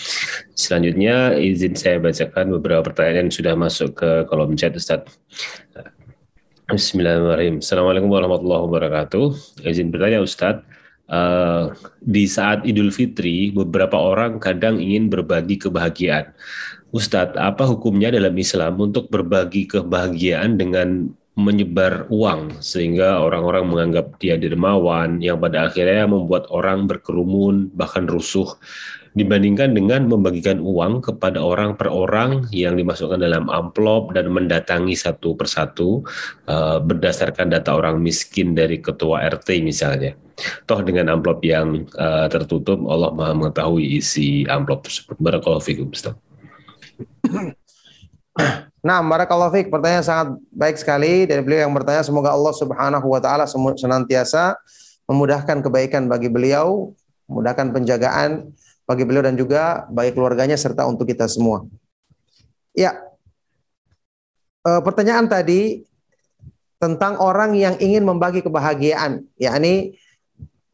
Selanjutnya 0.54 1.34
izin 1.34 1.74
saya 1.74 1.98
bacakan 1.98 2.54
beberapa 2.54 2.86
pertanyaan 2.86 3.26
yang 3.26 3.34
sudah 3.34 3.58
masuk 3.58 3.98
ke 3.98 4.10
kolom 4.30 4.54
chat 4.54 4.70
Ustaz. 4.78 5.02
Bismillahirrahmanirrahim. 6.70 7.58
Assalamualaikum 7.58 8.06
warahmatullahi 8.06 8.62
wabarakatuh. 8.70 9.26
Izin 9.66 9.90
bertanya 9.90 10.22
Ustaz, 10.22 10.62
uh, 11.10 11.74
di 12.06 12.30
saat 12.30 12.62
Idul 12.62 12.94
Fitri 12.94 13.50
beberapa 13.50 13.98
orang 13.98 14.38
kadang 14.38 14.78
ingin 14.78 15.10
berbagi 15.10 15.58
kebahagiaan. 15.58 16.30
Ustadz, 16.94 17.34
apa 17.34 17.66
hukumnya 17.66 18.14
dalam 18.14 18.38
Islam 18.38 18.78
untuk 18.78 19.10
berbagi 19.10 19.66
kebahagiaan 19.66 20.54
dengan 20.54 21.10
menyebar 21.34 22.06
uang 22.14 22.62
sehingga 22.62 23.18
orang-orang 23.18 23.66
menganggap 23.66 24.14
dia 24.22 24.38
dermawan 24.38 25.18
yang 25.18 25.42
pada 25.42 25.66
akhirnya 25.66 26.06
membuat 26.06 26.46
orang 26.54 26.86
berkerumun 26.86 27.74
bahkan 27.74 28.06
rusuh 28.06 28.54
dibandingkan 29.14 29.74
dengan 29.74 30.10
membagikan 30.10 30.58
uang 30.58 31.00
kepada 31.02 31.38
orang 31.38 31.78
per 31.78 31.86
orang 31.90 32.46
yang 32.50 32.74
dimasukkan 32.74 33.22
dalam 33.22 33.46
amplop 33.46 34.10
dan 34.14 34.30
mendatangi 34.30 34.96
satu 34.98 35.38
persatu 35.38 36.02
uh, 36.50 36.82
berdasarkan 36.82 37.50
data 37.50 37.74
orang 37.78 38.02
miskin 38.02 38.54
dari 38.58 38.82
ketua 38.82 39.22
RT 39.30 39.62
misalnya. 39.62 40.18
Toh 40.66 40.82
dengan 40.82 41.14
amplop 41.14 41.46
yang 41.46 41.86
uh, 41.94 42.26
tertutup 42.26 42.82
Allah 42.90 43.14
Maha 43.14 43.34
mengetahui 43.38 44.02
isi 44.02 44.42
amplop 44.50 44.82
tersebut. 44.86 45.16
Barakallahu. 45.22 45.62
Nah, 48.84 49.00
barakallahu 49.00 49.56
fiik. 49.56 49.72
Pertanyaan 49.72 50.04
sangat 50.04 50.28
baik 50.52 50.76
sekali 50.76 51.24
dari 51.24 51.40
beliau 51.40 51.64
yang 51.64 51.72
bertanya 51.72 52.04
semoga 52.04 52.36
Allah 52.36 52.52
Subhanahu 52.52 53.06
wa 53.08 53.16
taala 53.16 53.48
senantiasa 53.48 54.60
memudahkan 55.08 55.64
kebaikan 55.64 56.04
bagi 56.04 56.28
beliau, 56.28 56.92
memudahkan 57.24 57.72
penjagaan 57.72 58.52
bagi 58.84 59.08
beliau 59.08 59.24
dan 59.24 59.40
juga 59.40 59.88
bagi 59.88 60.12
keluarganya 60.12 60.60
serta 60.60 60.84
untuk 60.84 61.08
kita 61.08 61.24
semua. 61.24 61.64
Ya. 62.76 63.00
E, 64.60 64.70
pertanyaan 64.84 65.32
tadi 65.32 65.88
tentang 66.76 67.16
orang 67.16 67.56
yang 67.56 67.80
ingin 67.80 68.04
membagi 68.04 68.44
kebahagiaan, 68.44 69.24
yakni 69.40 69.96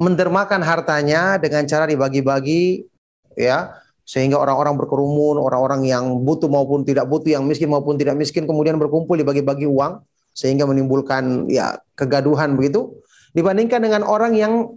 mendermakan 0.02 0.66
hartanya 0.66 1.38
dengan 1.38 1.62
cara 1.70 1.86
dibagi-bagi 1.86 2.90
ya 3.38 3.70
sehingga 4.10 4.42
orang-orang 4.42 4.74
berkerumun, 4.74 5.38
orang-orang 5.38 5.86
yang 5.86 6.18
butuh 6.26 6.50
maupun 6.50 6.82
tidak 6.82 7.06
butuh, 7.06 7.38
yang 7.38 7.46
miskin 7.46 7.70
maupun 7.70 7.94
tidak 7.94 8.18
miskin 8.18 8.42
kemudian 8.42 8.74
berkumpul 8.74 9.14
dibagi-bagi 9.14 9.70
uang 9.70 10.02
sehingga 10.34 10.66
menimbulkan 10.66 11.46
ya 11.46 11.78
kegaduhan 11.94 12.58
begitu 12.58 12.90
dibandingkan 13.38 13.78
dengan 13.78 14.02
orang 14.02 14.34
yang 14.34 14.74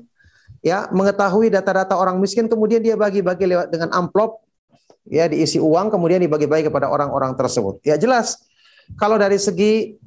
ya 0.62 0.86
mengetahui 0.94 1.50
data-data 1.50 1.98
orang 1.98 2.22
miskin 2.22 2.46
kemudian 2.46 2.86
dia 2.86 2.94
bagi-bagi 2.94 3.50
lewat 3.50 3.74
dengan 3.74 3.90
amplop 3.98 4.46
ya 5.10 5.26
diisi 5.26 5.58
uang 5.58 5.90
kemudian 5.90 6.22
dibagi-bagi 6.22 6.70
kepada 6.70 6.94
orang-orang 6.94 7.34
tersebut. 7.34 7.82
Ya 7.82 7.98
jelas 7.98 8.38
kalau 9.02 9.18
dari 9.18 9.42
segi 9.42 9.98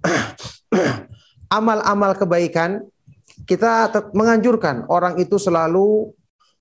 amal-amal 1.58 2.14
kebaikan 2.14 2.86
kita 3.42 3.90
menganjurkan 4.14 4.86
orang 4.86 5.18
itu 5.18 5.34
selalu 5.34 6.14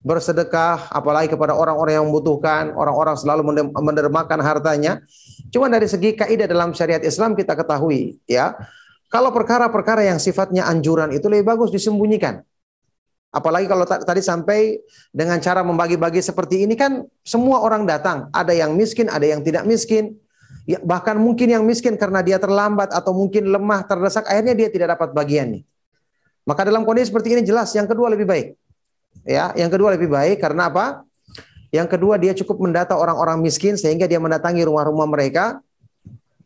bersedekah 0.06 0.94
apalagi 0.94 1.34
kepada 1.34 1.58
orang-orang 1.58 1.98
yang 1.98 2.06
membutuhkan, 2.06 2.78
orang-orang 2.78 3.18
selalu 3.18 3.66
mendermakan 3.74 4.38
hartanya. 4.46 5.02
Cuma 5.50 5.66
dari 5.66 5.90
segi 5.90 6.14
kaidah 6.14 6.46
dalam 6.46 6.78
syariat 6.78 7.02
Islam 7.02 7.34
kita 7.34 7.58
ketahui 7.58 8.22
ya, 8.30 8.54
kalau 9.10 9.34
perkara-perkara 9.34 10.06
yang 10.06 10.22
sifatnya 10.22 10.70
anjuran 10.70 11.10
itu 11.10 11.26
lebih 11.26 11.50
bagus 11.50 11.74
disembunyikan. 11.74 12.46
Apalagi 13.34 13.68
kalau 13.68 13.84
tadi 13.84 14.24
sampai 14.24 14.80
dengan 15.12 15.42
cara 15.44 15.60
membagi-bagi 15.60 16.24
seperti 16.24 16.64
ini 16.64 16.78
kan 16.78 17.04
semua 17.26 17.60
orang 17.66 17.84
datang, 17.84 18.32
ada 18.32 18.56
yang 18.56 18.78
miskin, 18.78 19.12
ada 19.12 19.26
yang 19.26 19.42
tidak 19.42 19.66
miskin. 19.68 20.16
Ya, 20.66 20.82
bahkan 20.82 21.20
mungkin 21.20 21.52
yang 21.52 21.62
miskin 21.68 21.94
karena 22.00 22.26
dia 22.26 22.42
terlambat 22.42 22.90
atau 22.90 23.12
mungkin 23.14 23.52
lemah, 23.52 23.86
terdesak, 23.86 24.26
akhirnya 24.26 24.56
dia 24.56 24.70
tidak 24.72 24.98
dapat 24.98 25.14
bagiannya. 25.14 25.62
Maka 26.48 26.62
dalam 26.64 26.88
kondisi 26.88 27.12
seperti 27.12 27.38
ini 27.38 27.42
jelas 27.46 27.70
yang 27.76 27.86
kedua 27.90 28.08
lebih 28.10 28.26
baik. 28.26 28.48
Ya, 29.24 29.56
yang 29.56 29.72
kedua 29.72 29.96
lebih 29.96 30.12
baik 30.12 30.44
karena 30.44 30.68
apa? 30.68 31.06
Yang 31.72 31.98
kedua 31.98 32.16
dia 32.20 32.36
cukup 32.36 32.68
mendata 32.68 32.96
orang-orang 32.96 33.42
miskin 33.42 33.80
sehingga 33.80 34.06
dia 34.08 34.20
mendatangi 34.20 34.64
rumah-rumah 34.64 35.08
mereka 35.08 35.60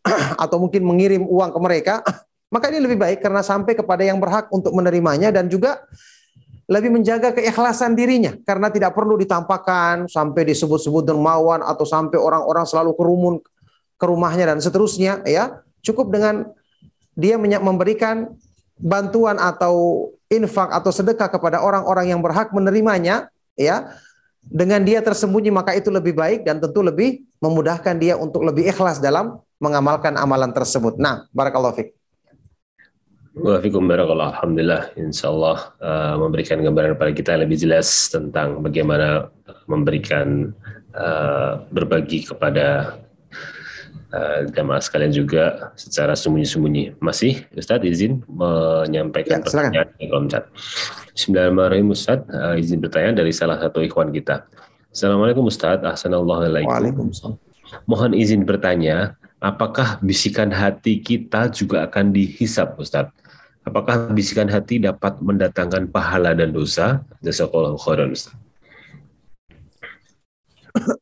atau 0.43 0.57
mungkin 0.61 0.85
mengirim 0.85 1.23
uang 1.25 1.49
ke 1.49 1.59
mereka. 1.59 1.93
Maka 2.53 2.73
ini 2.73 2.81
lebih 2.81 2.97
baik 2.97 3.21
karena 3.21 3.45
sampai 3.45 3.77
kepada 3.77 4.01
yang 4.01 4.17
berhak 4.17 4.49
untuk 4.49 4.73
menerimanya 4.73 5.29
dan 5.29 5.45
juga 5.45 5.85
lebih 6.69 6.93
menjaga 6.93 7.33
keikhlasan 7.33 7.97
dirinya 7.97 8.37
karena 8.45 8.69
tidak 8.69 8.93
perlu 8.93 9.17
ditampakkan 9.17 10.05
sampai 10.05 10.45
disebut-sebut 10.53 11.01
dermawan 11.01 11.65
atau 11.65 11.81
sampai 11.81 12.17
orang-orang 12.17 12.65
selalu 12.65 12.93
kerumun 12.93 13.35
ke 13.97 14.05
rumahnya 14.05 14.53
dan 14.53 14.61
seterusnya 14.61 15.25
ya 15.25 15.65
cukup 15.81 16.13
dengan 16.13 16.45
dia 17.17 17.41
memberikan 17.41 18.33
bantuan 18.79 19.35
atau 19.37 20.07
infak 20.31 20.71
atau 20.71 20.89
sedekah 20.89 21.27
kepada 21.27 21.59
orang-orang 21.59 22.15
yang 22.15 22.23
berhak 22.23 22.49
menerimanya 22.55 23.27
ya 23.59 23.91
dengan 24.39 24.81
dia 24.81 25.03
tersembunyi 25.03 25.51
maka 25.51 25.75
itu 25.75 25.91
lebih 25.91 26.15
baik 26.15 26.47
dan 26.47 26.63
tentu 26.63 26.79
lebih 26.79 27.27
memudahkan 27.43 27.95
dia 27.99 28.15
untuk 28.15 28.47
lebih 28.47 28.71
ikhlas 28.71 29.03
dalam 29.03 29.37
mengamalkan 29.59 30.15
amalan 30.15 30.55
tersebut. 30.55 30.95
Nah, 30.95 31.27
barakallahu 31.35 31.75
fiik. 31.75 31.89
Waalaikumsalam 33.39 33.91
barakallah. 33.91 34.29
Alhamdulillah 34.35 34.83
insyaallah 34.99 35.57
uh, 35.79 36.15
memberikan 36.19 36.59
gambaran 36.59 36.97
pada 36.97 37.11
kita 37.13 37.37
lebih 37.39 37.59
jelas 37.59 38.09
tentang 38.11 38.59
bagaimana 38.59 39.29
memberikan 39.69 40.51
uh, 40.95 41.63
berbagi 41.69 42.25
kepada 42.25 42.99
uh, 44.13 44.45
jamaah 44.49 44.81
sekalian 44.81 45.13
juga 45.13 45.73
secara 45.77 46.13
sembunyi-sembunyi. 46.17 46.99
Masih 47.01 47.45
Ustaz 47.53 47.81
izin 47.85 48.21
menyampaikan 48.29 49.41
ya, 49.41 49.45
pertanyaan 49.45 49.87
di 49.97 50.05
kolom 50.09 50.27
chat. 50.29 50.45
Bismillahirrahmanirrahim 51.13 51.89
Ustaz, 51.93 52.19
uh, 52.29 52.55
izin 52.57 52.79
bertanya 52.81 53.21
dari 53.23 53.31
salah 53.33 53.57
satu 53.57 53.81
ikhwan 53.81 54.09
kita. 54.13 54.45
Assalamualaikum 54.89 55.45
Ustaz, 55.45 55.81
Assalamualaikum. 55.85 56.69
Waalaikumsalam. 56.69 57.37
Mohon 57.85 58.17
izin 58.17 58.41
bertanya, 58.49 59.13
apakah 59.37 60.01
bisikan 60.01 60.49
hati 60.49 60.97
kita 60.99 61.53
juga 61.53 61.85
akan 61.85 62.09
dihisap 62.09 62.73
Ustaz? 62.81 63.13
Apakah 63.61 64.09
bisikan 64.09 64.49
hati 64.49 64.81
dapat 64.81 65.21
mendatangkan 65.21 65.93
pahala 65.93 66.33
dan 66.33 66.49
dosa? 66.49 67.05
Jazakallahu 67.21 67.77
khairan 67.77 68.09
Ustaz. 68.09 68.33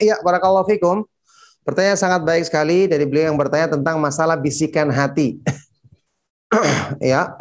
Iya, 0.03 0.19
barakallahu 0.19 0.67
fikum. 0.67 1.07
Pertanyaan 1.67 1.99
sangat 1.99 2.23
baik 2.23 2.47
sekali 2.47 2.87
dari 2.87 3.03
beliau 3.03 3.27
yang 3.27 3.35
bertanya 3.35 3.67
tentang 3.67 3.99
masalah 3.99 4.39
bisikan 4.39 4.87
hati. 4.87 5.43
ya. 7.03 7.35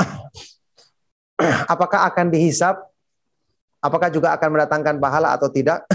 Apakah 1.70 2.10
akan 2.10 2.34
dihisap? 2.34 2.74
Apakah 3.78 4.10
juga 4.10 4.34
akan 4.34 4.58
mendatangkan 4.58 4.98
pahala 4.98 5.30
atau 5.30 5.46
tidak? 5.46 5.86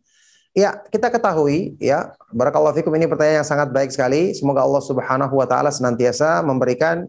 ya, 0.64 0.80
kita 0.88 1.12
ketahui 1.12 1.76
ya, 1.76 2.16
barakallahu 2.32 2.72
fikum 2.72 2.88
ini 2.96 3.04
pertanyaan 3.04 3.44
yang 3.44 3.50
sangat 3.52 3.68
baik 3.68 3.92
sekali. 3.92 4.32
Semoga 4.32 4.64
Allah 4.64 4.80
Subhanahu 4.80 5.34
wa 5.36 5.44
taala 5.44 5.68
senantiasa 5.68 6.40
memberikan 6.40 7.04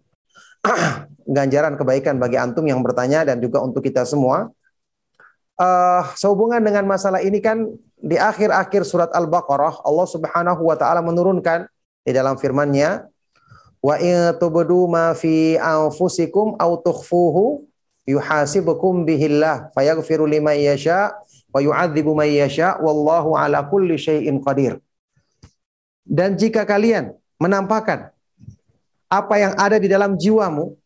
ganjaran 1.23 1.79
kebaikan 1.79 2.19
bagi 2.19 2.35
antum 2.35 2.67
yang 2.67 2.83
bertanya 2.83 3.23
dan 3.23 3.39
juga 3.39 3.63
untuk 3.63 3.79
kita 3.79 4.03
semua. 4.03 4.51
Uh, 5.55 6.03
sehubungan 6.19 6.59
dengan 6.59 6.83
masalah 6.83 7.23
ini 7.23 7.39
kan 7.39 7.63
di 7.99 8.19
akhir-akhir 8.19 8.83
surat 8.83 9.09
Al-Baqarah 9.15 9.81
Allah 9.83 10.07
Subhanahu 10.07 10.61
wa 10.67 10.75
taala 10.75 10.99
menurunkan 10.99 11.65
di 12.05 12.11
dalam 12.11 12.35
firman-Nya 12.37 13.07
wa 13.81 13.95
in 14.01 14.35
tubdu 14.37 14.85
ma 14.89 15.15
fi 15.17 15.55
anfusikum 15.57 16.59
aw 16.59 16.75
tukhfuhu 16.81 17.65
yuhasibukum 18.05 19.05
bihillah 19.05 19.73
fayaghfiru 19.73 20.29
liman 20.29 20.57
yasha 20.57 21.17
wa 21.49 21.59
yu'adzibu 21.63 22.13
man 22.13 22.29
yasha 22.29 22.77
wallahu 22.83 23.33
ala 23.33 23.65
kulli 23.65 23.97
syai'in 23.97 24.43
qadir. 24.43 24.77
Dan 26.05 26.37
jika 26.37 26.67
kalian 26.67 27.17
menampakkan 27.41 28.13
apa 29.09 29.35
yang 29.41 29.53
ada 29.57 29.81
di 29.81 29.89
dalam 29.89 30.19
jiwamu 30.19 30.77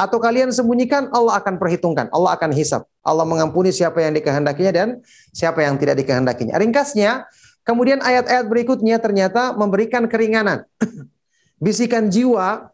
atau 0.00 0.16
kalian 0.16 0.48
sembunyikan 0.48 1.12
Allah 1.12 1.36
akan 1.36 1.60
perhitungkan, 1.60 2.08
Allah 2.08 2.32
akan 2.32 2.56
hisap. 2.56 2.88
Allah 3.04 3.28
mengampuni 3.28 3.68
siapa 3.68 4.00
yang 4.00 4.16
dikehendakinya 4.16 4.72
dan 4.72 4.88
siapa 5.36 5.60
yang 5.60 5.76
tidak 5.76 6.00
dikehendakinya. 6.00 6.56
Ringkasnya, 6.56 7.28
kemudian 7.68 8.00
ayat-ayat 8.00 8.48
berikutnya 8.48 8.96
ternyata 8.96 9.52
memberikan 9.52 10.08
keringanan. 10.08 10.64
Bisikan 11.64 12.08
jiwa 12.08 12.72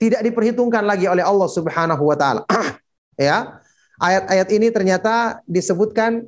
tidak 0.00 0.24
diperhitungkan 0.24 0.80
lagi 0.80 1.04
oleh 1.04 1.20
Allah 1.20 1.48
Subhanahu 1.52 2.08
wa 2.08 2.16
taala. 2.16 2.48
ya. 3.20 3.60
Ayat-ayat 4.00 4.48
ini 4.56 4.72
ternyata 4.72 5.44
disebutkan 5.44 6.24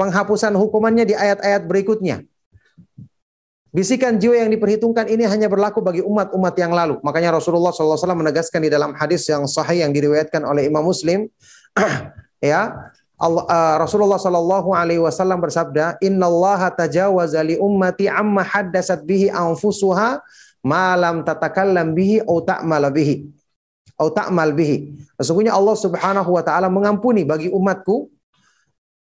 penghapusan 0.00 0.56
hukumannya 0.56 1.12
di 1.12 1.12
ayat-ayat 1.12 1.68
berikutnya. 1.68 2.24
Bisikan 3.72 4.20
jiwa 4.20 4.36
yang 4.36 4.52
diperhitungkan 4.52 5.08
ini 5.08 5.24
hanya 5.24 5.48
berlaku 5.48 5.80
bagi 5.80 6.04
umat-umat 6.04 6.52
yang 6.60 6.76
lalu. 6.76 7.00
Makanya 7.00 7.40
Rasulullah 7.40 7.72
SAW 7.72 7.96
menegaskan 7.96 8.60
di 8.60 8.68
dalam 8.68 8.92
hadis 8.92 9.24
yang 9.32 9.48
sahih 9.48 9.80
yang 9.80 9.96
diriwayatkan 9.96 10.44
oleh 10.44 10.68
Imam 10.68 10.84
Muslim, 10.84 11.32
ya 12.44 12.92
Allah, 13.16 13.48
uh, 13.48 13.76
Rasulullah 13.80 14.20
Shallallahu 14.20 14.76
Alaihi 14.76 15.00
Wasallam 15.00 15.40
bersabda, 15.40 15.96
Inna 16.04 16.28
Allah 16.28 16.68
tajawaza 16.68 17.40
li 17.40 17.56
ummati 17.56 18.12
amma 18.12 18.44
haddasat 18.44 19.08
bihi 19.08 19.32
anfusuha 19.32 20.20
malam 20.60 21.24
tatakallam 21.24 21.96
bihi 21.96 22.20
au 22.28 22.44
ta'mal 22.44 22.92
bihi 22.92 23.24
au 23.96 24.12
ta'mal 24.12 24.52
bihi. 24.52 25.00
Sesungguhnya 25.16 25.56
Allah 25.56 25.80
Subhanahu 25.80 26.28
wa 26.28 26.44
taala 26.44 26.68
mengampuni 26.68 27.24
bagi 27.24 27.48
umatku 27.48 28.11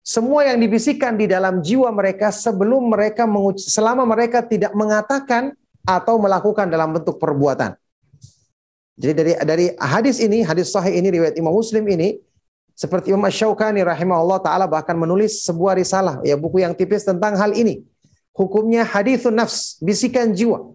semua 0.07 0.47
yang 0.47 0.63
dibisikkan 0.63 1.19
di 1.19 1.27
dalam 1.27 1.59
jiwa 1.59 1.91
mereka 1.91 2.31
sebelum 2.31 2.95
mereka 2.95 3.27
selama 3.59 4.07
mereka 4.07 4.39
tidak 4.39 4.71
mengatakan 4.71 5.51
atau 5.83 6.23
melakukan 6.23 6.71
dalam 6.71 6.95
bentuk 6.95 7.19
perbuatan. 7.19 7.75
Jadi 8.95 9.13
dari 9.13 9.33
dari 9.43 9.67
hadis 9.75 10.23
ini, 10.23 10.47
hadis 10.47 10.71
sahih 10.71 10.95
ini 10.95 11.11
riwayat 11.11 11.35
Imam 11.35 11.51
Muslim 11.51 11.83
ini 11.91 12.23
seperti 12.71 13.11
Imam 13.11 13.27
Syaukani 13.27 13.83
rahimahullah 13.83 14.47
taala 14.47 14.71
bahkan 14.71 14.95
menulis 14.95 15.43
sebuah 15.43 15.75
risalah 15.75 16.23
ya 16.23 16.39
buku 16.39 16.63
yang 16.63 16.71
tipis 16.79 17.03
tentang 17.03 17.35
hal 17.35 17.51
ini. 17.51 17.83
Hukumnya 18.31 18.87
hadithun 18.87 19.35
nafs, 19.35 19.83
bisikan 19.83 20.31
jiwa. 20.31 20.71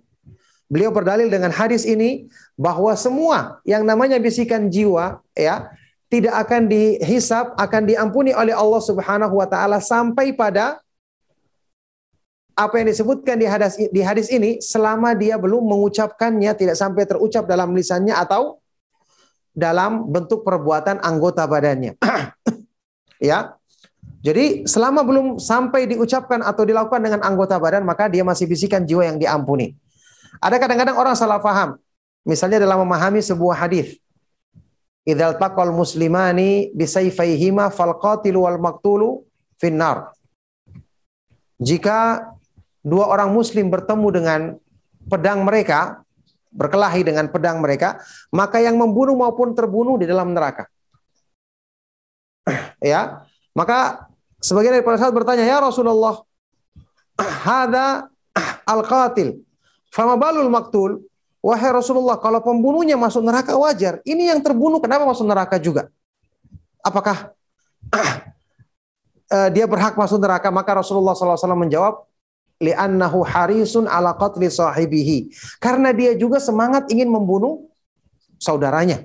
Beliau 0.67 0.91
berdalil 0.91 1.31
dengan 1.31 1.55
hadis 1.55 1.87
ini 1.87 2.27
bahwa 2.59 2.91
semua 2.99 3.63
yang 3.63 3.87
namanya 3.87 4.19
bisikan 4.19 4.67
jiwa 4.67 5.23
ya 5.37 5.71
tidak 6.11 6.35
akan 6.43 6.67
dihisap, 6.67 7.55
akan 7.55 7.87
diampuni 7.87 8.35
oleh 8.35 8.51
Allah 8.51 8.83
Subhanahu 8.83 9.39
wa 9.39 9.47
taala 9.47 9.79
sampai 9.79 10.35
pada 10.35 10.83
apa 12.51 12.83
yang 12.83 12.91
disebutkan 12.91 13.39
di 13.39 13.47
hadis 13.47 13.79
di 13.79 14.01
hadis 14.03 14.27
ini 14.27 14.59
selama 14.59 15.15
dia 15.15 15.39
belum 15.39 15.63
mengucapkannya 15.63 16.51
tidak 16.59 16.75
sampai 16.75 17.07
terucap 17.07 17.47
dalam 17.47 17.71
lisannya 17.71 18.11
atau 18.11 18.59
dalam 19.55 20.11
bentuk 20.11 20.43
perbuatan 20.43 20.99
anggota 20.99 21.47
badannya. 21.47 21.95
ya. 23.31 23.55
Jadi 24.21 24.69
selama 24.69 25.01
belum 25.01 25.41
sampai 25.41 25.89
diucapkan 25.89 26.45
atau 26.45 26.61
dilakukan 26.61 27.01
dengan 27.01 27.25
anggota 27.25 27.57
badan 27.57 27.87
maka 27.87 28.05
dia 28.05 28.21
masih 28.21 28.45
bisikan 28.45 28.83
jiwa 28.83 29.07
yang 29.07 29.17
diampuni. 29.17 29.73
Ada 30.43 30.59
kadang-kadang 30.59 30.99
orang 30.99 31.15
salah 31.15 31.39
paham. 31.39 31.79
Misalnya 32.27 32.61
dalam 32.61 32.83
memahami 32.85 33.23
sebuah 33.23 33.65
hadis. 33.65 33.97
Idzal 35.01 35.41
taqal 35.41 35.73
muslimani 35.73 36.69
bisayfaihima 36.77 37.73
fal 37.73 37.97
qatilu 37.97 38.45
wal 38.45 38.61
maqtulu 38.61 39.25
finnar. 39.57 40.13
Jika 41.57 42.29
dua 42.85 43.09
orang 43.09 43.33
muslim 43.33 43.69
bertemu 43.69 44.07
dengan 44.13 44.41
pedang 45.09 45.41
mereka, 45.41 46.05
berkelahi 46.53 47.01
dengan 47.01 47.29
pedang 47.33 47.61
mereka, 47.61 47.97
maka 48.29 48.61
yang 48.61 48.77
membunuh 48.77 49.17
maupun 49.17 49.57
terbunuh 49.57 49.97
di 49.97 50.05
dalam 50.05 50.33
neraka. 50.33 50.69
Ya. 52.81 53.29
Maka 53.53 54.09
sebagian 54.41 54.73
dari 54.73 54.81
para 54.81 54.97
sahabat 54.97 55.21
bertanya, 55.21 55.45
"Ya 55.45 55.61
Rasulullah, 55.61 56.25
hada 57.45 58.09
al-qatil. 58.65 59.45
Fama 59.93 60.17
balul 60.17 60.49
maktul?" 60.49 61.05
Wahai 61.41 61.73
Rasulullah, 61.73 62.21
kalau 62.21 62.37
pembunuhnya 62.45 62.93
masuk 62.93 63.25
neraka 63.25 63.57
wajar. 63.57 63.97
Ini 64.05 64.29
yang 64.29 64.45
terbunuh 64.45 64.77
kenapa 64.77 65.09
masuk 65.09 65.25
neraka 65.25 65.57
juga? 65.57 65.89
Apakah 66.85 67.33
uh, 67.89 69.49
dia 69.55 69.65
berhak 69.65 69.97
masuk 69.97 70.21
neraka? 70.21 70.53
Maka 70.53 70.85
Rasulullah 70.85 71.17
SAW 71.17 71.57
menjawab, 71.57 72.05
li'annahu 72.61 73.25
harisun 73.25 73.89
ala 73.89 74.13
qatli 74.13 74.53
sahibihi. 74.53 75.33
Karena 75.57 75.89
dia 75.89 76.13
juga 76.13 76.37
semangat 76.37 76.85
ingin 76.93 77.09
membunuh 77.09 77.65
saudaranya. 78.37 79.01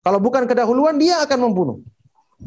Kalau 0.00 0.16
bukan 0.16 0.48
kedahuluan, 0.48 0.96
dia 0.96 1.20
akan 1.20 1.52
membunuh. 1.52 1.84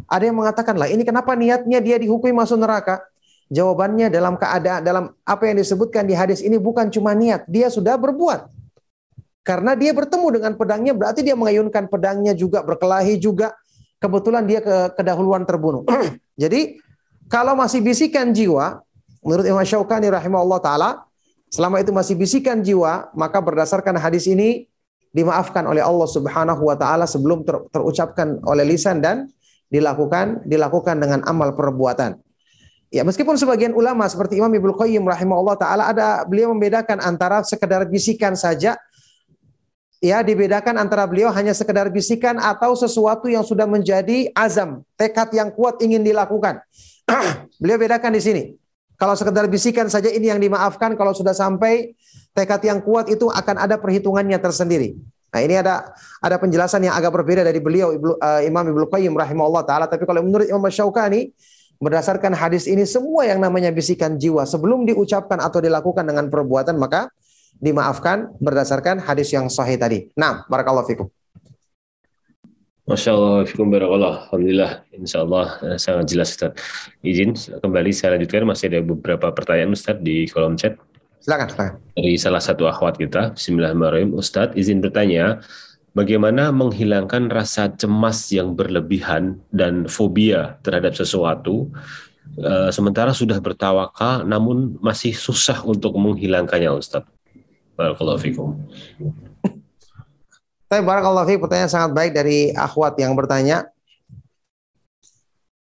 Ada 0.10 0.30
yang 0.30 0.42
mengatakan 0.42 0.74
lah, 0.74 0.90
ini 0.90 1.06
kenapa 1.06 1.38
niatnya 1.38 1.78
dia 1.86 2.02
dihukumi 2.02 2.34
masuk 2.34 2.58
neraka? 2.58 3.06
Jawabannya 3.54 4.10
dalam 4.10 4.36
keadaan 4.36 4.82
dalam 4.84 5.06
apa 5.24 5.44
yang 5.48 5.62
disebutkan 5.62 6.04
di 6.04 6.18
hadis 6.18 6.44
ini 6.44 6.58
bukan 6.58 6.90
cuma 6.90 7.14
niat, 7.14 7.46
dia 7.46 7.70
sudah 7.70 7.96
berbuat. 7.96 8.57
Karena 9.48 9.80
dia 9.80 9.96
bertemu 9.96 10.28
dengan 10.28 10.52
pedangnya, 10.60 10.92
berarti 10.92 11.24
dia 11.24 11.32
mengayunkan 11.32 11.88
pedangnya 11.88 12.36
juga, 12.36 12.60
berkelahi 12.68 13.16
juga. 13.16 13.56
Kebetulan 13.96 14.44
dia 14.44 14.60
ke 14.60 14.92
kedahuluan 15.00 15.48
terbunuh. 15.48 15.88
Jadi, 16.44 16.84
kalau 17.32 17.56
masih 17.56 17.80
bisikan 17.80 18.36
jiwa, 18.36 18.84
menurut 19.24 19.48
Imam 19.48 19.64
Syaukani 19.64 20.12
rahimahullah 20.12 20.60
taala, 20.60 20.90
selama 21.48 21.80
itu 21.80 21.96
masih 21.96 22.20
bisikan 22.20 22.60
jiwa, 22.60 23.08
maka 23.16 23.40
berdasarkan 23.40 23.96
hadis 23.96 24.28
ini 24.28 24.68
dimaafkan 25.16 25.64
oleh 25.64 25.80
Allah 25.80 26.12
Subhanahu 26.12 26.68
wa 26.68 26.76
taala 26.76 27.08
sebelum 27.08 27.48
ter, 27.48 27.56
terucapkan 27.72 28.44
oleh 28.44 28.68
lisan 28.68 29.00
dan 29.00 29.32
dilakukan 29.72 30.44
dilakukan 30.44 31.00
dengan 31.00 31.24
amal 31.24 31.56
perbuatan. 31.56 32.20
Ya, 32.92 33.04
meskipun 33.04 33.40
sebagian 33.40 33.72
ulama 33.76 34.08
seperti 34.12 34.40
Imam 34.40 34.52
Ibnu 34.52 34.76
Qayyim 34.76 35.08
rahimahullah 35.08 35.56
taala 35.56 35.84
ada 35.92 36.28
beliau 36.28 36.52
membedakan 36.52 37.00
antara 37.00 37.44
sekedar 37.48 37.88
bisikan 37.88 38.36
saja 38.36 38.76
ya 40.04 40.22
dibedakan 40.22 40.78
antara 40.78 41.06
beliau 41.10 41.34
hanya 41.34 41.54
sekedar 41.54 41.90
bisikan 41.90 42.38
atau 42.38 42.78
sesuatu 42.78 43.26
yang 43.30 43.42
sudah 43.42 43.66
menjadi 43.66 44.30
azam, 44.38 44.86
tekad 44.98 45.34
yang 45.34 45.50
kuat 45.54 45.82
ingin 45.82 46.06
dilakukan. 46.06 46.62
beliau 47.62 47.78
bedakan 47.80 48.14
di 48.14 48.22
sini. 48.22 48.44
Kalau 48.98 49.14
sekedar 49.14 49.46
bisikan 49.46 49.86
saja 49.94 50.10
ini 50.10 50.34
yang 50.34 50.42
dimaafkan, 50.42 50.98
kalau 50.98 51.14
sudah 51.14 51.34
sampai 51.34 51.94
tekad 52.34 52.66
yang 52.66 52.82
kuat 52.82 53.06
itu 53.14 53.30
akan 53.30 53.62
ada 53.62 53.78
perhitungannya 53.78 54.42
tersendiri. 54.42 54.98
Nah, 55.30 55.42
ini 55.46 55.54
ada 55.54 55.94
ada 56.18 56.42
penjelasan 56.42 56.82
yang 56.82 56.98
agak 56.98 57.14
berbeda 57.14 57.46
dari 57.46 57.62
beliau 57.62 57.94
Ibnu, 57.94 58.18
uh, 58.18 58.42
Imam 58.42 58.66
Ibnu 58.74 58.90
Qayyim 58.90 59.14
rahimahullah 59.14 59.64
taala, 59.70 59.86
tapi 59.86 60.10
kalau 60.10 60.26
menurut 60.26 60.50
Imam 60.50 60.66
Syaukani 60.66 61.30
berdasarkan 61.78 62.34
hadis 62.34 62.66
ini 62.66 62.90
semua 62.90 63.30
yang 63.30 63.38
namanya 63.38 63.70
bisikan 63.70 64.18
jiwa 64.18 64.50
sebelum 64.50 64.90
diucapkan 64.90 65.38
atau 65.38 65.62
dilakukan 65.62 66.10
dengan 66.10 66.26
perbuatan 66.26 66.74
maka 66.82 67.14
dimaafkan 67.58 68.34
berdasarkan 68.38 69.02
hadis 69.02 69.34
yang 69.34 69.50
sahih 69.50 69.78
tadi. 69.78 70.10
Nah, 70.14 70.46
barakallahu 70.50 70.88
fikum. 70.88 71.08
Masya 72.88 73.12
Allah, 73.12 73.44
fikum 73.44 73.68
barakallah. 73.68 74.32
Alhamdulillah, 74.32 74.72
insya 74.96 75.28
Allah 75.28 75.60
eh, 75.60 75.76
sangat 75.76 76.08
jelas 76.08 76.32
Ustaz. 76.32 76.56
Izin 77.04 77.36
kembali 77.36 77.92
saya 77.92 78.16
lanjutkan, 78.16 78.48
masih 78.48 78.72
ada 78.72 78.80
beberapa 78.80 79.28
pertanyaan 79.36 79.76
Ustaz 79.76 80.00
di 80.00 80.24
kolom 80.32 80.56
chat. 80.56 80.80
Silakan, 81.20 81.52
silakan. 81.52 81.74
Dari 82.00 82.16
salah 82.16 82.40
satu 82.40 82.64
akhwat 82.64 82.96
kita, 82.96 83.36
Bismillahirrahmanirrahim. 83.36 84.16
Ustaz, 84.16 84.56
izin 84.56 84.80
bertanya, 84.80 85.44
bagaimana 85.92 86.56
menghilangkan 86.56 87.28
rasa 87.28 87.76
cemas 87.76 88.32
yang 88.32 88.56
berlebihan 88.56 89.44
dan 89.52 89.92
fobia 89.92 90.56
terhadap 90.64 90.96
sesuatu, 90.96 91.68
uh, 92.40 92.72
sementara 92.72 93.12
sudah 93.12 93.44
bertawakal 93.44 94.24
namun 94.24 94.80
masih 94.80 95.12
susah 95.12 95.60
untuk 95.68 95.92
menghilangkannya 96.00 96.72
Ustaz? 96.72 97.04
Barakallahu 97.78 98.18
fikum. 98.18 98.58
Tapi 100.68 100.82
barakallahu 100.82 101.30
fikum 101.30 101.46
pertanyaan 101.46 101.70
sangat 101.70 101.92
baik 101.94 102.12
dari 102.18 102.50
akhwat 102.52 102.98
yang 102.98 103.14
bertanya. 103.14 103.70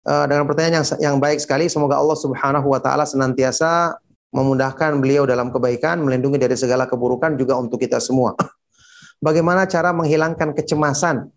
Uh, 0.05 0.29
dengan 0.29 0.45
pertanyaan 0.47 0.85
yang 0.85 0.87
yang 1.01 1.17
baik 1.19 1.43
sekali, 1.43 1.67
semoga 1.67 1.99
Allah 1.99 2.15
Subhanahu 2.15 2.71
wa 2.71 2.79
taala 2.79 3.03
senantiasa 3.03 3.99
memudahkan 4.31 5.01
beliau 5.03 5.27
dalam 5.27 5.51
kebaikan, 5.51 5.99
melindungi 6.07 6.39
dari 6.39 6.55
segala 6.55 6.87
keburukan 6.87 7.35
juga 7.35 7.59
untuk 7.59 7.83
kita 7.83 7.99
semua. 7.99 8.39
Bagaimana 9.27 9.67
cara 9.67 9.91
menghilangkan 9.91 10.55
kecemasan 10.55 11.33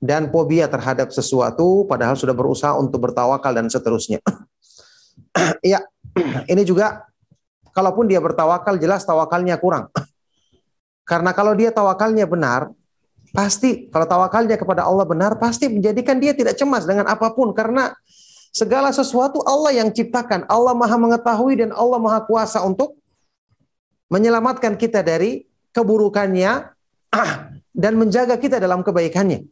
dan 0.00 0.32
fobia 0.32 0.70
terhadap 0.70 1.12
sesuatu 1.12 1.84
padahal 1.84 2.16
sudah 2.16 2.32
berusaha 2.32 2.72
untuk 2.80 3.04
bertawakal 3.04 3.52
dan 3.52 3.68
seterusnya. 3.68 4.22
Iya, 5.60 5.84
ini 6.52 6.62
juga 6.64 7.09
kalaupun 7.74 8.06
dia 8.06 8.18
bertawakal 8.22 8.76
jelas 8.78 9.02
tawakalnya 9.06 9.58
kurang. 9.58 9.88
Karena 11.10 11.34
kalau 11.34 11.58
dia 11.58 11.74
tawakalnya 11.74 12.26
benar, 12.26 12.70
pasti 13.34 13.90
kalau 13.90 14.06
tawakalnya 14.06 14.54
kepada 14.54 14.86
Allah 14.86 15.06
benar, 15.06 15.38
pasti 15.42 15.66
menjadikan 15.66 16.18
dia 16.22 16.34
tidak 16.34 16.54
cemas 16.54 16.86
dengan 16.86 17.10
apa 17.10 17.34
pun 17.34 17.50
karena 17.50 17.90
segala 18.54 18.94
sesuatu 18.94 19.42
Allah 19.42 19.74
yang 19.74 19.90
ciptakan. 19.90 20.46
Allah 20.46 20.74
Maha 20.74 20.94
mengetahui 20.98 21.66
dan 21.66 21.70
Allah 21.74 21.98
Maha 21.98 22.22
kuasa 22.26 22.62
untuk 22.62 22.94
menyelamatkan 24.10 24.74
kita 24.74 25.02
dari 25.02 25.46
keburukannya 25.74 26.74
dan 27.82 27.92
menjaga 27.98 28.38
kita 28.38 28.58
dalam 28.58 28.82
kebaikannya. 28.82 29.46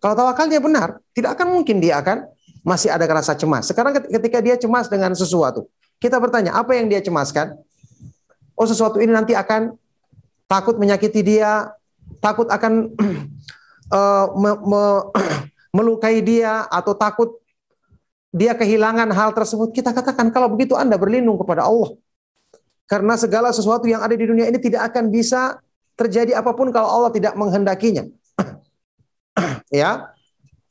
Kalau 0.00 0.14
tawakalnya 0.16 0.60
benar, 0.60 0.88
tidak 1.16 1.40
akan 1.40 1.56
mungkin 1.56 1.80
dia 1.80 2.00
akan 2.00 2.28
masih 2.66 2.92
ada 2.92 3.08
rasa 3.08 3.32
cemas. 3.32 3.68
Sekarang 3.68 3.96
ketika 3.96 4.44
dia 4.44 4.60
cemas 4.60 4.90
dengan 4.92 5.16
sesuatu, 5.16 5.68
kita 6.02 6.20
bertanya, 6.20 6.56
apa 6.56 6.76
yang 6.76 6.86
dia 6.86 7.00
cemaskan? 7.00 7.56
Oh, 8.56 8.64
sesuatu 8.68 9.00
ini 9.00 9.12
nanti 9.12 9.36
akan 9.36 9.76
takut 10.48 10.80
menyakiti 10.80 11.20
dia, 11.20 11.72
takut 12.22 12.48
akan 12.48 12.92
uh, 13.92 14.26
me, 14.42 14.50
me, 14.64 14.84
melukai 15.76 16.24
dia 16.24 16.64
atau 16.72 16.96
takut 16.96 17.36
dia 18.32 18.52
kehilangan 18.56 19.08
hal 19.12 19.32
tersebut. 19.32 19.72
Kita 19.72 19.92
katakan 19.92 20.32
kalau 20.32 20.52
begitu 20.52 20.76
Anda 20.76 20.96
berlindung 20.96 21.36
kepada 21.40 21.64
Allah. 21.64 21.96
Karena 22.86 23.18
segala 23.18 23.50
sesuatu 23.50 23.90
yang 23.90 24.00
ada 24.00 24.14
di 24.14 24.24
dunia 24.24 24.46
ini 24.46 24.62
tidak 24.62 24.94
akan 24.94 25.10
bisa 25.10 25.58
terjadi 25.98 26.38
apa 26.38 26.54
pun 26.54 26.70
kalau 26.70 26.86
Allah 26.86 27.10
tidak 27.10 27.34
menghendakinya. 27.34 28.06
ya. 29.72 30.15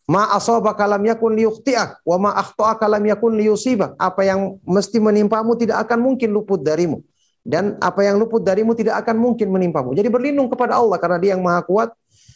Ma 0.06 0.30
asabaka 0.38 0.86
lam 0.86 1.02
yakun 1.02 1.34
liyukhti'ak 1.34 2.06
wa 2.06 2.18
ma 2.22 2.30
akhta'aka 2.38 2.86
lam 2.86 3.04
yakun 3.10 3.34
liyusibak. 3.34 3.98
Apa 3.98 4.22
yang 4.22 4.62
mesti 4.62 5.02
menimpamu 5.02 5.58
tidak 5.58 5.90
akan 5.90 5.98
mungkin 5.98 6.30
luput 6.30 6.62
darimu. 6.62 7.02
Dan 7.46 7.78
apa 7.82 8.06
yang 8.06 8.22
luput 8.22 8.42
darimu 8.42 8.74
tidak 8.78 9.02
akan 9.06 9.18
mungkin 9.18 9.50
menimpamu. 9.50 9.94
Jadi 9.98 10.10
berlindung 10.10 10.50
kepada 10.50 10.78
Allah 10.78 10.98
karena 10.98 11.18
Dia 11.22 11.32
yang 11.38 11.42
Maha 11.46 11.62
Kuat 11.66 11.90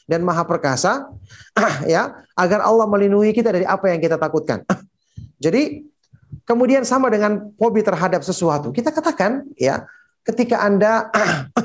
dan 0.09 0.26
Maha 0.26 0.45
Perkasa 0.45 1.13
ya, 1.86 2.26
agar 2.34 2.65
Allah 2.65 2.89
melindungi 2.89 3.34
kita 3.34 3.53
dari 3.53 3.65
apa 3.65 3.89
yang 3.89 4.01
kita 4.01 4.17
takutkan. 4.17 4.65
Jadi 5.45 5.86
kemudian 6.45 6.82
sama 6.86 7.13
dengan 7.13 7.53
hobi 7.57 7.86
terhadap 7.86 8.26
sesuatu. 8.26 8.74
Kita 8.74 8.89
katakan 8.89 9.45
ya, 9.57 9.86
ketika 10.26 10.65
Anda 10.65 11.09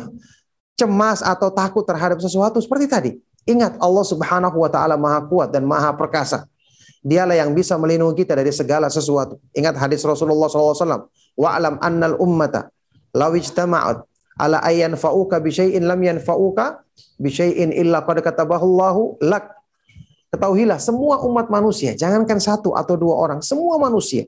cemas 0.81 1.25
atau 1.25 1.49
takut 1.49 1.85
terhadap 1.89 2.21
sesuatu 2.21 2.61
seperti 2.61 2.87
tadi, 2.89 3.11
Ingat 3.45 3.77
Allah 3.81 4.05
Subhanahu 4.05 4.57
wa 4.57 4.71
taala 4.73 4.97
Maha 4.97 5.25
kuat 5.29 5.53
dan 5.53 5.69
Maha 5.69 5.93
perkasa. 5.97 6.49
Dialah 7.05 7.37
yang 7.37 7.53
bisa 7.53 7.77
melindungi 7.77 8.25
kita 8.25 8.33
dari 8.33 8.49
segala 8.49 8.89
sesuatu. 8.89 9.37
Ingat 9.53 9.77
hadis 9.77 10.01
Rasulullah 10.09 10.49
SAW. 10.49 11.13
Wa'lam 11.37 11.77
annal 11.85 12.17
ummata 12.17 12.73
law 13.13 13.35
ijtama'at 13.37 14.01
ala 14.41 14.59
ayyan 14.65 14.97
fa'uka 14.97 15.43
bi 15.43 15.53
syai'in 15.53 15.85
lam 15.85 16.01
yanfa'uka 16.01 16.81
bi 17.21 17.29
syai'in 17.29 17.75
illa 17.77 18.01
qad 18.07 18.25
katabahu 18.25 18.65
Allahu 18.65 19.03
lak. 19.21 19.53
Ketahuilah 20.33 20.83
semua 20.83 21.23
umat 21.23 21.47
manusia, 21.47 21.95
jangankan 21.95 22.43
satu 22.43 22.75
atau 22.75 22.99
dua 22.99 23.15
orang, 23.15 23.39
semua 23.39 23.79
manusia 23.79 24.27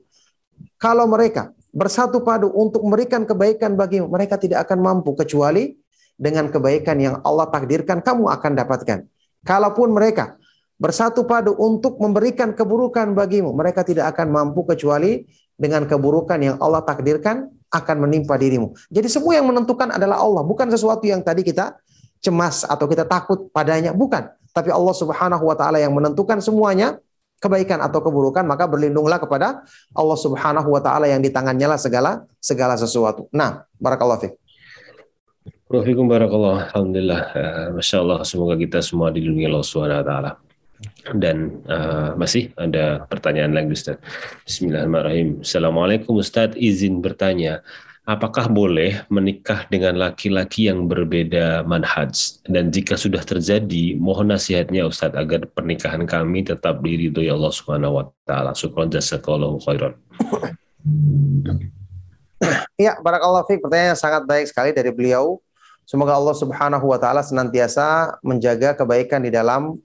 kalau 0.77 1.05
mereka 1.09 1.53
bersatu 1.73 2.21
padu 2.21 2.49
untuk 2.53 2.81
memberikan 2.85 3.25
kebaikan 3.25 3.77
bagimu, 3.77 4.09
mereka 4.09 4.37
tidak 4.37 4.65
akan 4.65 4.81
mampu 4.81 5.13
kecuali 5.13 5.77
dengan 6.17 6.49
kebaikan 6.49 6.97
yang 6.97 7.15
Allah 7.21 7.47
takdirkan 7.47 8.01
kamu 8.01 8.27
akan 8.27 8.51
dapatkan. 8.57 8.99
Kalaupun 9.45 9.93
mereka 9.93 10.35
bersatu 10.81 11.23
padu 11.23 11.53
untuk 11.55 12.01
memberikan 12.01 12.51
keburukan 12.51 13.13
bagimu, 13.13 13.53
mereka 13.53 13.85
tidak 13.85 14.17
akan 14.17 14.33
mampu 14.33 14.65
kecuali 14.65 15.23
dengan 15.57 15.85
keburukan 15.85 16.37
yang 16.41 16.55
Allah 16.61 16.83
takdirkan 16.85 17.49
akan 17.69 17.95
menimpa 18.09 18.35
dirimu. 18.35 18.73
Jadi 18.89 19.07
semua 19.07 19.37
yang 19.37 19.47
menentukan 19.49 19.93
adalah 19.93 20.21
Allah, 20.21 20.43
bukan 20.45 20.67
sesuatu 20.69 21.05
yang 21.05 21.21
tadi 21.21 21.45
kita 21.45 21.77
cemas 22.21 22.65
atau 22.65 22.85
kita 22.89 23.05
takut 23.05 23.49
padanya, 23.53 23.93
bukan. 23.93 24.25
Tapi 24.53 24.73
Allah 24.73 24.95
Subhanahu 24.97 25.43
wa 25.45 25.53
taala 25.53 25.77
yang 25.77 25.93
menentukan 25.93 26.41
semuanya 26.41 26.97
kebaikan 27.37 27.77
atau 27.77 28.01
keburukan, 28.01 28.41
maka 28.41 28.65
berlindunglah 28.65 29.21
kepada 29.21 29.61
Allah 29.93 30.17
Subhanahu 30.17 30.73
wa 30.73 30.81
taala 30.81 31.05
yang 31.05 31.21
di 31.21 31.29
tangannya 31.29 31.69
lah 31.69 31.77
segala 31.77 32.25
segala 32.41 32.73
sesuatu. 32.73 33.29
Nah, 33.29 33.65
barakallahu 33.77 34.25
fiik. 34.25 34.33
Profikum 35.67 36.07
barakallah. 36.07 36.71
Alhamdulillah. 36.71 37.21
Uh, 37.35 37.67
Masya 37.75 37.99
Allah. 37.99 38.23
Semoga 38.23 38.55
kita 38.55 38.79
semua 38.79 39.11
dilindungi 39.11 39.51
Allah 39.51 39.63
SWT. 39.67 40.13
Dan 41.11 41.59
uh, 41.67 42.15
masih 42.15 42.55
ada 42.55 43.03
pertanyaan 43.03 43.51
lagi 43.51 43.75
Ustaz. 43.75 43.99
Bismillahirrahmanirrahim. 44.47 45.43
Assalamualaikum 45.43 46.23
Ustaz, 46.23 46.55
izin 46.55 47.03
bertanya. 47.03 47.67
Apakah 48.07 48.47
boleh 48.47 49.03
menikah 49.11 49.67
dengan 49.67 49.99
laki-laki 49.99 50.71
yang 50.71 50.87
berbeda 50.87 51.67
manhaj? 51.67 52.39
Dan 52.47 52.71
jika 52.71 52.95
sudah 52.95 53.19
terjadi, 53.19 53.99
mohon 53.99 54.31
nasihatnya 54.31 54.87
Ustaz 54.87 55.11
agar 55.19 55.51
pernikahan 55.51 56.07
kami 56.07 56.47
tetap 56.47 56.79
diridhoi 56.79 57.27
Allah 57.27 57.51
Subhanahu 57.51 57.99
wa 57.99 58.03
taala. 58.23 58.55
Syukran 58.55 58.87
jazakallahu 58.87 59.59
khairan. 59.67 59.99
Ya, 62.79 62.95
barakallahu 63.03 63.43
fiik. 63.51 63.59
Pertanyaan 63.59 63.91
yang 63.91 63.99
sangat 63.99 64.23
baik 64.23 64.47
sekali 64.47 64.71
dari 64.71 64.95
beliau. 64.95 65.43
Semoga 65.87 66.19
Allah 66.19 66.35
Subhanahu 66.35 66.83
wa 66.91 66.99
taala 66.99 67.23
senantiasa 67.23 68.19
menjaga 68.19 68.75
kebaikan 68.75 69.23
di 69.23 69.31
dalam 69.31 69.79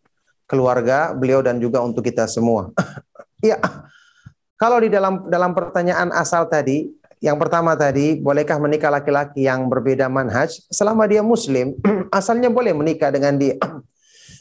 keluarga 0.51 1.15
beliau 1.15 1.47
dan 1.47 1.63
juga 1.63 1.79
untuk 1.79 2.03
kita 2.03 2.27
semua. 2.27 2.75
ya. 3.39 3.63
Kalau 4.59 4.83
di 4.83 4.91
dalam 4.91 5.31
dalam 5.31 5.55
pertanyaan 5.55 6.11
asal 6.11 6.51
tadi, 6.51 6.91
yang 7.23 7.39
pertama 7.39 7.79
tadi, 7.79 8.19
bolehkah 8.19 8.59
menikah 8.59 8.91
laki-laki 8.91 9.47
yang 9.47 9.71
berbeda 9.71 10.11
manhaj? 10.11 10.59
Selama 10.75 11.07
dia 11.07 11.23
muslim, 11.23 11.79
asalnya 12.19 12.51
boleh 12.51 12.75
menikah 12.75 13.15
dengan 13.15 13.39
dia. 13.39 13.55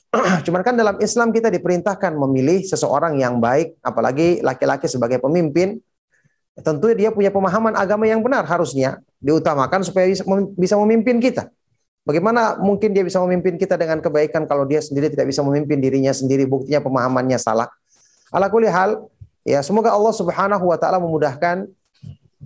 Cuman 0.45 0.65
kan 0.65 0.73
dalam 0.73 0.97
Islam 0.97 1.29
kita 1.29 1.53
diperintahkan 1.53 2.17
memilih 2.17 2.65
seseorang 2.65 3.21
yang 3.21 3.37
baik, 3.37 3.77
apalagi 3.85 4.41
laki-laki 4.41 4.89
sebagai 4.89 5.21
pemimpin. 5.21 5.77
Tentu 6.57 6.89
dia 6.97 7.13
punya 7.13 7.29
pemahaman 7.29 7.77
agama 7.77 8.09
yang 8.09 8.19
benar 8.25 8.49
harusnya 8.49 8.97
diutamakan 9.21 9.85
supaya 9.85 10.09
bisa 10.57 10.75
memimpin 10.81 11.21
kita. 11.21 11.47
Bagaimana 12.01 12.57
mungkin 12.57 12.97
dia 12.97 13.05
bisa 13.05 13.21
memimpin 13.21 13.61
kita 13.61 13.77
dengan 13.77 14.01
kebaikan 14.01 14.49
kalau 14.49 14.65
dia 14.65 14.81
sendiri 14.81 15.13
tidak 15.13 15.29
bisa 15.29 15.45
memimpin 15.45 15.77
dirinya 15.77 16.09
sendiri, 16.09 16.49
buktinya 16.49 16.81
pemahamannya 16.81 17.37
salah. 17.37 17.69
Ala 18.33 18.49
hal, 18.49 19.05
ya 19.45 19.61
semoga 19.61 19.93
Allah 19.93 20.09
Subhanahu 20.09 20.65
wa 20.65 20.77
taala 20.81 20.97
memudahkan 20.97 21.69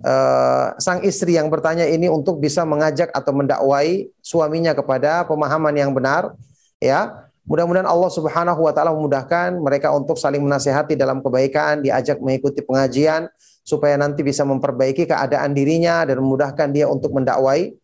uh, 0.04 0.76
sang 0.76 1.00
istri 1.04 1.40
yang 1.40 1.48
bertanya 1.48 1.88
ini 1.88 2.12
untuk 2.12 2.36
bisa 2.36 2.68
mengajak 2.68 3.08
atau 3.16 3.32
mendakwai 3.32 4.12
suaminya 4.20 4.76
kepada 4.76 5.24
pemahaman 5.24 5.72
yang 5.72 5.92
benar 5.92 6.36
ya 6.82 7.28
mudah-mudahan 7.46 7.88
Allah 7.88 8.10
Subhanahu 8.12 8.60
wa 8.60 8.72
taala 8.74 8.92
memudahkan 8.92 9.56
mereka 9.56 9.94
untuk 9.94 10.18
saling 10.18 10.42
menasehati 10.42 10.98
dalam 10.98 11.22
kebaikan 11.22 11.80
diajak 11.80 12.18
mengikuti 12.20 12.60
pengajian 12.60 13.30
supaya 13.66 13.98
nanti 13.98 14.22
bisa 14.22 14.46
memperbaiki 14.46 15.10
keadaan 15.10 15.50
dirinya 15.50 16.06
dan 16.06 16.22
memudahkan 16.22 16.70
dia 16.70 16.86
untuk 16.86 17.10
mendakwai 17.10 17.74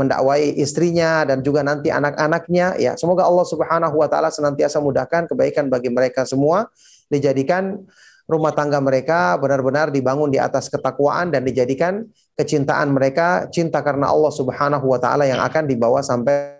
mendakwai 0.00 0.56
istrinya 0.56 1.28
dan 1.28 1.44
juga 1.44 1.60
nanti 1.60 1.92
anak-anaknya 1.92 2.80
ya. 2.80 2.96
Semoga 2.96 3.28
Allah 3.28 3.44
Subhanahu 3.44 4.00
wa 4.00 4.08
taala 4.08 4.32
senantiasa 4.32 4.80
mudahkan 4.80 5.28
kebaikan 5.28 5.68
bagi 5.68 5.92
mereka 5.92 6.24
semua 6.24 6.72
dijadikan 7.12 7.76
rumah 8.24 8.52
tangga 8.56 8.80
mereka 8.80 9.36
benar-benar 9.36 9.92
dibangun 9.92 10.32
di 10.32 10.40
atas 10.40 10.72
ketakwaan 10.72 11.32
dan 11.32 11.44
dijadikan 11.44 12.04
kecintaan 12.36 12.92
mereka 12.92 13.48
cinta 13.52 13.84
karena 13.84 14.08
Allah 14.08 14.32
Subhanahu 14.32 14.88
wa 14.88 14.96
taala 14.96 15.28
yang 15.28 15.40
akan 15.44 15.68
dibawa 15.68 16.00
sampai 16.00 16.57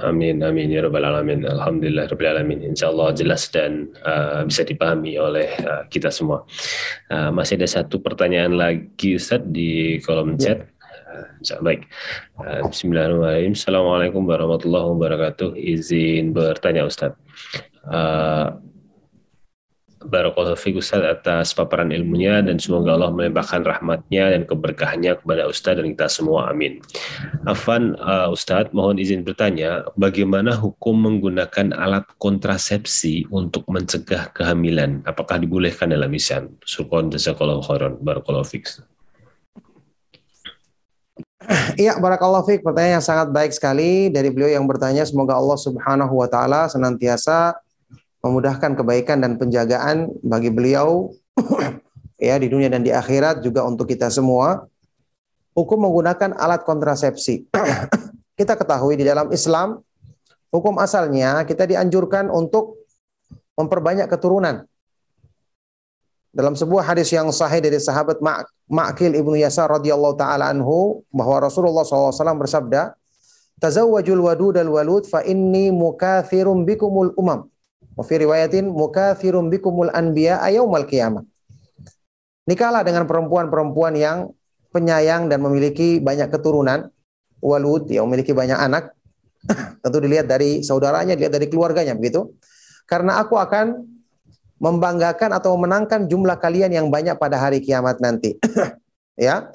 Amin, 0.00 0.40
amin 0.40 0.72
ya 0.72 0.88
rabbal 0.88 1.04
alamin. 1.04 1.44
Alhamdulillah 1.44 2.08
rabbil 2.08 2.32
alamin. 2.32 2.64
Insyaallah 2.64 3.12
jelas 3.12 3.52
dan 3.52 3.92
uh, 4.08 4.40
bisa 4.48 4.64
dipahami 4.64 5.20
oleh 5.20 5.52
uh, 5.68 5.84
kita 5.92 6.08
semua. 6.08 6.48
Uh, 7.12 7.28
masih 7.28 7.60
ada 7.60 7.68
satu 7.68 8.00
pertanyaan 8.00 8.56
lagi 8.56 9.20
Ustaz 9.20 9.44
di 9.44 10.00
kolom 10.00 10.40
ya. 10.40 10.56
chat. 10.56 10.58
Uh, 10.88 11.60
baik. 11.60 11.84
Uh, 12.40 12.64
Bismillahirrahmanirrahim. 12.72 13.52
Assalamualaikum 13.52 14.24
warahmatullahi 14.24 14.86
wabarakatuh. 14.96 15.60
Izin 15.60 16.32
bertanya 16.32 16.88
Ustaz. 16.88 17.12
Uh, 17.84 18.56
Barakallahu 20.06 20.54
fiik 20.54 20.78
Ustaz 20.78 21.02
atas 21.02 21.50
paparan 21.50 21.90
ilmunya 21.90 22.38
dan 22.38 22.62
semoga 22.62 22.94
Allah 22.94 23.10
melimpahkan 23.10 23.66
rahmatnya 23.66 24.32
dan 24.32 24.46
keberkahannya 24.46 25.18
kepada 25.18 25.50
Ustaz 25.50 25.82
dan 25.82 25.90
kita 25.90 26.06
semua. 26.06 26.48
Amin. 26.48 26.78
Afan 27.42 27.98
uh, 27.98 28.30
Ustaz, 28.30 28.70
mohon 28.70 29.02
izin 29.02 29.26
bertanya, 29.26 29.82
bagaimana 29.98 30.54
hukum 30.54 30.94
menggunakan 30.94 31.74
alat 31.74 32.06
kontrasepsi 32.22 33.26
untuk 33.34 33.66
mencegah 33.66 34.30
kehamilan? 34.30 35.02
Apakah 35.02 35.42
dibolehkan 35.42 35.90
dalam 35.90 36.14
Islam? 36.14 36.54
Syukron 36.62 37.10
jazakallahu 37.10 37.66
khairan. 37.66 37.98
Barakallahu 37.98 38.46
fiik. 38.46 38.86
Iya, 41.76 41.98
barakallahu 42.00 42.46
fiik. 42.46 42.64
Pertanyaan 42.64 42.98
yang 42.98 43.06
sangat 43.06 43.28
baik 43.30 43.52
sekali 43.54 44.08
dari 44.10 44.32
beliau 44.32 44.50
yang 44.50 44.66
bertanya. 44.66 45.06
Semoga 45.06 45.36
Allah 45.38 45.58
Subhanahu 45.58 46.14
wa 46.18 46.28
taala 46.30 46.66
senantiasa 46.66 47.54
memudahkan 48.26 48.74
kebaikan 48.74 49.22
dan 49.22 49.38
penjagaan 49.38 50.10
bagi 50.26 50.50
beliau 50.50 51.14
ya 52.18 52.34
di 52.42 52.50
dunia 52.50 52.66
dan 52.66 52.82
di 52.82 52.90
akhirat 52.90 53.46
juga 53.46 53.62
untuk 53.62 53.86
kita 53.86 54.10
semua. 54.10 54.66
Hukum 55.54 55.88
menggunakan 55.88 56.36
alat 56.36 56.66
kontrasepsi. 56.66 57.46
kita 58.38 58.58
ketahui 58.58 58.98
di 58.98 59.06
dalam 59.06 59.30
Islam 59.30 59.80
hukum 60.50 60.76
asalnya 60.82 61.46
kita 61.46 61.64
dianjurkan 61.64 62.28
untuk 62.28 62.82
memperbanyak 63.56 64.10
keturunan. 64.10 64.66
Dalam 66.36 66.52
sebuah 66.52 66.92
hadis 66.92 67.08
yang 67.16 67.32
sahih 67.32 67.64
dari 67.64 67.80
sahabat 67.80 68.20
Ma'kil 68.68 69.16
ibnu 69.16 69.40
Yasar 69.40 69.72
radhiyallahu 69.72 70.20
taala 70.20 70.52
anhu 70.52 71.00
bahwa 71.08 71.48
Rasulullah 71.48 71.80
SAW 71.80 72.12
bersabda, 72.36 72.92
"Tazawwajul 73.56 74.20
wadud 74.20 74.60
al 74.60 74.68
walud 74.68 75.08
fa 75.08 75.24
inni 75.24 75.72
mukathirum 75.72 76.68
bikumul 76.68 77.16
umam." 77.16 77.48
Wa 77.96 78.04
fi 78.04 78.20
riwayatin 78.20 78.68
mukathirun 78.68 79.48
bikumul 79.48 79.88
anbiya 79.88 80.44
ayaumal 80.44 80.84
qiyamah. 80.84 81.24
Nikahlah 82.46 82.84
dengan 82.84 83.08
perempuan-perempuan 83.08 83.96
yang 83.96 84.30
penyayang 84.70 85.32
dan 85.32 85.40
memiliki 85.40 85.98
banyak 85.98 86.28
keturunan, 86.28 86.92
walud 87.40 87.88
yang 87.88 88.04
memiliki 88.06 88.36
banyak 88.36 88.54
anak. 88.54 88.92
Tentu 89.82 89.98
dilihat 89.98 90.28
dari 90.28 90.60
saudaranya, 90.60 91.16
dilihat 91.16 91.32
dari 91.32 91.48
keluarganya 91.48 91.96
begitu. 91.96 92.36
Karena 92.86 93.18
aku 93.18 93.40
akan 93.40 93.82
membanggakan 94.60 95.36
atau 95.36 95.56
memenangkan 95.56 96.06
jumlah 96.06 96.36
kalian 96.38 96.70
yang 96.72 96.86
banyak 96.92 97.16
pada 97.16 97.40
hari 97.40 97.64
kiamat 97.64 97.98
nanti. 97.98 98.36
ya. 99.18 99.48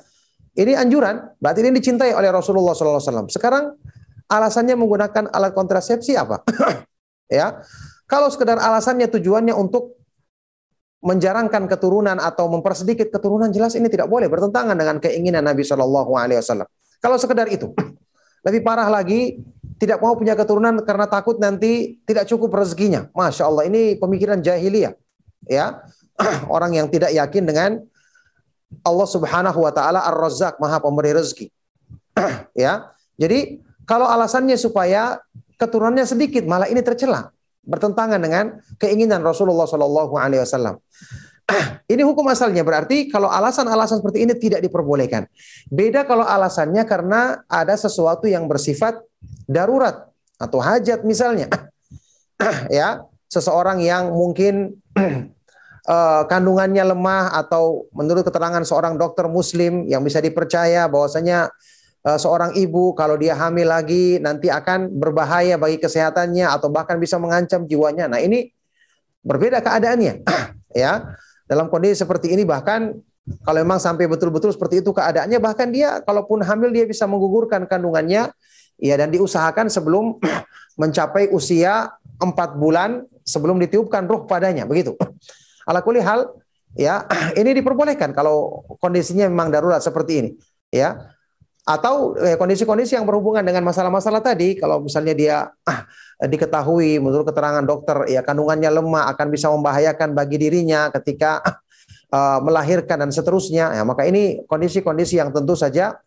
Ini 0.51 0.75
anjuran, 0.75 1.39
berarti 1.39 1.63
ini 1.63 1.79
dicintai 1.79 2.11
oleh 2.11 2.27
Rasulullah 2.27 2.75
SAW. 2.75 3.31
Sekarang 3.31 3.71
alasannya 4.27 4.75
menggunakan 4.75 5.31
alat 5.31 5.55
kontrasepsi 5.55 6.19
apa? 6.19 6.43
ya. 7.31 7.63
Kalau 8.11 8.27
sekedar 8.27 8.59
alasannya 8.59 9.07
tujuannya 9.07 9.55
untuk 9.55 9.95
menjarangkan 10.99 11.63
keturunan 11.71 12.19
atau 12.19 12.51
mempersedikit 12.51 13.07
keturunan 13.07 13.47
jelas 13.55 13.71
ini 13.79 13.87
tidak 13.87 14.11
boleh 14.11 14.27
bertentangan 14.27 14.75
dengan 14.75 14.99
keinginan 14.99 15.47
Nabi 15.47 15.63
Shallallahu 15.63 16.11
Alaihi 16.19 16.43
Wasallam. 16.43 16.67
Kalau 16.99 17.15
sekedar 17.15 17.47
itu, 17.47 17.71
lebih 18.43 18.67
parah 18.67 18.91
lagi 18.91 19.39
tidak 19.79 20.03
mau 20.03 20.13
punya 20.13 20.35
keturunan 20.35 20.83
karena 20.83 21.07
takut 21.07 21.39
nanti 21.39 22.03
tidak 22.03 22.27
cukup 22.27 22.51
rezekinya. 22.51 23.07
Masya 23.15 23.47
Allah 23.47 23.65
ini 23.71 23.95
pemikiran 23.95 24.43
jahiliyah, 24.43 24.91
ya 25.47 25.81
orang 26.55 26.77
yang 26.77 26.91
tidak 26.91 27.15
yakin 27.15 27.47
dengan 27.47 27.79
Allah 28.83 29.07
Subhanahu 29.07 29.57
Wa 29.63 29.71
Taala 29.71 30.03
Ar-Razzaq 30.03 30.59
Maha 30.59 30.83
Pemberi 30.83 31.15
rezeki, 31.15 31.47
ya. 32.67 32.91
Jadi 33.15 33.63
kalau 33.87 34.05
alasannya 34.05 34.59
supaya 34.59 35.17
keturunannya 35.55 36.03
sedikit, 36.05 36.43
malah 36.45 36.67
ini 36.67 36.83
tercela 36.85 37.33
bertentangan 37.61 38.17
dengan 38.17 38.57
keinginan 38.81 39.21
Rasulullah 39.21 39.69
Shallallahu 39.69 40.17
Alaihi 40.17 40.41
Wasallam. 40.41 40.75
Ini 41.91 42.01
hukum 42.07 42.25
asalnya 42.31 42.65
berarti 42.65 43.11
kalau 43.11 43.27
alasan-alasan 43.27 43.99
seperti 43.99 44.23
ini 44.23 44.33
tidak 44.39 44.63
diperbolehkan. 44.63 45.27
Beda 45.67 46.07
kalau 46.07 46.23
alasannya 46.23 46.87
karena 46.87 47.43
ada 47.51 47.75
sesuatu 47.75 48.23
yang 48.23 48.47
bersifat 48.47 49.03
darurat 49.45 50.07
atau 50.39 50.63
hajat 50.63 51.03
misalnya. 51.03 51.51
ya, 52.71 53.03
seseorang 53.27 53.83
yang 53.83 54.15
mungkin 54.15 54.79
uh, 54.95 56.23
kandungannya 56.31 56.95
lemah 56.95 57.35
atau 57.35 57.85
menurut 57.91 58.23
keterangan 58.23 58.63
seorang 58.63 58.95
dokter 58.95 59.27
muslim 59.27 59.83
yang 59.91 59.99
bisa 60.01 60.23
dipercaya 60.23 60.87
bahwasanya 60.87 61.51
seorang 62.01 62.57
ibu 62.57 62.97
kalau 62.97 63.13
dia 63.13 63.37
hamil 63.37 63.69
lagi 63.69 64.17
nanti 64.17 64.49
akan 64.49 64.89
berbahaya 64.89 65.53
bagi 65.61 65.77
kesehatannya 65.77 66.49
atau 66.49 66.73
bahkan 66.73 66.97
bisa 66.97 67.21
mengancam 67.21 67.65
jiwanya. 67.69 68.09
Nah, 68.09 68.17
ini 68.17 68.49
berbeda 69.21 69.61
keadaannya. 69.61 70.25
ya. 70.81 71.13
Dalam 71.45 71.67
kondisi 71.67 72.01
seperti 72.01 72.31
ini 72.33 72.47
bahkan 72.47 72.95
kalau 73.45 73.59
memang 73.61 73.77
sampai 73.77 74.09
betul-betul 74.09 74.49
seperti 74.55 74.81
itu 74.81 74.95
keadaannya 74.95 75.37
bahkan 75.37 75.69
dia 75.69 76.01
kalaupun 76.01 76.41
hamil 76.41 76.73
dia 76.73 76.87
bisa 76.89 77.05
menggugurkan 77.05 77.69
kandungannya 77.69 78.33
ya 78.81 78.95
dan 78.97 79.13
diusahakan 79.13 79.69
sebelum 79.69 80.17
mencapai 80.81 81.29
usia 81.29 81.91
empat 82.17 82.57
bulan 82.57 83.05
sebelum 83.21 83.61
ditiupkan 83.61 84.09
roh 84.09 84.25
padanya 84.25 84.65
begitu. 84.65 84.97
Ala 85.69 85.85
hal 85.85 86.33
ya 86.73 87.05
ini 87.37 87.51
diperbolehkan 87.61 88.15
kalau 88.15 88.65
kondisinya 88.79 89.27
memang 89.27 89.51
darurat 89.51 89.83
seperti 89.83 90.13
ini 90.23 90.29
ya 90.71 91.13
Atau 91.61 92.17
kondisi 92.17 92.65
kondisi-kondisi 92.65 92.93
yang 92.97 93.05
berhubungan 93.05 93.45
dengan 93.45 93.61
masalah-masalah 93.61 94.25
tadi, 94.25 94.57
kalau 94.57 94.81
misalnya 94.81 95.13
dia 95.13 95.37
ah, 95.69 95.85
diketahui 96.25 96.97
menurut 96.97 97.29
keterangan 97.29 97.61
dokter 97.61 98.09
ya 98.09 98.25
kandungannya 98.25 98.69
lemah 98.69 99.13
akan 99.13 99.27
bisa 99.29 99.49
membahayakan 99.53 100.17
bagi 100.17 100.41
dirinya 100.41 100.89
ketika 100.89 101.41
uh, 102.09 102.41
melahirkan 102.41 103.05
dan 103.05 103.13
seterusnya, 103.13 103.77
ya 103.77 103.83
maka 103.85 104.09
ini 104.09 104.41
kondisi-kondisi 104.49 105.21
yang 105.21 105.29
tentu 105.29 105.53
saja 105.53 106.01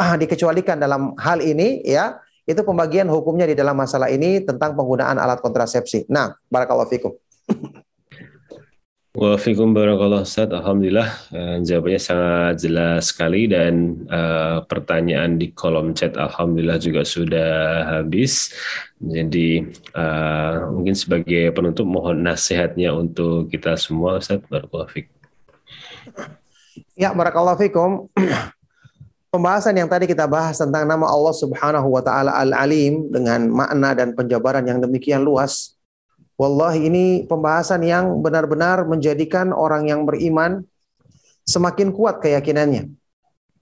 ah, 0.00 0.16
dikecualikan 0.16 0.80
dalam 0.80 1.12
hal 1.20 1.44
ini 1.44 1.84
ya 1.84 2.16
itu 2.44 2.60
pembagian 2.60 3.08
hukumnya 3.08 3.48
di 3.48 3.56
dalam 3.56 3.72
masalah 3.72 4.12
ini 4.12 4.44
tentang 4.44 4.76
penggunaan 4.76 5.16
alat 5.16 5.40
kontrasepsi. 5.40 6.04
Nah, 6.12 6.36
barakallahu 6.52 6.88
fikum. 6.92 7.12
Wafikum 9.14 9.70
barakallah 9.70 10.26
Ustaz. 10.26 10.50
Alhamdulillah 10.50 11.06
uh, 11.30 11.56
jawabannya 11.62 12.02
sangat 12.02 12.66
jelas 12.66 13.14
sekali 13.14 13.46
dan 13.46 14.02
uh, 14.10 14.66
pertanyaan 14.66 15.38
di 15.38 15.54
kolom 15.54 15.94
chat 15.94 16.18
Alhamdulillah 16.18 16.82
juga 16.82 17.06
sudah 17.06 17.50
habis. 17.94 18.50
Jadi 18.98 19.70
uh, 19.94 20.66
mungkin 20.74 20.98
sebagai 20.98 21.54
penutup 21.54 21.86
mohon 21.86 22.26
nasihatnya 22.26 22.90
untuk 22.90 23.54
kita 23.54 23.78
semua 23.78 24.18
Ustaz. 24.18 24.42
Barakallah 24.50 24.90
fikum. 24.90 25.14
Ya, 26.98 27.14
barakallah 27.14 27.54
fikum. 27.54 28.10
Pembahasan 29.30 29.78
yang 29.78 29.86
tadi 29.86 30.10
kita 30.10 30.26
bahas 30.26 30.58
tentang 30.58 30.90
nama 30.90 31.06
Allah 31.06 31.34
Subhanahu 31.38 31.86
wa 31.86 32.02
taala 32.02 32.34
Al-Alim 32.34 33.14
dengan 33.14 33.46
makna 33.46 33.94
dan 33.94 34.10
penjabaran 34.18 34.66
yang 34.66 34.82
demikian 34.82 35.22
luas 35.22 35.73
Wallahi 36.34 36.90
ini 36.90 37.04
pembahasan 37.30 37.86
yang 37.86 38.18
benar-benar 38.18 38.82
menjadikan 38.90 39.54
orang 39.54 39.86
yang 39.86 40.02
beriman 40.02 40.66
semakin 41.46 41.94
kuat 41.94 42.18
keyakinannya. 42.18 42.90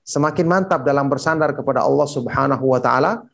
Semakin 0.02 0.46
mantap 0.48 0.82
dalam 0.82 1.06
bersandar 1.06 1.52
kepada 1.52 1.84
Allah 1.84 2.08
Subhanahu 2.08 2.64
wa 2.64 2.80
taala 2.80 3.28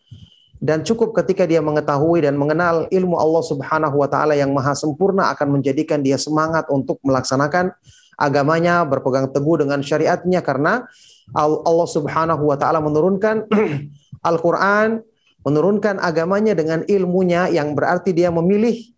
dan 0.59 0.83
cukup 0.83 1.15
ketika 1.23 1.47
dia 1.47 1.63
mengetahui 1.63 2.27
dan 2.27 2.35
mengenal 2.35 2.91
ilmu 2.91 3.15
Allah 3.15 3.43
Subhanahu 3.47 3.97
wa 4.03 4.11
taala 4.11 4.35
yang 4.35 4.51
maha 4.51 4.75
sempurna 4.75 5.31
akan 5.31 5.55
menjadikan 5.55 6.03
dia 6.03 6.19
semangat 6.19 6.67
untuk 6.67 6.99
melaksanakan 7.07 7.71
agamanya, 8.19 8.83
berpegang 8.83 9.31
teguh 9.31 9.63
dengan 9.63 9.79
syariatnya 9.79 10.43
karena 10.43 10.83
Allah 11.39 11.89
Subhanahu 11.89 12.43
wa 12.43 12.59
taala 12.59 12.83
menurunkan 12.83 13.47
Al-Qur'an, 14.29 14.99
menurunkan 15.47 16.03
agamanya 16.03 16.59
dengan 16.59 16.83
ilmunya 16.91 17.47
yang 17.55 17.79
berarti 17.79 18.11
dia 18.11 18.35
memilih 18.35 18.98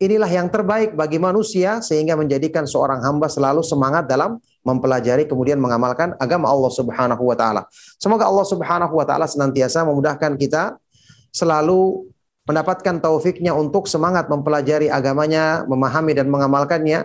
inilah 0.00 0.26
yang 0.32 0.48
terbaik 0.48 0.96
bagi 0.96 1.20
manusia 1.20 1.84
sehingga 1.84 2.16
menjadikan 2.16 2.64
seorang 2.64 3.04
hamba 3.04 3.28
selalu 3.28 3.60
semangat 3.60 4.08
dalam 4.08 4.40
mempelajari 4.64 5.28
kemudian 5.28 5.60
mengamalkan 5.60 6.16
agama 6.16 6.48
Allah 6.48 6.72
Subhanahu 6.72 7.20
wa 7.20 7.36
taala. 7.36 7.68
Semoga 8.00 8.24
Allah 8.24 8.46
Subhanahu 8.48 8.96
wa 8.96 9.04
taala 9.04 9.28
senantiasa 9.28 9.84
memudahkan 9.84 10.40
kita 10.40 10.80
selalu 11.30 12.08
mendapatkan 12.48 12.98
taufiknya 12.98 13.52
untuk 13.52 13.86
semangat 13.86 14.26
mempelajari 14.26 14.88
agamanya, 14.88 15.62
memahami 15.68 16.16
dan 16.16 16.26
mengamalkannya 16.32 17.04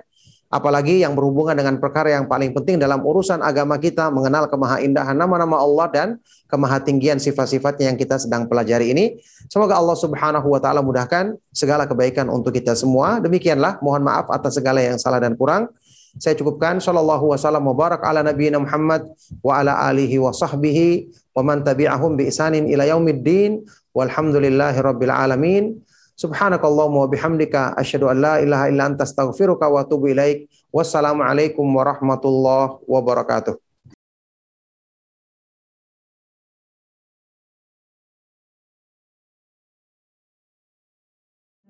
apalagi 0.50 1.02
yang 1.02 1.18
berhubungan 1.18 1.58
dengan 1.58 1.76
perkara 1.82 2.14
yang 2.14 2.30
paling 2.30 2.54
penting 2.54 2.78
dalam 2.78 3.02
urusan 3.02 3.42
agama 3.42 3.76
kita 3.82 4.14
mengenal 4.14 4.46
kemahaindahan 4.48 5.18
nama-nama 5.18 5.58
Allah 5.60 5.88
dan 5.92 6.08
kemahatinggian 6.48 7.18
sifat-sifatnya 7.18 7.94
yang 7.94 7.98
kita 7.98 8.22
sedang 8.22 8.46
pelajari 8.46 8.94
ini. 8.94 9.18
Semoga 9.50 9.76
Allah 9.76 9.98
Subhanahu 9.98 10.48
wa 10.48 10.60
taala 10.62 10.86
mudahkan 10.86 11.36
segala 11.50 11.90
kebaikan 11.90 12.30
untuk 12.30 12.54
kita 12.54 12.78
semua. 12.78 13.18
Demikianlah, 13.20 13.82
mohon 13.82 14.06
maaf 14.06 14.30
atas 14.30 14.58
segala 14.58 14.80
yang 14.82 15.02
salah 15.02 15.18
dan 15.20 15.34
kurang. 15.34 15.70
Saya 16.16 16.32
cukupkan 16.40 16.80
sallallahu 16.80 17.36
wasallam 17.36 17.68
mubarak 17.68 18.00
ala 18.00 18.24
nabiyina 18.24 18.56
Muhammad 18.56 19.04
wa 19.44 19.60
ala 19.60 19.76
alihi 19.92 20.16
wa 20.16 20.32
sahbihi 20.32 21.12
wa 21.36 21.44
man 21.44 21.60
tabi'ahum 21.60 22.16
bi 22.16 22.32
isanin 22.32 22.72
ila 22.72 22.88
yaumiddin 22.88 23.68
walhamdulillahi 23.92 24.80
rabbil 24.80 25.12
alamin. 25.12 25.76
سبحانك 26.16 26.66
اللهم 26.66 26.96
وبحمدك 26.96 27.56
أشهد 27.56 28.04
أن 28.04 28.22
لا 28.22 28.44
إله 28.44 28.70
إلا 28.70 28.86
أنت 28.86 29.02
أستغفرك 29.02 29.62
وأتوب 29.62 30.06
إليك 30.06 30.50
والسلام 30.74 31.22
عليكم 31.22 31.76
ورحمة 31.76 32.22
الله 32.26 32.80
وبركاته 32.88 33.56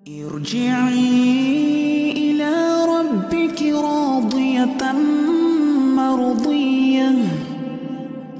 ارجعي 0.05 2.11
إلى 2.11 2.85
ربك 2.85 3.61
راضية 3.61 4.91
مرضية. 5.97 7.11